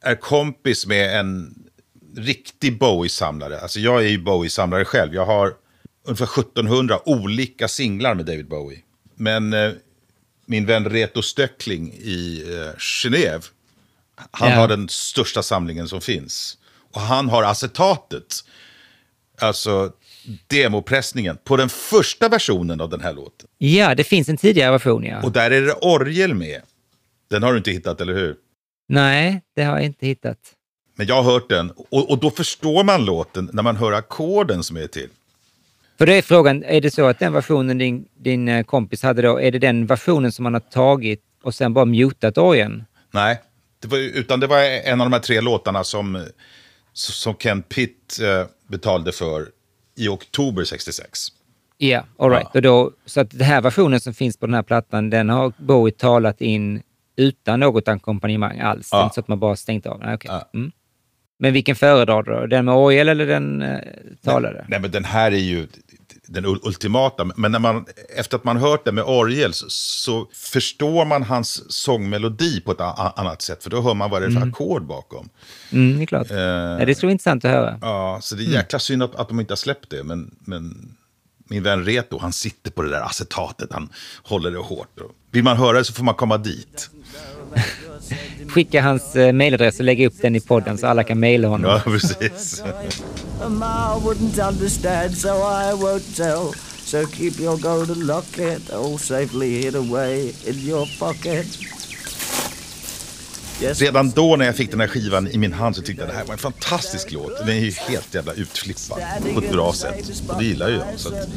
[0.00, 1.54] är kompis med en
[2.16, 3.60] riktig Bowie-samlare.
[3.60, 5.14] Alltså jag är ju Bowie-samlare själv.
[5.14, 5.52] Jag har
[6.06, 8.78] ungefär 1700 olika singlar med David Bowie.
[9.16, 9.70] Men eh,
[10.46, 13.42] min vän Reto Stöckling i eh, Genève,
[14.30, 14.56] han Ja.
[14.56, 16.58] har den största samlingen som finns.
[16.92, 18.34] Och han har acetatet,
[19.40, 19.92] alltså
[20.46, 23.48] demopressningen, på den första versionen av den här låten.
[23.58, 25.22] Ja, det finns en tidigare version ja.
[25.22, 26.60] Och där är det orgel med.
[27.30, 28.36] Den har du inte hittat, eller hur?
[28.88, 30.38] Nej, det har jag inte hittat.
[30.94, 34.62] Men jag har hört den och, och då förstår man låten när man hör ackorden
[34.62, 35.08] som är till.
[36.02, 39.22] För då är frågan, är det så att den versionen din, din eh, kompis hade
[39.22, 42.84] då, är det den versionen som man har tagit och sen bara mutat orgeln?
[43.10, 43.40] Nej,
[43.82, 46.26] Det var, utan det var en av de här tre låtarna som,
[46.92, 49.46] som Ken Pitt eh, betalade för
[49.96, 51.28] i oktober 66.
[51.78, 52.54] Ja, all right.
[52.54, 55.52] Och då, så att den här versionen som finns på den här plattan, den har
[55.56, 56.82] Bowie talat in
[57.16, 58.88] utan något ackompanjemang alls.
[58.92, 59.10] Ja.
[59.14, 60.00] så att man bara stängt av.
[60.00, 60.30] Nej, okej.
[60.54, 60.72] Mm.
[61.42, 62.46] Men vilken föredrar du?
[62.46, 63.78] Den med orgel eller den eh,
[64.24, 64.64] talade?
[64.68, 65.66] Nej, men den här är ju
[66.32, 67.24] den ul- ultimata.
[67.36, 67.84] Men när man,
[68.16, 72.80] efter att man hört den med orgel så, så förstår man hans sångmelodi på ett
[72.80, 73.62] annat sätt.
[73.62, 74.48] För då hör man vad det är för Mm.
[74.48, 75.28] ackord bakom.
[75.72, 76.30] Mm, det är klart.
[76.30, 77.78] Eh, Ja, det skulle vara intressant att höra.
[77.80, 78.54] Ja, så det är Mm.
[78.56, 80.02] jäkla synd att, att de inte har släppt det.
[80.04, 80.94] Men, men
[81.48, 83.72] min vän Reto, han sitter på det där acetatet.
[83.72, 83.88] Han
[84.22, 84.98] håller det hårt.
[85.30, 86.90] Vill man höra det så får man komma dit.
[88.48, 91.70] Skicka hans eh, mailadress och lägga upp den i podden så alla kan mejla honom.
[91.70, 92.62] Ja, precis.
[93.48, 96.52] Ma wouldn't understand, so I won't tell.
[96.84, 101.46] So keep your golden locket all safely hid away in your pocket.
[103.62, 103.80] Yes.
[103.82, 106.16] Redan då när jag fick den här skivan i min hand så tyckte jag det
[106.16, 107.38] här var en fantastisk låt.
[107.38, 108.98] Den är ju helt jävla utflippad
[109.34, 110.10] på ett bra sätt.
[110.28, 110.84] Och det gillar ju jag.
[110.96, 111.28] Så att,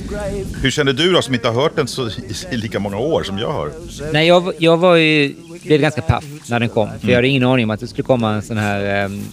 [0.62, 2.14] hur känner du då som inte har hört den så, i,
[2.52, 3.72] i lika många år som jag har?
[4.14, 6.88] Nej, jag, jag var ju, blev ganska paff när den kom.
[6.88, 7.10] För Mm.
[7.10, 9.24] jag hade ingen aning om att det skulle komma en sån här um,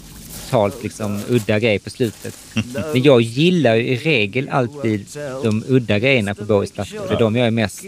[0.52, 2.34] totalt liksom, udda grej på slutet.
[2.92, 5.06] Men jag gillar ju i regel alltid
[5.42, 7.00] de udda grejerna på Bowies plattor.
[7.08, 7.82] Det är de jag är mest,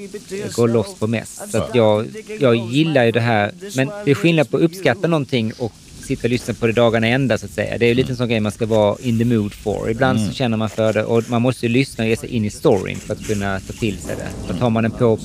[0.56, 1.50] går loss på mest.
[1.50, 2.06] Så att jag,
[2.40, 3.52] jag gillar ju det här.
[3.76, 5.72] Men det är skillnad på att uppskatta någonting och
[6.02, 7.78] sitta och lyssna på det dagarna ända så att säga.
[7.78, 9.90] Det är ju lite en sån grej man ska vara in the mood for.
[9.90, 10.30] Ibland Mm.
[10.30, 12.50] så känner man för det och man måste ju lyssna och ge sig in i
[12.50, 14.46] storyn för att kunna ta till sig det.
[14.46, 15.18] För tar man den på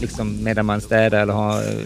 [0.00, 1.78] liksom medan man städar eller har, eh,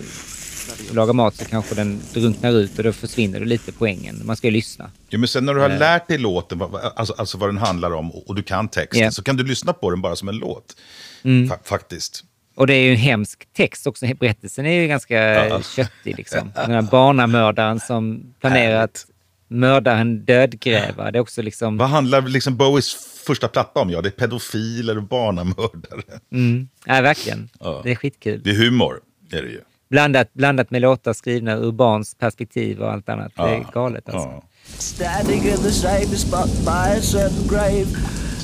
[0.92, 4.20] lagar mat så kanske den drunknar ut och då försvinner det lite poängen.
[4.24, 4.90] Man ska ju lyssna.
[5.08, 5.78] Jo, men sen när du har Eh.
[5.78, 6.62] lärt dig låten,
[6.96, 9.10] alltså, alltså vad den handlar om och, du kan texten, Ja.
[9.10, 10.76] så kan du lyssna på den bara som en låt.
[11.22, 11.50] Mm.
[11.50, 12.24] Fa- faktiskt.
[12.54, 14.06] Och det är ju en hemsk text också.
[14.20, 15.14] Berättelsen är ju ganska
[15.48, 15.62] Ja.
[15.62, 16.52] köttig liksom.
[16.54, 19.06] Den här barnamördaren som planerar att
[19.48, 21.10] mörda en dödgrävare.
[21.10, 21.76] Det är också liksom...
[21.76, 22.94] Vad handlar liksom Bowies
[23.26, 23.90] första platta om?
[23.90, 26.02] Ja, det är pedofiler och barnamördare.
[26.32, 26.68] Mm.
[26.84, 27.48] Ja, verkligen.
[27.60, 27.80] Ja.
[27.84, 28.40] Det är skitkul.
[28.44, 29.00] Det är humor,
[29.32, 29.60] är det ju.
[29.92, 33.32] Blandat, blandat med låtar skrivna ur barns perspektiv och allt annat.
[33.36, 33.70] Det är Ja.
[33.74, 34.42] galet alltså.
[34.78, 37.86] Standing in the same spot by a certain grave.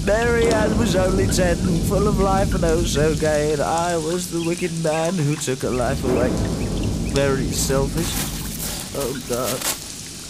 [0.07, 1.57] Mary Ann was only ten,
[1.89, 3.53] full of life and oh so gay.
[3.53, 6.31] And I was the wicked man who took her life away.
[7.15, 8.13] Very selfish.
[8.97, 9.59] Oh God.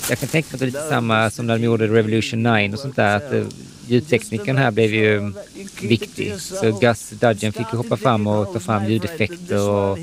[0.09, 2.73] Jag kan tänka mig att det är lite samma som när de gjorde Revolution 9
[2.73, 3.16] och sånt där.
[3.16, 3.31] Att
[3.90, 5.32] ljudteknikern här blev ju
[5.82, 6.35] viktig.
[6.40, 9.98] Så Gus Dudgeon fick hoppa fram och ta fram ljudeffekter och,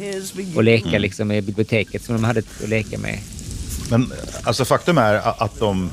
[0.55, 1.01] och leka Mm.
[1.01, 3.19] liksom med biblioteket som de hade att leka med.
[3.91, 4.13] Men
[4.43, 5.89] alltså faktum är att de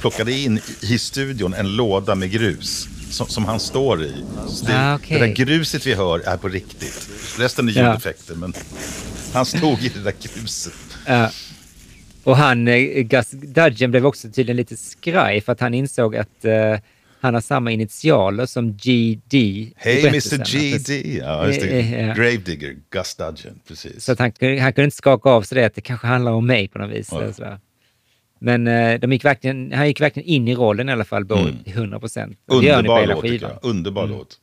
[0.00, 4.12] plockade in i studion en låda med grus som, som han står i.
[4.48, 5.20] Så det, Ah, okej.
[5.20, 7.08] det där gruset vi hör är på riktigt.
[7.38, 7.78] Resten är Ja.
[7.88, 8.52] ljudeffekter, men
[9.32, 10.72] han stod i det där gruset.
[11.06, 11.30] Ja.
[12.24, 16.44] och han, eh, Gus Dudgeon blev också tydligen lite skraj för att han insåg att
[16.44, 16.78] eh,
[17.24, 19.34] han har samma initialer som GD.
[19.76, 20.06] Hej.
[20.08, 21.18] Mr GD!
[21.18, 21.80] Ja, just det.
[21.80, 22.14] ja.
[22.14, 24.04] Gravedigger, Gus Dudgeon, precis.
[24.04, 26.32] Så att han, kunde- han kunde inte skaka av sig det, att det kanske handlar
[26.32, 27.08] om mig på något vis.
[27.38, 27.58] Ja.
[28.38, 31.42] Men eh, de gick verkligen, han gick verkligen in i rollen i alla fall, Bowie,
[31.48, 31.64] Mm.
[31.64, 32.38] till 100 procent.
[32.46, 33.58] Underbar låt, tycker jag.
[33.62, 34.16] Underbar Mm.
[34.18, 34.40] låt.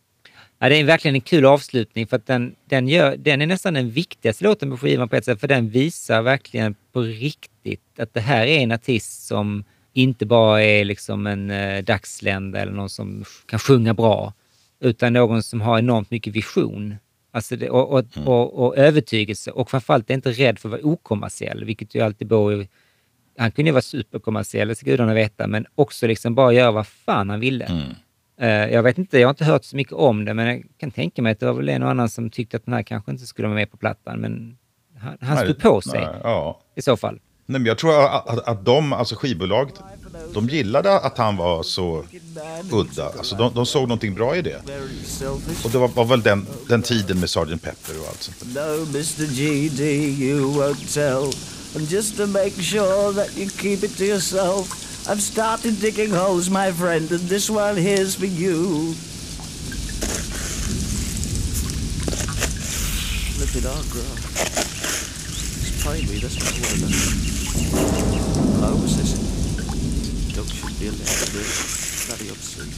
[0.60, 3.74] Ja, det är verkligen en kul avslutning för att den, den, gör, den är nästan
[3.74, 8.14] den viktigaste låten på skivan på ett sätt, för den visar verkligen på riktigt att
[8.14, 9.64] det här är en artist som
[9.94, 14.34] inte bara är liksom en eh, dagslända eller någon som kan sjunga bra,
[14.80, 16.96] utan någon som har enormt mycket vision.
[17.34, 20.94] Alltså det, och, och, och, och övertygelse och framförallt är inte rädd för att vara
[20.94, 22.68] okommersiell, vilket ju alltid Bowie
[23.38, 26.88] han kunde ju vara superkommersiell, det ska gudarna veta, men också liksom bara göra vad
[26.88, 27.94] fan han ville.
[28.40, 30.92] Eh, jag vet inte, jag har inte hört så mycket om det, men jag kan
[30.92, 33.12] tänka mig att det var väl en och annan som tyckte att den här kanske
[33.12, 34.58] inte skulle vara med på plattan, men
[34.98, 36.62] han, han Nej, stod på sig nej, ja.
[36.76, 37.20] i så fall.
[37.46, 39.76] Nej, men jag tror att, att, att de, alltså skivbolaget,
[40.34, 42.04] de gillade att han var så
[42.72, 43.06] udda.
[43.18, 44.62] Alltså de, de såg någonting bra i det.
[45.64, 47.62] Och det var, var väl den, den tiden med Sgt.
[47.62, 48.78] Pepper och allt sånt där.
[48.78, 49.26] No, Mr.
[49.26, 49.82] GD,
[50.22, 51.34] you won't tell.
[51.76, 56.50] And just to make sure that you keep it to yourself, I've started digging holes,
[56.50, 58.94] my friend, and this one here's for you.
[63.40, 64.71] Look at our girl
[65.84, 67.72] finally, this this one of have
[68.56, 69.12] Hello, this?
[70.36, 71.42] Dog should be allowed to do.
[72.06, 72.72] Bloody obscene.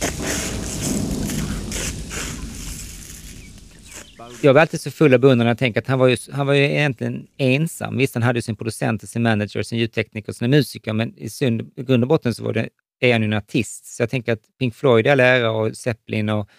[4.42, 6.54] Jag var alltid så full av beundran jag tänker att han var, ju, han var
[6.54, 7.98] ju egentligen ensam.
[7.98, 11.30] Visst, han hade ju sin producent, sin manager, sin ljudtekniker och sina musiker, men i,
[11.76, 12.70] i grund och botten så var det,
[13.00, 13.86] är han ju en artist.
[13.86, 16.50] Så jag tänker att Pink Floyd i all ära och Zeppelin och,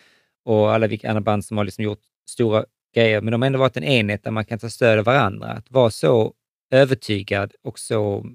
[0.44, 2.64] och alla vilka andra band som har liksom gjort stora
[2.94, 5.46] grejer, men de har ändå varit en enhet där man kan ta stöd av varandra.
[5.48, 6.32] Att vara så
[6.70, 8.26] övertygad och så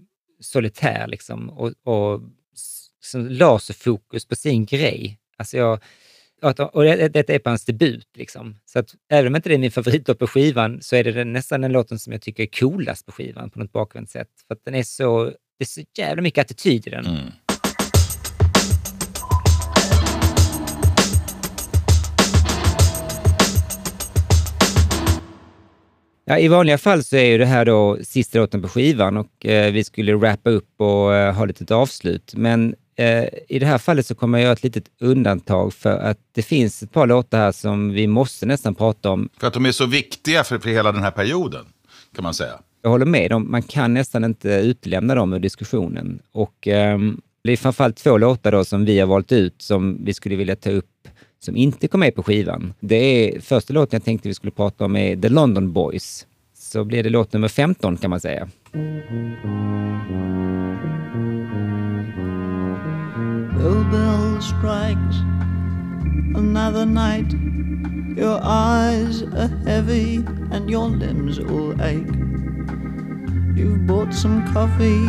[0.42, 2.22] solitär liksom och, och
[3.02, 5.20] så laserfokus på sin grej.
[5.38, 5.80] Alltså jag,
[6.42, 8.08] att- och det- detta är på hans debut.
[8.18, 8.56] Liksom.
[8.66, 11.34] Så att även om inte det är min favoritlåt på skivan så är det den,
[11.34, 14.30] nästan den låten som jag tycker är coolast på skivan på något bakvänt sätt.
[14.48, 17.06] För att den är så, det är så jävla mycket attityd i den.
[17.06, 17.22] Mm.
[26.30, 29.46] Ja, I vanliga fall så är ju det här då sista låten på skivan och
[29.46, 32.34] eh, vi skulle wrappa upp och eh, ha lite avslut.
[32.36, 36.18] Men eh, i det här fallet så kommer jag göra ett litet undantag för att
[36.36, 39.30] det finns ett par låtar här som vi måste nästan prata om.
[39.40, 41.66] För att de är så viktiga för, för hela den här perioden,
[42.16, 42.60] kan man säga.
[42.82, 43.52] Jag håller med dem.
[43.52, 46.20] Man kan nästan inte utelämna dem ur diskussionen.
[46.32, 50.14] Och ehm, det är framförallt två låtar då som vi har valt ut som vi
[50.14, 51.08] skulle vilja ta upp
[51.40, 52.74] som inte kom med på skivan.
[52.80, 52.96] Det
[53.36, 56.26] är första låten jag tänkte vi skulle prata om är The London Boys.
[56.54, 58.48] Så blir det låt nummer 15 kan man säga.
[63.58, 65.16] Bill Bill strikes
[66.36, 67.34] another night.
[68.18, 70.18] Your eyes are heavy
[70.52, 72.14] and your limbs all ache.
[73.56, 75.06] You've bought some coffee,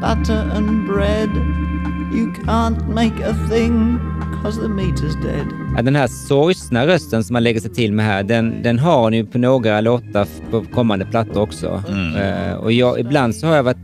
[0.00, 1.30] butter, and bread.
[2.12, 3.98] You can't make a thing
[4.42, 5.46] cause the meter's dead.
[5.76, 9.02] Ja, den här sorgsna rösten som man lägger sig till med här, den, den har
[9.02, 11.82] han ju på några låtar på kommande plattor också.
[12.18, 13.76] Eh, och jag, ibland så har jag varit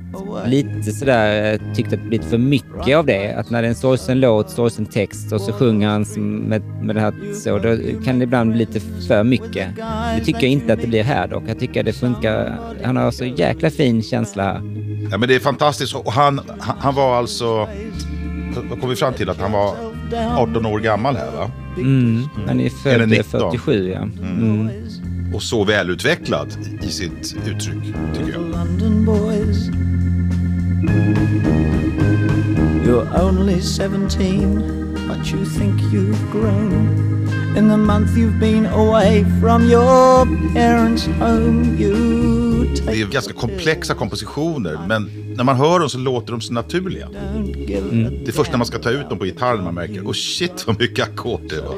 [0.47, 3.32] lite sådär, eh, tyckt att det blivit för mycket av det.
[3.32, 6.62] Att när det är en sorgsen låt, sorgsen text och så sjunger han som med,
[6.82, 9.77] med det här så, då kan det ibland bli lite för mycket.
[10.19, 11.44] Det tycker jag inte att det blir här dock.
[11.47, 12.59] Jag tycker det funkar.
[12.85, 14.61] Han har så jäkla fin känsla här.
[15.11, 15.94] Ja, men det är fantastiskt.
[15.94, 17.69] Och han, han, han var alltså...
[18.62, 19.30] Vad kom vi fram till?
[19.30, 19.76] Att han var
[20.36, 21.50] 18 år gammal här, va?
[21.76, 22.22] Mm.
[22.46, 23.40] Han är född Eller 19.
[23.40, 23.98] 47, ja.
[23.98, 24.70] Mm.
[25.34, 26.48] Och så välutvecklad
[26.82, 28.40] i sitt uttryck, tycker jag.
[28.40, 29.68] London boys.
[32.86, 37.06] You're only 17, but you think you've grown.
[37.56, 42.45] In the month you've been away from your parents' home, you
[42.86, 47.09] Det är ganska komplexa kompositioner, men när man hör dem så låter de så naturliga.
[47.66, 50.66] Det är först när man ska ta ut dem på gitarren man märker, oh shit
[50.66, 51.76] vad mycket ackord det var.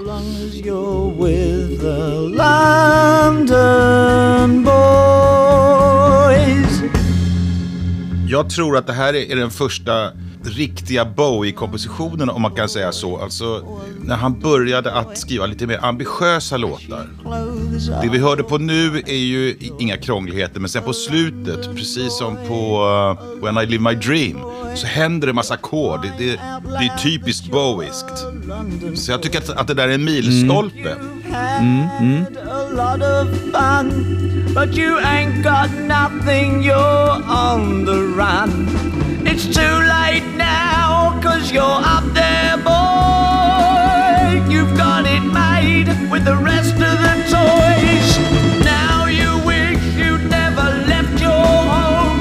[8.28, 10.12] Jag tror att det här är den första
[10.48, 13.18] riktiga Bowie-kompositionen, om man kan säga så.
[13.18, 17.08] Alltså, när han började att skriva lite mer ambitiösa låtar.
[18.02, 22.36] Det vi hörde på nu är ju inga krångligheter, men sen på slutet, precis som
[22.48, 24.40] på uh, When I Live My Dream,
[24.74, 26.02] så händer det massa ackord.
[26.02, 28.24] Det, det, det är typiskt Bowieskt.
[28.94, 30.96] Så jag tycker att, att det där är en milstolpe.
[31.60, 33.28] Mm, A lot
[39.30, 44.42] It's too late now, cause you're up there, boy.
[44.52, 48.08] You've got it made with the rest of the toys.
[48.64, 52.20] Now you wish you'd never left your home.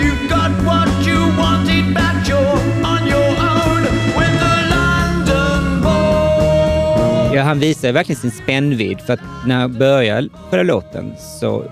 [0.00, 2.60] You've got what you wanted, but you're
[2.92, 3.82] on your own
[4.18, 7.36] with the London boy.
[7.36, 9.00] Ja, han visar verkligen sin spännvidd.
[9.00, 11.64] För att när jag börjar på den låten så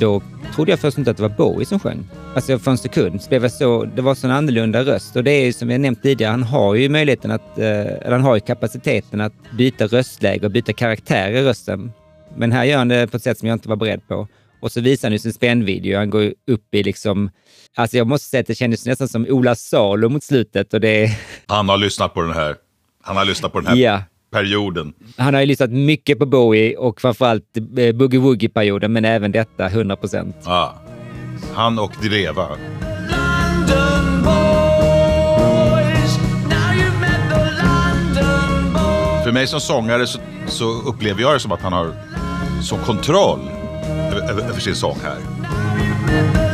[0.00, 0.22] då
[0.58, 2.08] trodde jag först inte att det var Bowie som sjöng.
[2.34, 5.16] Alltså för en sekund så blev jag så, det var så en annorlunda röst.
[5.16, 8.10] Och det är ju som jag nämnt tidigare, han har ju möjligheten att, eh, eller
[8.10, 11.92] han har ju kapaciteten att byta röstläge och byta karaktär i rösten.
[12.36, 14.28] Men här gör han det på ett sätt som jag inte var beredd på.
[14.60, 15.96] Och så visar han ju sin spännvidd ju.
[15.96, 17.30] Han går upp i liksom,
[17.76, 21.18] alltså jag måste säga att det kändes nästan som Ola Salo mot slutet och det
[21.46, 22.56] Han har lyssnat på den här,
[23.02, 24.02] han har lyssnat på den här Ja.
[24.30, 24.92] Perioden.
[25.16, 29.66] Han har ju lyssnat mycket på Bowie och framförallt eh, Boogie Woogie-perioden, men även detta
[29.66, 30.36] 100 procent.
[30.44, 30.74] Ja.
[31.54, 32.48] Han och Direva.
[39.24, 41.92] För mig som sångare så, så upplever jag det som att han har
[42.62, 43.40] sån kontroll
[44.12, 46.47] över, över, över sin sång här.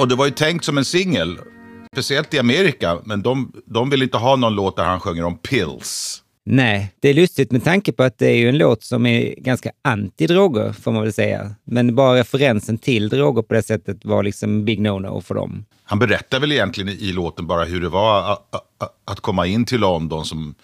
[0.00, 1.38] Och det var ju tänkt som en singel,
[1.92, 5.38] speciellt i Amerika, men de, de vill inte ha någon låt där han sjunger om
[5.38, 6.22] pills.
[6.44, 9.34] Nej, det är lustigt med tanke på att det är ju en låt som är
[9.38, 11.54] ganska anti-droger, får man väl säga.
[11.64, 15.64] Men bara referensen till droger på det sättet var liksom big no-no för dem.
[15.84, 18.38] Han berättar väl egentligen i, låten bara hur det var
[19.04, 20.54] att, komma in till London som,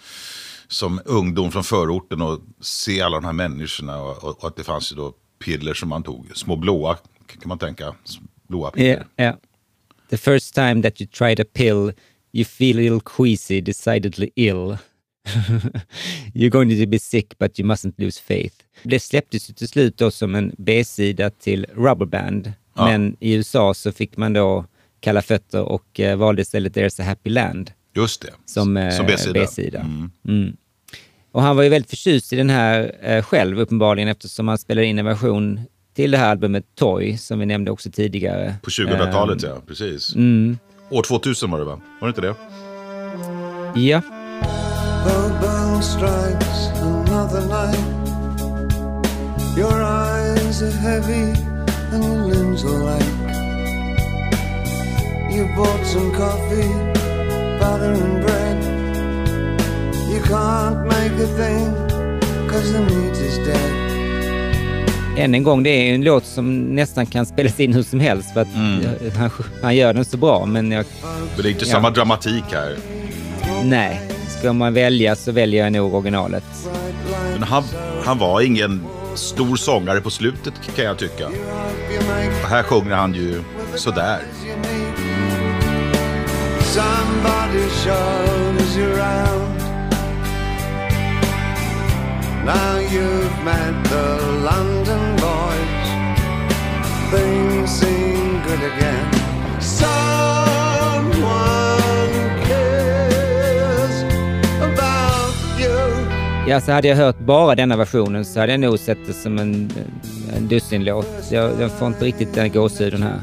[0.68, 4.64] som ungdom från förorten och se alla de här människorna och, och, och att det
[4.64, 5.12] fanns ju då
[5.44, 6.96] piller som man tog, små blåa
[7.26, 7.94] kan man tänka,
[8.48, 9.06] blåa piller.
[9.16, 9.38] Ja, ja.
[10.10, 11.92] The first time that you tried a pill
[12.36, 14.76] You feel a little queasy, decidedly ill.
[16.34, 18.54] You're going to be sick but you mustn't lose faith.
[18.82, 22.52] Det släpptes ju till slut då som en B-sida till Rubberband.
[22.74, 22.84] Ja.
[22.86, 24.64] Men i USA så fick man då
[25.00, 28.32] kalla fötter och eh, valde istället There's a Happy Land Just det.
[28.44, 29.32] som, eh, Som B-sida.
[29.32, 29.80] B-sida.
[30.24, 30.56] Mm.
[31.32, 34.86] Och han var ju väldigt förtjust i den här eh, själv uppenbarligen eftersom han spelade
[34.86, 35.60] in en version
[35.96, 38.54] till det här albumet Toy som vi nämnde också tidigare.
[38.62, 39.56] På 2000-talet, Ehm, ja.
[39.66, 40.14] Precis.
[40.14, 40.58] Mm.
[40.90, 41.80] År 2000 var det va?
[42.00, 42.34] Var det inte det?
[43.80, 44.00] Ja.
[45.06, 47.86] The bell strikes another night.
[49.58, 51.32] Your eyes are heavy
[51.92, 53.12] and your limbs are light.
[55.32, 56.68] You bought some coffee,
[57.60, 58.64] butter and bread.
[60.10, 61.74] You can't make a thing
[62.48, 63.85] cause the meat is dead.
[65.16, 68.32] Än en gång, det är en låt som nästan kan spelas in hur som helst
[68.32, 69.30] för att eh, han,
[69.62, 70.46] han gör den så bra.
[70.46, 71.70] Men, jag, Men det är inte Ja.
[71.72, 72.76] samma dramatik här.
[73.64, 74.00] nej,
[74.38, 76.44] ska man välja så väljer jag nog originalet.
[77.32, 77.64] Men han,
[78.04, 78.84] han var ingen
[79.14, 81.26] stor sångare på slutet kan jag tycka.
[82.42, 83.40] Och här sjunger han ju
[83.74, 84.18] sådär.
[86.60, 89.65] Somebody shows you around.
[92.46, 95.88] Now you've met the London boys.
[97.10, 99.12] Things seem good again.
[99.60, 101.16] Someone
[102.46, 104.04] cares
[104.62, 106.48] about you.
[106.48, 109.38] Ja, så hade jag hört bara denna versionen så hade jag nog sett det som
[109.38, 109.70] en,
[110.36, 111.06] en dussinlåt.
[111.30, 113.20] Jag, jag får inte riktigt den gåshuden här.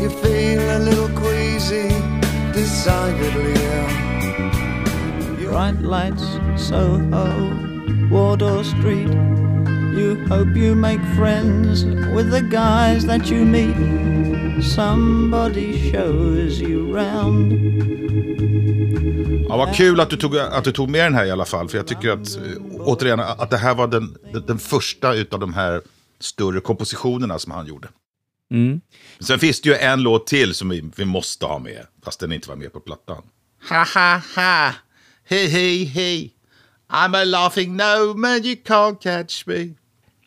[0.00, 1.88] You feel a little queasy,
[2.54, 4.17] decidedly ill.
[5.48, 6.24] Bright lights,
[6.68, 7.24] Soho,
[8.10, 9.08] Wardour Street.
[9.96, 14.62] You hope you make friends with the guys that you meet.
[14.62, 17.52] Somebody shows you round.
[19.48, 21.68] Ja, vad kul att du, tog, att du tog med den här i alla fall.
[21.68, 22.42] För jag tycker att, eh,
[22.80, 24.16] återigen, att det här var den,
[24.46, 25.82] den, första utav de här
[26.20, 27.88] större kompositionerna som han gjorde.
[28.50, 28.80] Mm.
[29.20, 32.32] Sen finns det ju en låt till som vi, vi måste ha med, fast den
[32.32, 33.22] inte var med på plattan.
[33.68, 34.72] Ha ha ha,
[35.28, 36.30] hej hej hej,
[36.90, 39.74] I'm a laughing no man you can't catch me.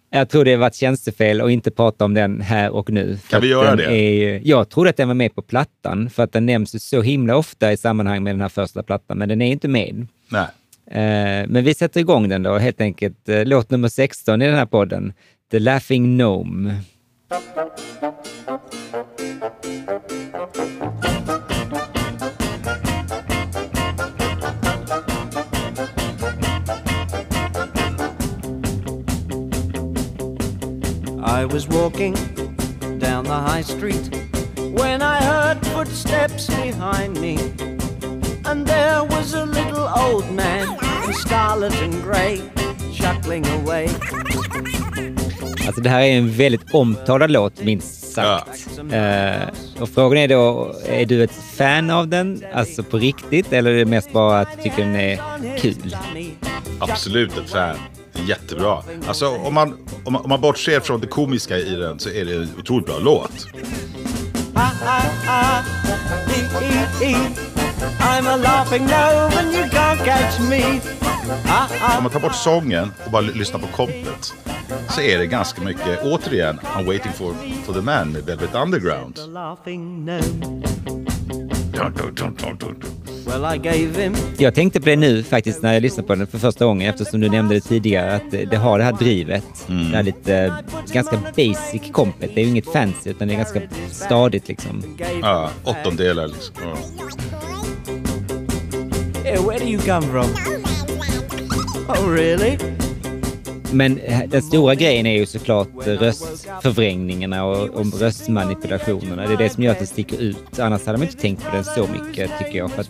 [0.09, 3.19] Jag tror det var ett tjänstefel att inte prata om den här och nu.
[3.29, 3.93] Kan vi göra det?
[3.93, 7.35] Är, jag trodde att den var med på plattan för att den nämns så himla
[7.35, 10.07] ofta i sammanhang med den här första plattan, men den är inte med.
[10.29, 10.47] Nej.
[10.91, 13.29] Eh, men vi sätter igång den då, helt enkelt.
[13.29, 15.13] Eh, låt nummer 16 i den här podden,
[15.51, 16.75] The Laughing Gnome.
[31.41, 32.13] I was walking
[32.99, 34.15] down the high street
[34.57, 37.37] when I heard footsteps behind me.
[38.45, 40.77] And there was a little old man
[41.07, 42.41] in scarlet and grey
[42.93, 43.89] chuckling away.
[45.65, 48.79] Alltså det här är en väldigt omtalad låt, minst sagt.
[48.91, 53.71] Eh, och frågan är då, är du ett fan av den, alltså på riktigt, eller
[53.71, 55.19] är det mest bara att du tycker den är
[55.57, 55.95] kul?
[56.79, 57.77] Absolut ett fan.
[58.13, 58.83] Jättebra.
[59.07, 62.25] Alltså om man, om man, om man bortser från det komiska i den så är
[62.25, 63.47] det en otroligt bra låt.
[71.97, 74.33] Om man tar bort sången och bara lyssnar på kompet
[74.89, 77.33] så är det ganska mycket, återigen, I'm waiting for,
[77.65, 79.15] for the man med Velvet Underground.
[79.15, 80.61] The laughing gnome.
[83.25, 86.27] Well, I gave him Jag tänkte på det nu faktiskt när jag lyssnade på den
[86.27, 89.43] för första gången eftersom du nämnde det tidigare att det, har det här drivet.
[89.67, 90.53] Det här lite
[90.91, 92.31] ganska basic kompet.
[92.35, 93.61] Det är ju inget fancy utan det är ganska
[93.91, 94.97] stadigt liksom.
[95.21, 96.55] Ja, åttondelar liksom.
[96.61, 96.77] Ja.
[99.23, 100.27] Hey, where do you come from?
[101.87, 102.57] Oh, really?
[103.71, 109.27] Men eh, den stora grejen är ju såklart röstförvrängningarna och, och röstmanipulationerna.
[109.27, 110.59] Det är det som gör att det sticker ut.
[110.59, 112.71] Annars hade man inte tänkt på den så mycket tycker jag.
[112.71, 112.89] För att,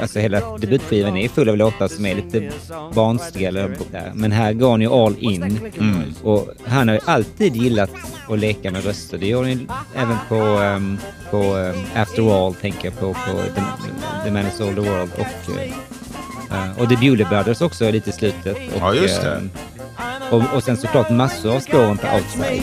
[0.00, 2.50] alltså hela debutskivan är full av låtar som är lite
[2.94, 3.76] barnsliga eller.
[4.14, 5.60] Men här går han ju all in.
[6.22, 7.90] Och han har ju alltid gillat
[8.28, 9.18] att leka med röster.
[9.18, 9.66] Det gör han ju
[9.96, 10.98] även på, ehm,
[11.30, 13.62] på ehm, After All, tänker jag på, på The,
[14.24, 15.10] The Man Is All The World.
[15.18, 15.54] Och,
[16.54, 18.56] eh, och The Bewley Brothers också lite i slutet.
[18.56, 19.34] Och, Ja, just det.
[19.34, 19.50] ehm,
[20.30, 22.62] och, och sen såklart massor av spåren på Outside.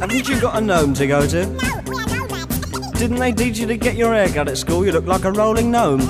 [0.00, 1.44] Haven't you got a gnome to go to?
[2.98, 4.84] Didn't they teach you to get your hair cut at school?
[4.86, 6.02] You look like a rolling gnome.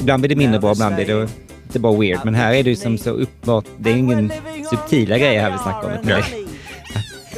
[0.00, 1.28] Ibland blir det mindre bra, ibland blir det
[1.66, 2.20] lite bara weird.
[2.24, 4.32] Men här är det ju som så uppenbart, det är ingen
[4.70, 5.92] subtila grejer här vi snackar om.
[5.92, 6.06] utan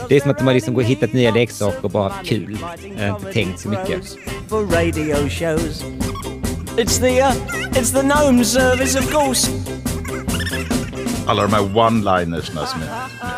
[0.09, 2.59] det- är som att de har liksom gått och hittat nya leksaker och bara kul.
[2.99, 4.17] Eh, inte tänkt så mycket.
[6.77, 7.35] It's the, uh,
[7.75, 9.51] it's the gnome service, of course.
[11.27, 12.87] Alla de här one-linersna som är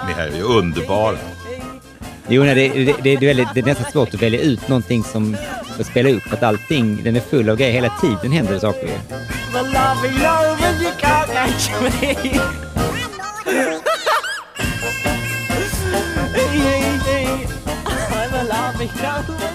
[0.07, 1.17] med här är ju underbara.
[2.29, 5.05] Jo, nej, det, det, det, är väldigt, det är nästan svårt att välja ut någonting
[5.05, 5.37] som
[5.81, 6.23] att spela upp.
[6.23, 7.73] För att allting, den är full av grejer.
[7.73, 8.87] Hela tiden händer det saker.
[8.87, 8.93] ju.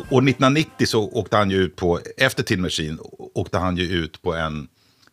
[0.00, 2.98] Och, och 1990 så åkte han ju ut på, efter Tin Machine,
[3.34, 4.68] åkte han ju ut på en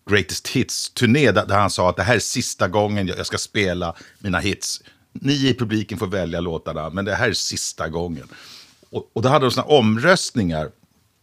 [0.09, 3.95] Greatest Hits-turné där, där han sa att det här är sista gången jag ska spela
[4.19, 4.81] mina hits.
[5.13, 8.27] Ni i publiken får välja låtarna, men det här är sista gången.
[8.89, 10.69] Och, och då hade de såna omröstningar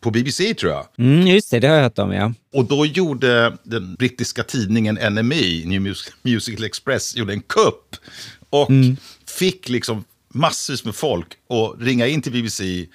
[0.01, 0.86] på BBC tror jag.
[0.99, 2.32] Mm, just det, det har jag hört om, ja.
[2.53, 7.97] Och då gjorde den brittiska tidningen NME, New Mus- Musical Express, gjorde en kupp.
[8.51, 8.69] Och
[9.27, 10.05] fick liksom
[10.35, 12.86] massvis med folk att ringa in till BBC,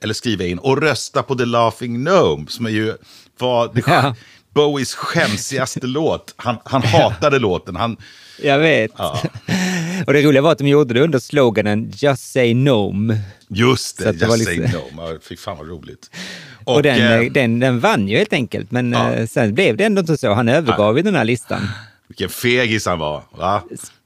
[0.00, 2.94] eller skriva in, och rösta på The Laughing Gnome, som är ju
[3.38, 4.14] var det, Ja.
[4.54, 6.34] Bowies skämsigaste låt.
[6.36, 7.76] Han, han hatade låten.
[7.76, 7.96] Han,
[8.42, 8.90] Jag vet.
[8.98, 9.20] ja,
[10.06, 13.18] Och det roliga var att de gjorde det under sloganen Just say gnome.
[13.48, 15.18] just det, det Just var Say lite- Gnome.
[15.28, 16.10] Fy fan vad roligt.
[16.64, 18.70] Och, den, eh, eh, den, den vann ju helt enkelt.
[18.70, 19.12] Men Ja.
[19.12, 20.32] eh, sen blev det ändå inte så.
[20.34, 21.68] Han övergav ju den här listan.
[22.08, 23.22] Vilken fegis han var.
[23.38, 23.62] Va?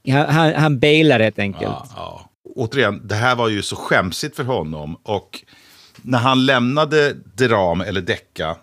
[0.07, 1.63] Han, han, han bailade helt enkelt.
[1.95, 2.29] Ja.
[2.55, 4.97] Återigen, det här var ju så skämsigt för honom.
[5.03, 5.43] Och
[6.01, 8.55] när han lämnade Deram, eller Decca,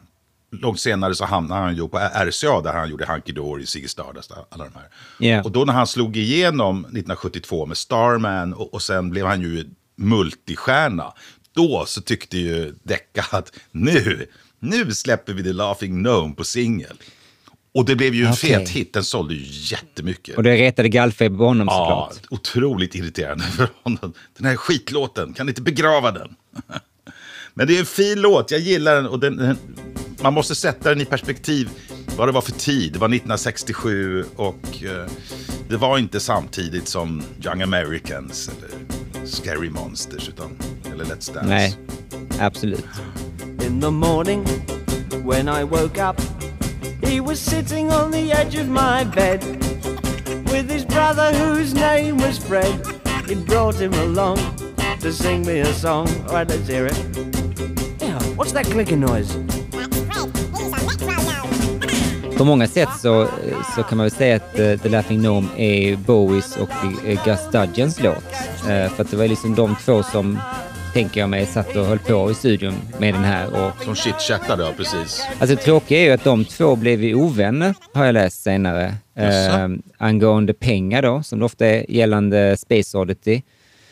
[0.51, 4.33] långt senare så hamnade han ju på RCA, där han gjorde Hunky Dory, Ziggy Stardust,
[4.51, 4.89] alla de här.
[5.19, 5.43] Ja.
[5.43, 9.65] Och då när han slog igenom 1972 med Starman och, och sen blev han ju
[9.97, 11.13] multistjärna.
[11.53, 14.27] Då så tyckte ju Decca att nu,
[14.59, 16.97] nu släpper vi The Laughing Gnome på singel.
[17.75, 18.51] Och det blev ju en Okej.
[18.51, 19.45] fet hit, den sålde ju
[19.75, 20.37] jättemycket.
[20.37, 22.41] Och det retade gallfeber på honom Ja, såklart.
[22.41, 24.13] otroligt irriterande för honom.
[24.37, 26.35] Den här skitlåten, kan ni inte begrava den?
[27.55, 29.07] Men det är en fin låt, jag gillar den.
[29.07, 29.57] Och den, den
[30.23, 31.69] man måste sätta den i perspektiv
[32.17, 32.93] vad det var för tid.
[32.93, 35.07] Det var 1967 och eh,
[35.69, 38.71] det var inte samtidigt som Young Americans eller
[39.27, 40.59] Scary Monsters utan,
[40.95, 41.49] eller Let's Dance.
[41.49, 41.77] Nej,
[42.41, 42.85] absolut.
[43.67, 44.45] In the morning,
[45.25, 46.21] when I woke up,
[47.05, 49.45] he was sitting on the edge of my bed
[50.53, 52.81] with his brother, whose name was Fred.
[53.29, 54.39] He brought him along
[55.01, 56.09] to sing me a song.
[56.29, 56.99] All right, let's hear it.
[58.01, 59.39] Yeah, what's that clicking noise?
[62.41, 63.29] På många sätt så,
[63.77, 67.41] så kan man väl säga att uh, The Laughing Gnome är Bowies och uh, Gus
[67.53, 68.17] Dudgeons låt.
[68.17, 70.39] Uh, för att det var liksom de två som,
[70.93, 73.47] tänker jag mig, satt och höll på i studion med den här.
[73.47, 75.23] Och, Som chitchattade, ja precis.
[75.41, 78.95] alltså det tråkiga är ju att de två blev ju ovänner, har jag läst senare.
[79.15, 83.43] Eh, angående pengar då, som det ofta är gällande Space Oddity.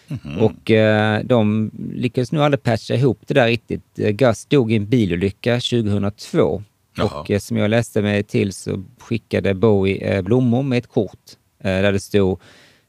[0.08, 0.38] Mhm.
[0.38, 3.98] Och eh, de lyckades nog aldrig patcha ihop det där riktigt.
[3.98, 6.62] Eh, Gus dog i en bilolycka 2002.
[6.96, 7.20] Jaha.
[7.20, 11.18] Och eh, som jag läste mig till så skickade Bowie eh, blommor med ett kort
[11.60, 12.40] eh, där det stod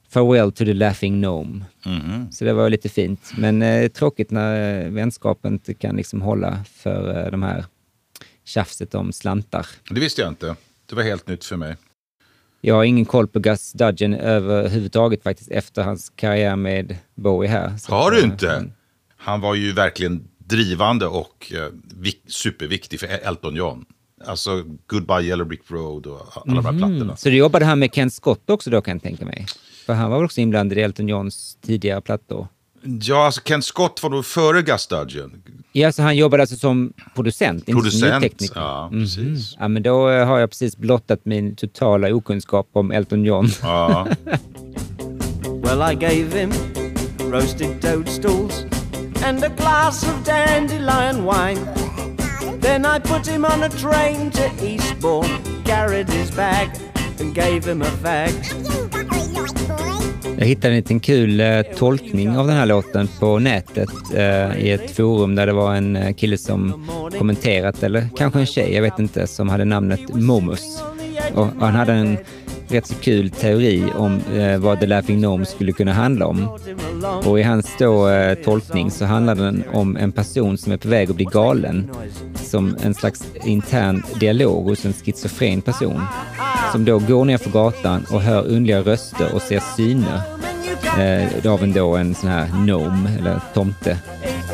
[0.10, 1.66] Farewell to the laughing gnome.
[1.86, 2.32] Mhm.
[2.32, 3.32] Så det var lite fint.
[3.38, 7.66] Men eh, tråkigt när eh, vänskapen inte kan liksom hålla för eh, de här
[8.46, 9.66] tjafset om slantar.
[9.90, 10.56] Det visste jag inte.
[10.86, 11.76] Det var helt nytt för mig.
[12.62, 17.78] Jag har ingen koll på Gus Dudgeon överhuvudtaget faktiskt efter hans karriär med Bowie här.
[17.78, 18.66] Så Har du eh, inte?
[19.18, 23.86] Han var ju verkligen drivande och eh, vik- superviktig för Elton John.
[24.26, 26.96] Alltså Goodbye Yellow Brick Road och alla de här plattorna.
[27.04, 27.18] Mm.
[27.18, 29.46] Så du jobbade han med Ken Scott också då kan jag tänka mig?
[29.90, 32.48] För han var väl också inblandad i Elton Johns tidigare plattor?
[33.02, 35.42] Ja, alltså Ken Scott var nog före Gus Dudgeon.
[35.72, 37.60] Ja, så han jobbade alltså som producent?
[37.60, 38.60] inte som Producent, ljudtekniker?
[38.60, 39.02] ja, Mhm.
[39.04, 39.56] precis.
[39.60, 43.48] Ja, men då eh, har jag precis blottat min totala okunskap om Elton John.
[43.62, 44.08] Ja.
[45.64, 46.52] Well, I gave him
[47.32, 48.64] roasted toadstools
[49.24, 51.60] and a glass of dandelion wine.
[52.62, 55.30] Then I put him on a train to Eastbourne,
[55.66, 56.70] carried his bag
[57.20, 58.34] and gave him a fag.
[60.40, 64.72] Jag hittade en liten kul eh, tolkning av den här låten på nätet eh, i
[64.72, 66.88] ett forum där det var en eh, kille som
[67.18, 70.84] kommenterat, eller kanske en tjej, jag vet inte, som hade namnet Momus.
[71.34, 72.18] Och, och han hade en
[72.72, 76.50] rätt så kul teori om eh, vad The Laughing Gnome skulle kunna handla om.
[77.26, 80.88] Och i hans då, eh, tolkning så handlar den om en person som är på
[80.88, 81.90] väg att bli galen.
[82.36, 86.02] Som en slags intern dialog hos en schizofren person.
[86.72, 90.22] Som då går ner för gatan och hör underliga röster och ser syner.
[91.00, 93.98] Eh, av en då en sån här gnome, eller tomte.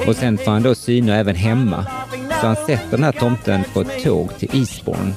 [0.08, 1.86] Och sen får han då syner även hemma.
[2.42, 5.14] Så han sätter den här tomten på ett tåg till Eastbourne.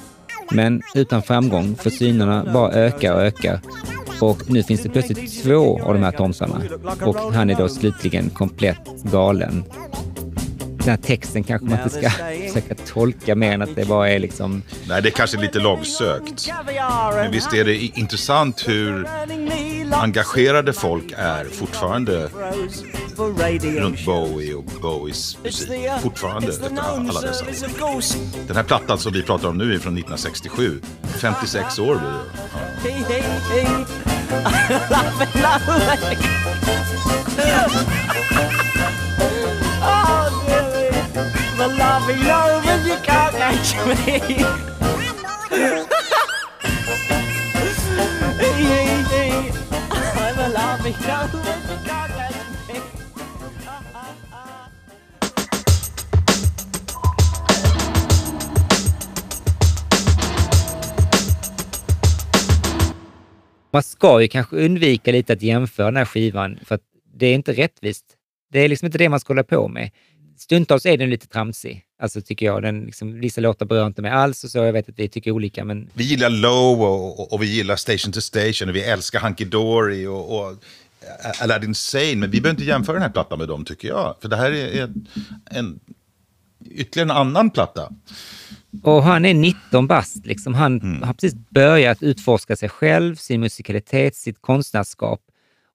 [0.51, 3.61] Men utan framgång, för synerna bara ökar och ökar.
[4.21, 6.61] Och nu finns det plötsligt två av de här tomsarna
[7.01, 9.65] Och han är då slutligen komplett galen.
[10.79, 14.19] Den här texten kanske man inte ska försöka tolka mer än att det bara är
[14.19, 14.63] liksom...
[14.89, 16.49] Nej, det är kanske lite långsökt.
[17.15, 19.09] Men visst är det intressant hur
[19.93, 22.31] engagerade folk är fortfarande
[23.63, 25.71] runt Bowie och Bowies musik.
[26.03, 28.03] Fortfarande efter alla dessa år.
[28.47, 30.81] Den här plattan som vi pratar om nu är från 1967.
[31.03, 32.21] 56 år blir det.
[37.35, 37.69] Ja.
[42.09, 42.15] You
[43.05, 43.95] can't catch me.
[50.17, 52.37] I'm a loving lover, you can't catch
[52.69, 52.81] me.
[63.71, 66.83] Man ska ju kanske undvika lite att jämföra den här skivan, för att
[67.15, 68.05] det är inte rättvist.
[68.53, 69.91] Det är liksom inte det man ska hålla på med.
[70.37, 72.63] Stundtals är den lite tramsig, alltså tycker jag.
[72.63, 74.59] Den, liksom, vissa låtar berör inte mig alls och så.
[74.59, 77.77] Jag vet att vi tycker olika, men Vi gillar Low och, och, och vi gillar
[77.77, 80.57] Station to Station och vi älskar Hunky Dory och, och
[81.41, 82.17] Aladdin Sane.
[82.17, 84.17] Men vi behöver inte jämföra den här plattan med dem tycker jag.
[84.21, 85.09] För det här är en,
[85.45, 85.81] en,
[86.71, 87.93] ytterligare en annan platta.
[88.83, 90.27] Och han är 19 bast.
[90.27, 90.55] Liksom.
[90.55, 95.21] Han har precis börjat utforska sig själv, sin musikalitet, sitt konstnärskap.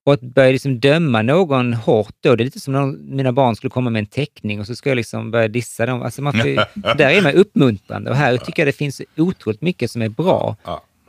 [0.06, 3.56] Och att börja liksom döma någon hårt då, det är lite som om mina barn
[3.56, 6.02] skulle komma med en teckning och så ska jag liksom börja dissa dem.
[6.02, 9.92] Alltså man får, där är man uppmuntrande och här tycker jag det finns otroligt mycket
[9.92, 10.56] som är bra.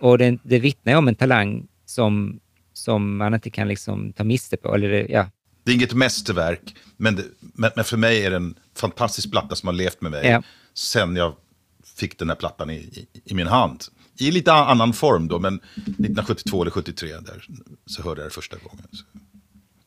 [0.01, 2.41] Och det, det vittnar om en talang som,
[2.73, 4.75] som man inte kan liksom ta miste på.
[4.75, 5.27] Eller det, ja.
[5.65, 9.55] Det är inget mästerverk, men, det, men, men för mig är det en fantastisk platta
[9.55, 10.43] som har levt med mig Ja.
[10.75, 11.35] sen jag
[11.97, 13.85] fick den här plattan i, i, i min hand.
[14.19, 17.47] I lite annan form då, men 1972 eller 73 där,
[17.87, 18.87] så hörde jag det första gången.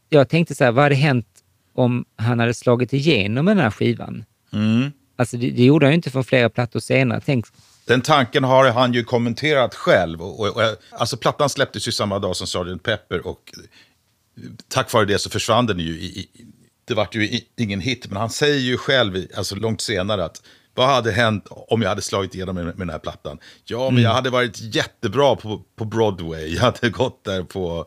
[0.10, 1.28] Jag tänkte så här, vad hade hänt
[1.74, 4.26] om han hade slagit igenom den här skivan?
[4.54, 4.92] Mm.
[5.16, 7.22] Alltså det, det gjorde han ju inte för flera plattor senare.
[7.26, 7.46] Tänk,
[7.86, 10.22] Den tanken har han ju kommenterat själv.
[10.22, 12.84] Och, och, och, alltså plattan släpptes ju samma dag som Sgt.
[12.84, 13.54] Pepper och
[14.68, 16.00] tack vare det så försvann den ju.
[16.00, 16.30] I, i,
[16.86, 20.42] det vart ju i, ingen hit, men han säger ju själv, alltså långt senare, att
[20.78, 23.38] vad hade hänt om jag hade slagit igenom med, med den här plattan?
[23.66, 24.04] Ja, men Mm.
[24.04, 26.54] jag hade varit jättebra på, på Broadway.
[26.56, 27.86] Jag hade gått där på...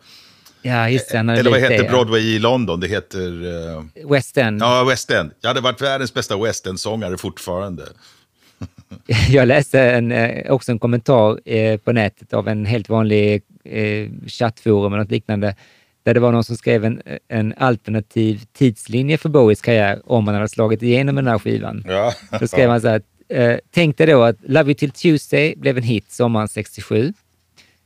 [0.62, 1.18] ja, just det.
[1.18, 1.88] Eller vad heter.
[1.88, 2.80] Broadway i London?
[2.80, 3.46] Det heter...
[3.76, 4.62] eh, West End.
[4.62, 5.30] Ja, West End.
[5.40, 7.82] Jag hade varit världens bästa West End-sångare fortfarande.
[9.28, 14.08] Jag läste en, eh, också en kommentar eh, på nätet av en helt vanlig eh,
[14.26, 15.54] chattforum eller något liknande,
[16.02, 20.34] där det var någon som skrev en, en alternativ tidslinje för Bowies karriär om han
[20.34, 21.84] hade slagit igenom med den här skivan.
[21.86, 22.12] Ja.
[22.40, 25.76] Då skrev han så här, eh, tänk dig då att Love You Till Tuesday blev
[25.76, 27.12] en hit sommaren 67.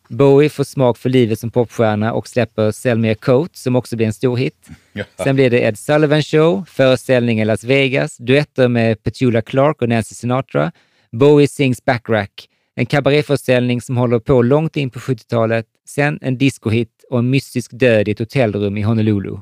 [0.08, 3.96] Bowie får smak för livet som popstjärna och släpper Sell Me A Coat som också
[3.96, 4.68] blir en stor hit.
[5.24, 9.88] Sen blir det Ed Sullivan Show, föreställning i Las Vegas, duetter med Petula Clark och
[9.88, 10.72] Nancy Sinatra,
[11.12, 17.04] Bowie sings Backrack, en kabaréföreställning som håller på långt in på 70-talet, sen en discohit
[17.10, 19.36] och en mystisk död i ett hotellrum i Honolulu.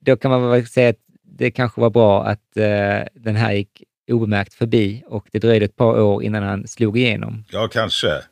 [0.00, 3.82] Då kan man väl säga att det kanske var bra att eh, den här gick
[4.10, 7.44] obemärkt förbi och det dröjde ett par år innan han slog igenom.
[7.50, 8.22] Ja, kanske.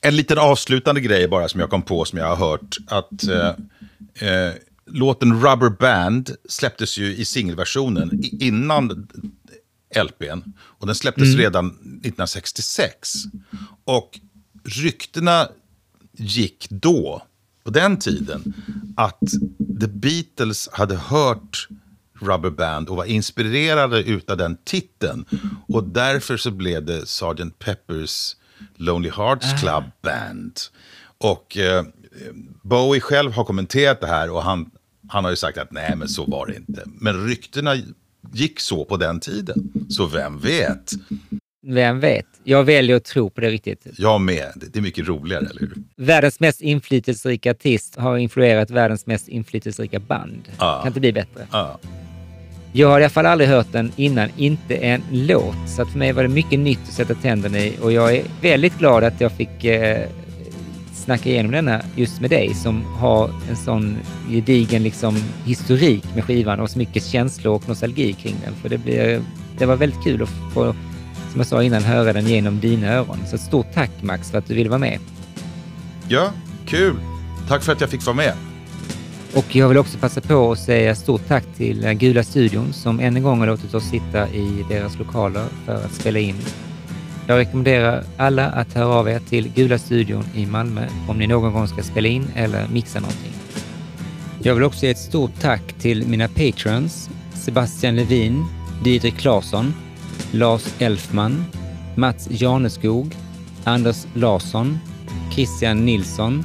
[0.00, 2.76] En liten avslutande grej bara som jag kom på som jag har hört.
[2.86, 3.48] Att eh,
[4.28, 4.52] eh,
[4.86, 9.08] låten Rubber Band släpptes ju i singelversionen innan
[10.04, 10.42] LPn.
[10.60, 11.38] Och den släpptes Mm.
[11.40, 13.12] redan 1966.
[13.84, 14.20] Och
[14.64, 15.48] ryktena
[16.12, 17.22] gick då,
[17.64, 18.54] på den tiden,
[18.96, 19.20] att
[19.80, 21.68] The Beatles hade hört
[22.20, 25.24] Rubber Band och var inspirerade utav den titeln.
[25.68, 27.58] Och därför så blev det Sgt.
[27.58, 28.36] Peppers
[28.76, 30.60] Lonely Hearts Club Band.
[31.18, 31.84] Och eh,
[32.62, 34.70] Bowie själv har kommenterat det här och han,
[35.08, 36.82] han har ju sagt att nej men så var det inte.
[36.86, 37.76] Men ryktena
[38.32, 39.72] gick så på den tiden.
[39.88, 40.92] Så vem vet?
[41.66, 42.26] Vem vet?
[42.44, 43.86] Jag väljer att tro på det riktigt.
[43.98, 44.52] Jag med.
[44.54, 45.74] Det är mycket roligare, eller hur?
[45.96, 50.48] Världens mest inflytelserika artist har influerat världens mest inflytelserika band.
[50.58, 50.78] Ja.
[50.78, 51.46] Kan inte bli bättre.
[51.52, 51.78] Ja.
[52.72, 55.68] Jag har i alla fall aldrig hört den innan, inte en låt.
[55.68, 58.24] Så att för mig var det mycket nytt att sätta tänderna i och jag är
[58.40, 60.08] väldigt glad att jag fick eh,
[60.94, 63.98] snacka igenom denna just med dig som har en sån
[64.30, 68.54] gedigen liksom, historik med skivan och så mycket känslor och nostalgi kring den.
[68.54, 69.22] För det, blir,
[69.58, 70.74] det var väldigt kul att få,
[71.32, 73.18] som jag sa innan, höra den genom dina öron.
[73.26, 74.98] Så ett stort tack Max för att du ville vara med.
[76.08, 76.32] Ja,
[76.66, 76.96] kul.
[77.48, 78.34] Tack för att jag fick vara med.
[79.34, 83.00] Och jag vill också passa på att säga stort tack till eh, Gula studion som
[83.00, 86.36] än en gång har låtit oss sitta i deras lokaler för att spela in.
[87.26, 91.52] Jag rekommenderar alla att höra av er till Gula studion i Malmö om ni någon
[91.52, 93.32] gång ska spela in eller mixa någonting.
[94.42, 98.44] Jag vill också ge ett stort tack till mina patrons Sebastian Levin,
[98.84, 99.74] Didrik Larsson,
[100.34, 101.44] Lars Elfman,
[101.94, 103.14] Mats Janeskog,
[103.64, 104.78] Anders Larsson,
[105.34, 106.44] Christian Nilsson,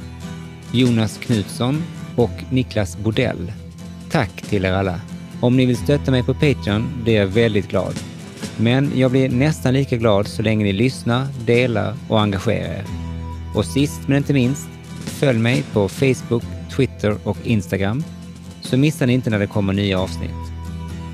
[0.72, 1.82] Jonas Knutsson
[2.16, 3.52] och Niklas Bodell.
[4.10, 5.00] Tack till er alla!
[5.40, 7.94] Om ni vill stötta mig på Patreon blir jag väldigt glad.
[8.56, 12.84] Men jag blir nästan lika glad så länge ni lyssnar, delar och engagerar er.
[13.54, 16.42] Och sist men inte minst, följ mig på Facebook,
[16.76, 18.04] Twitter och Instagram
[18.60, 20.47] så missar ni inte när det kommer nya avsnitt.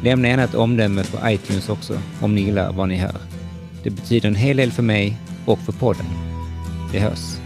[0.04, 3.16] Lämna gärna ett omdöme på iTunes också om ni gillar vad ni hör.
[3.82, 5.16] Det betyder en hel del för mig
[5.46, 6.06] och för podden.
[6.92, 7.43] Vi hörs!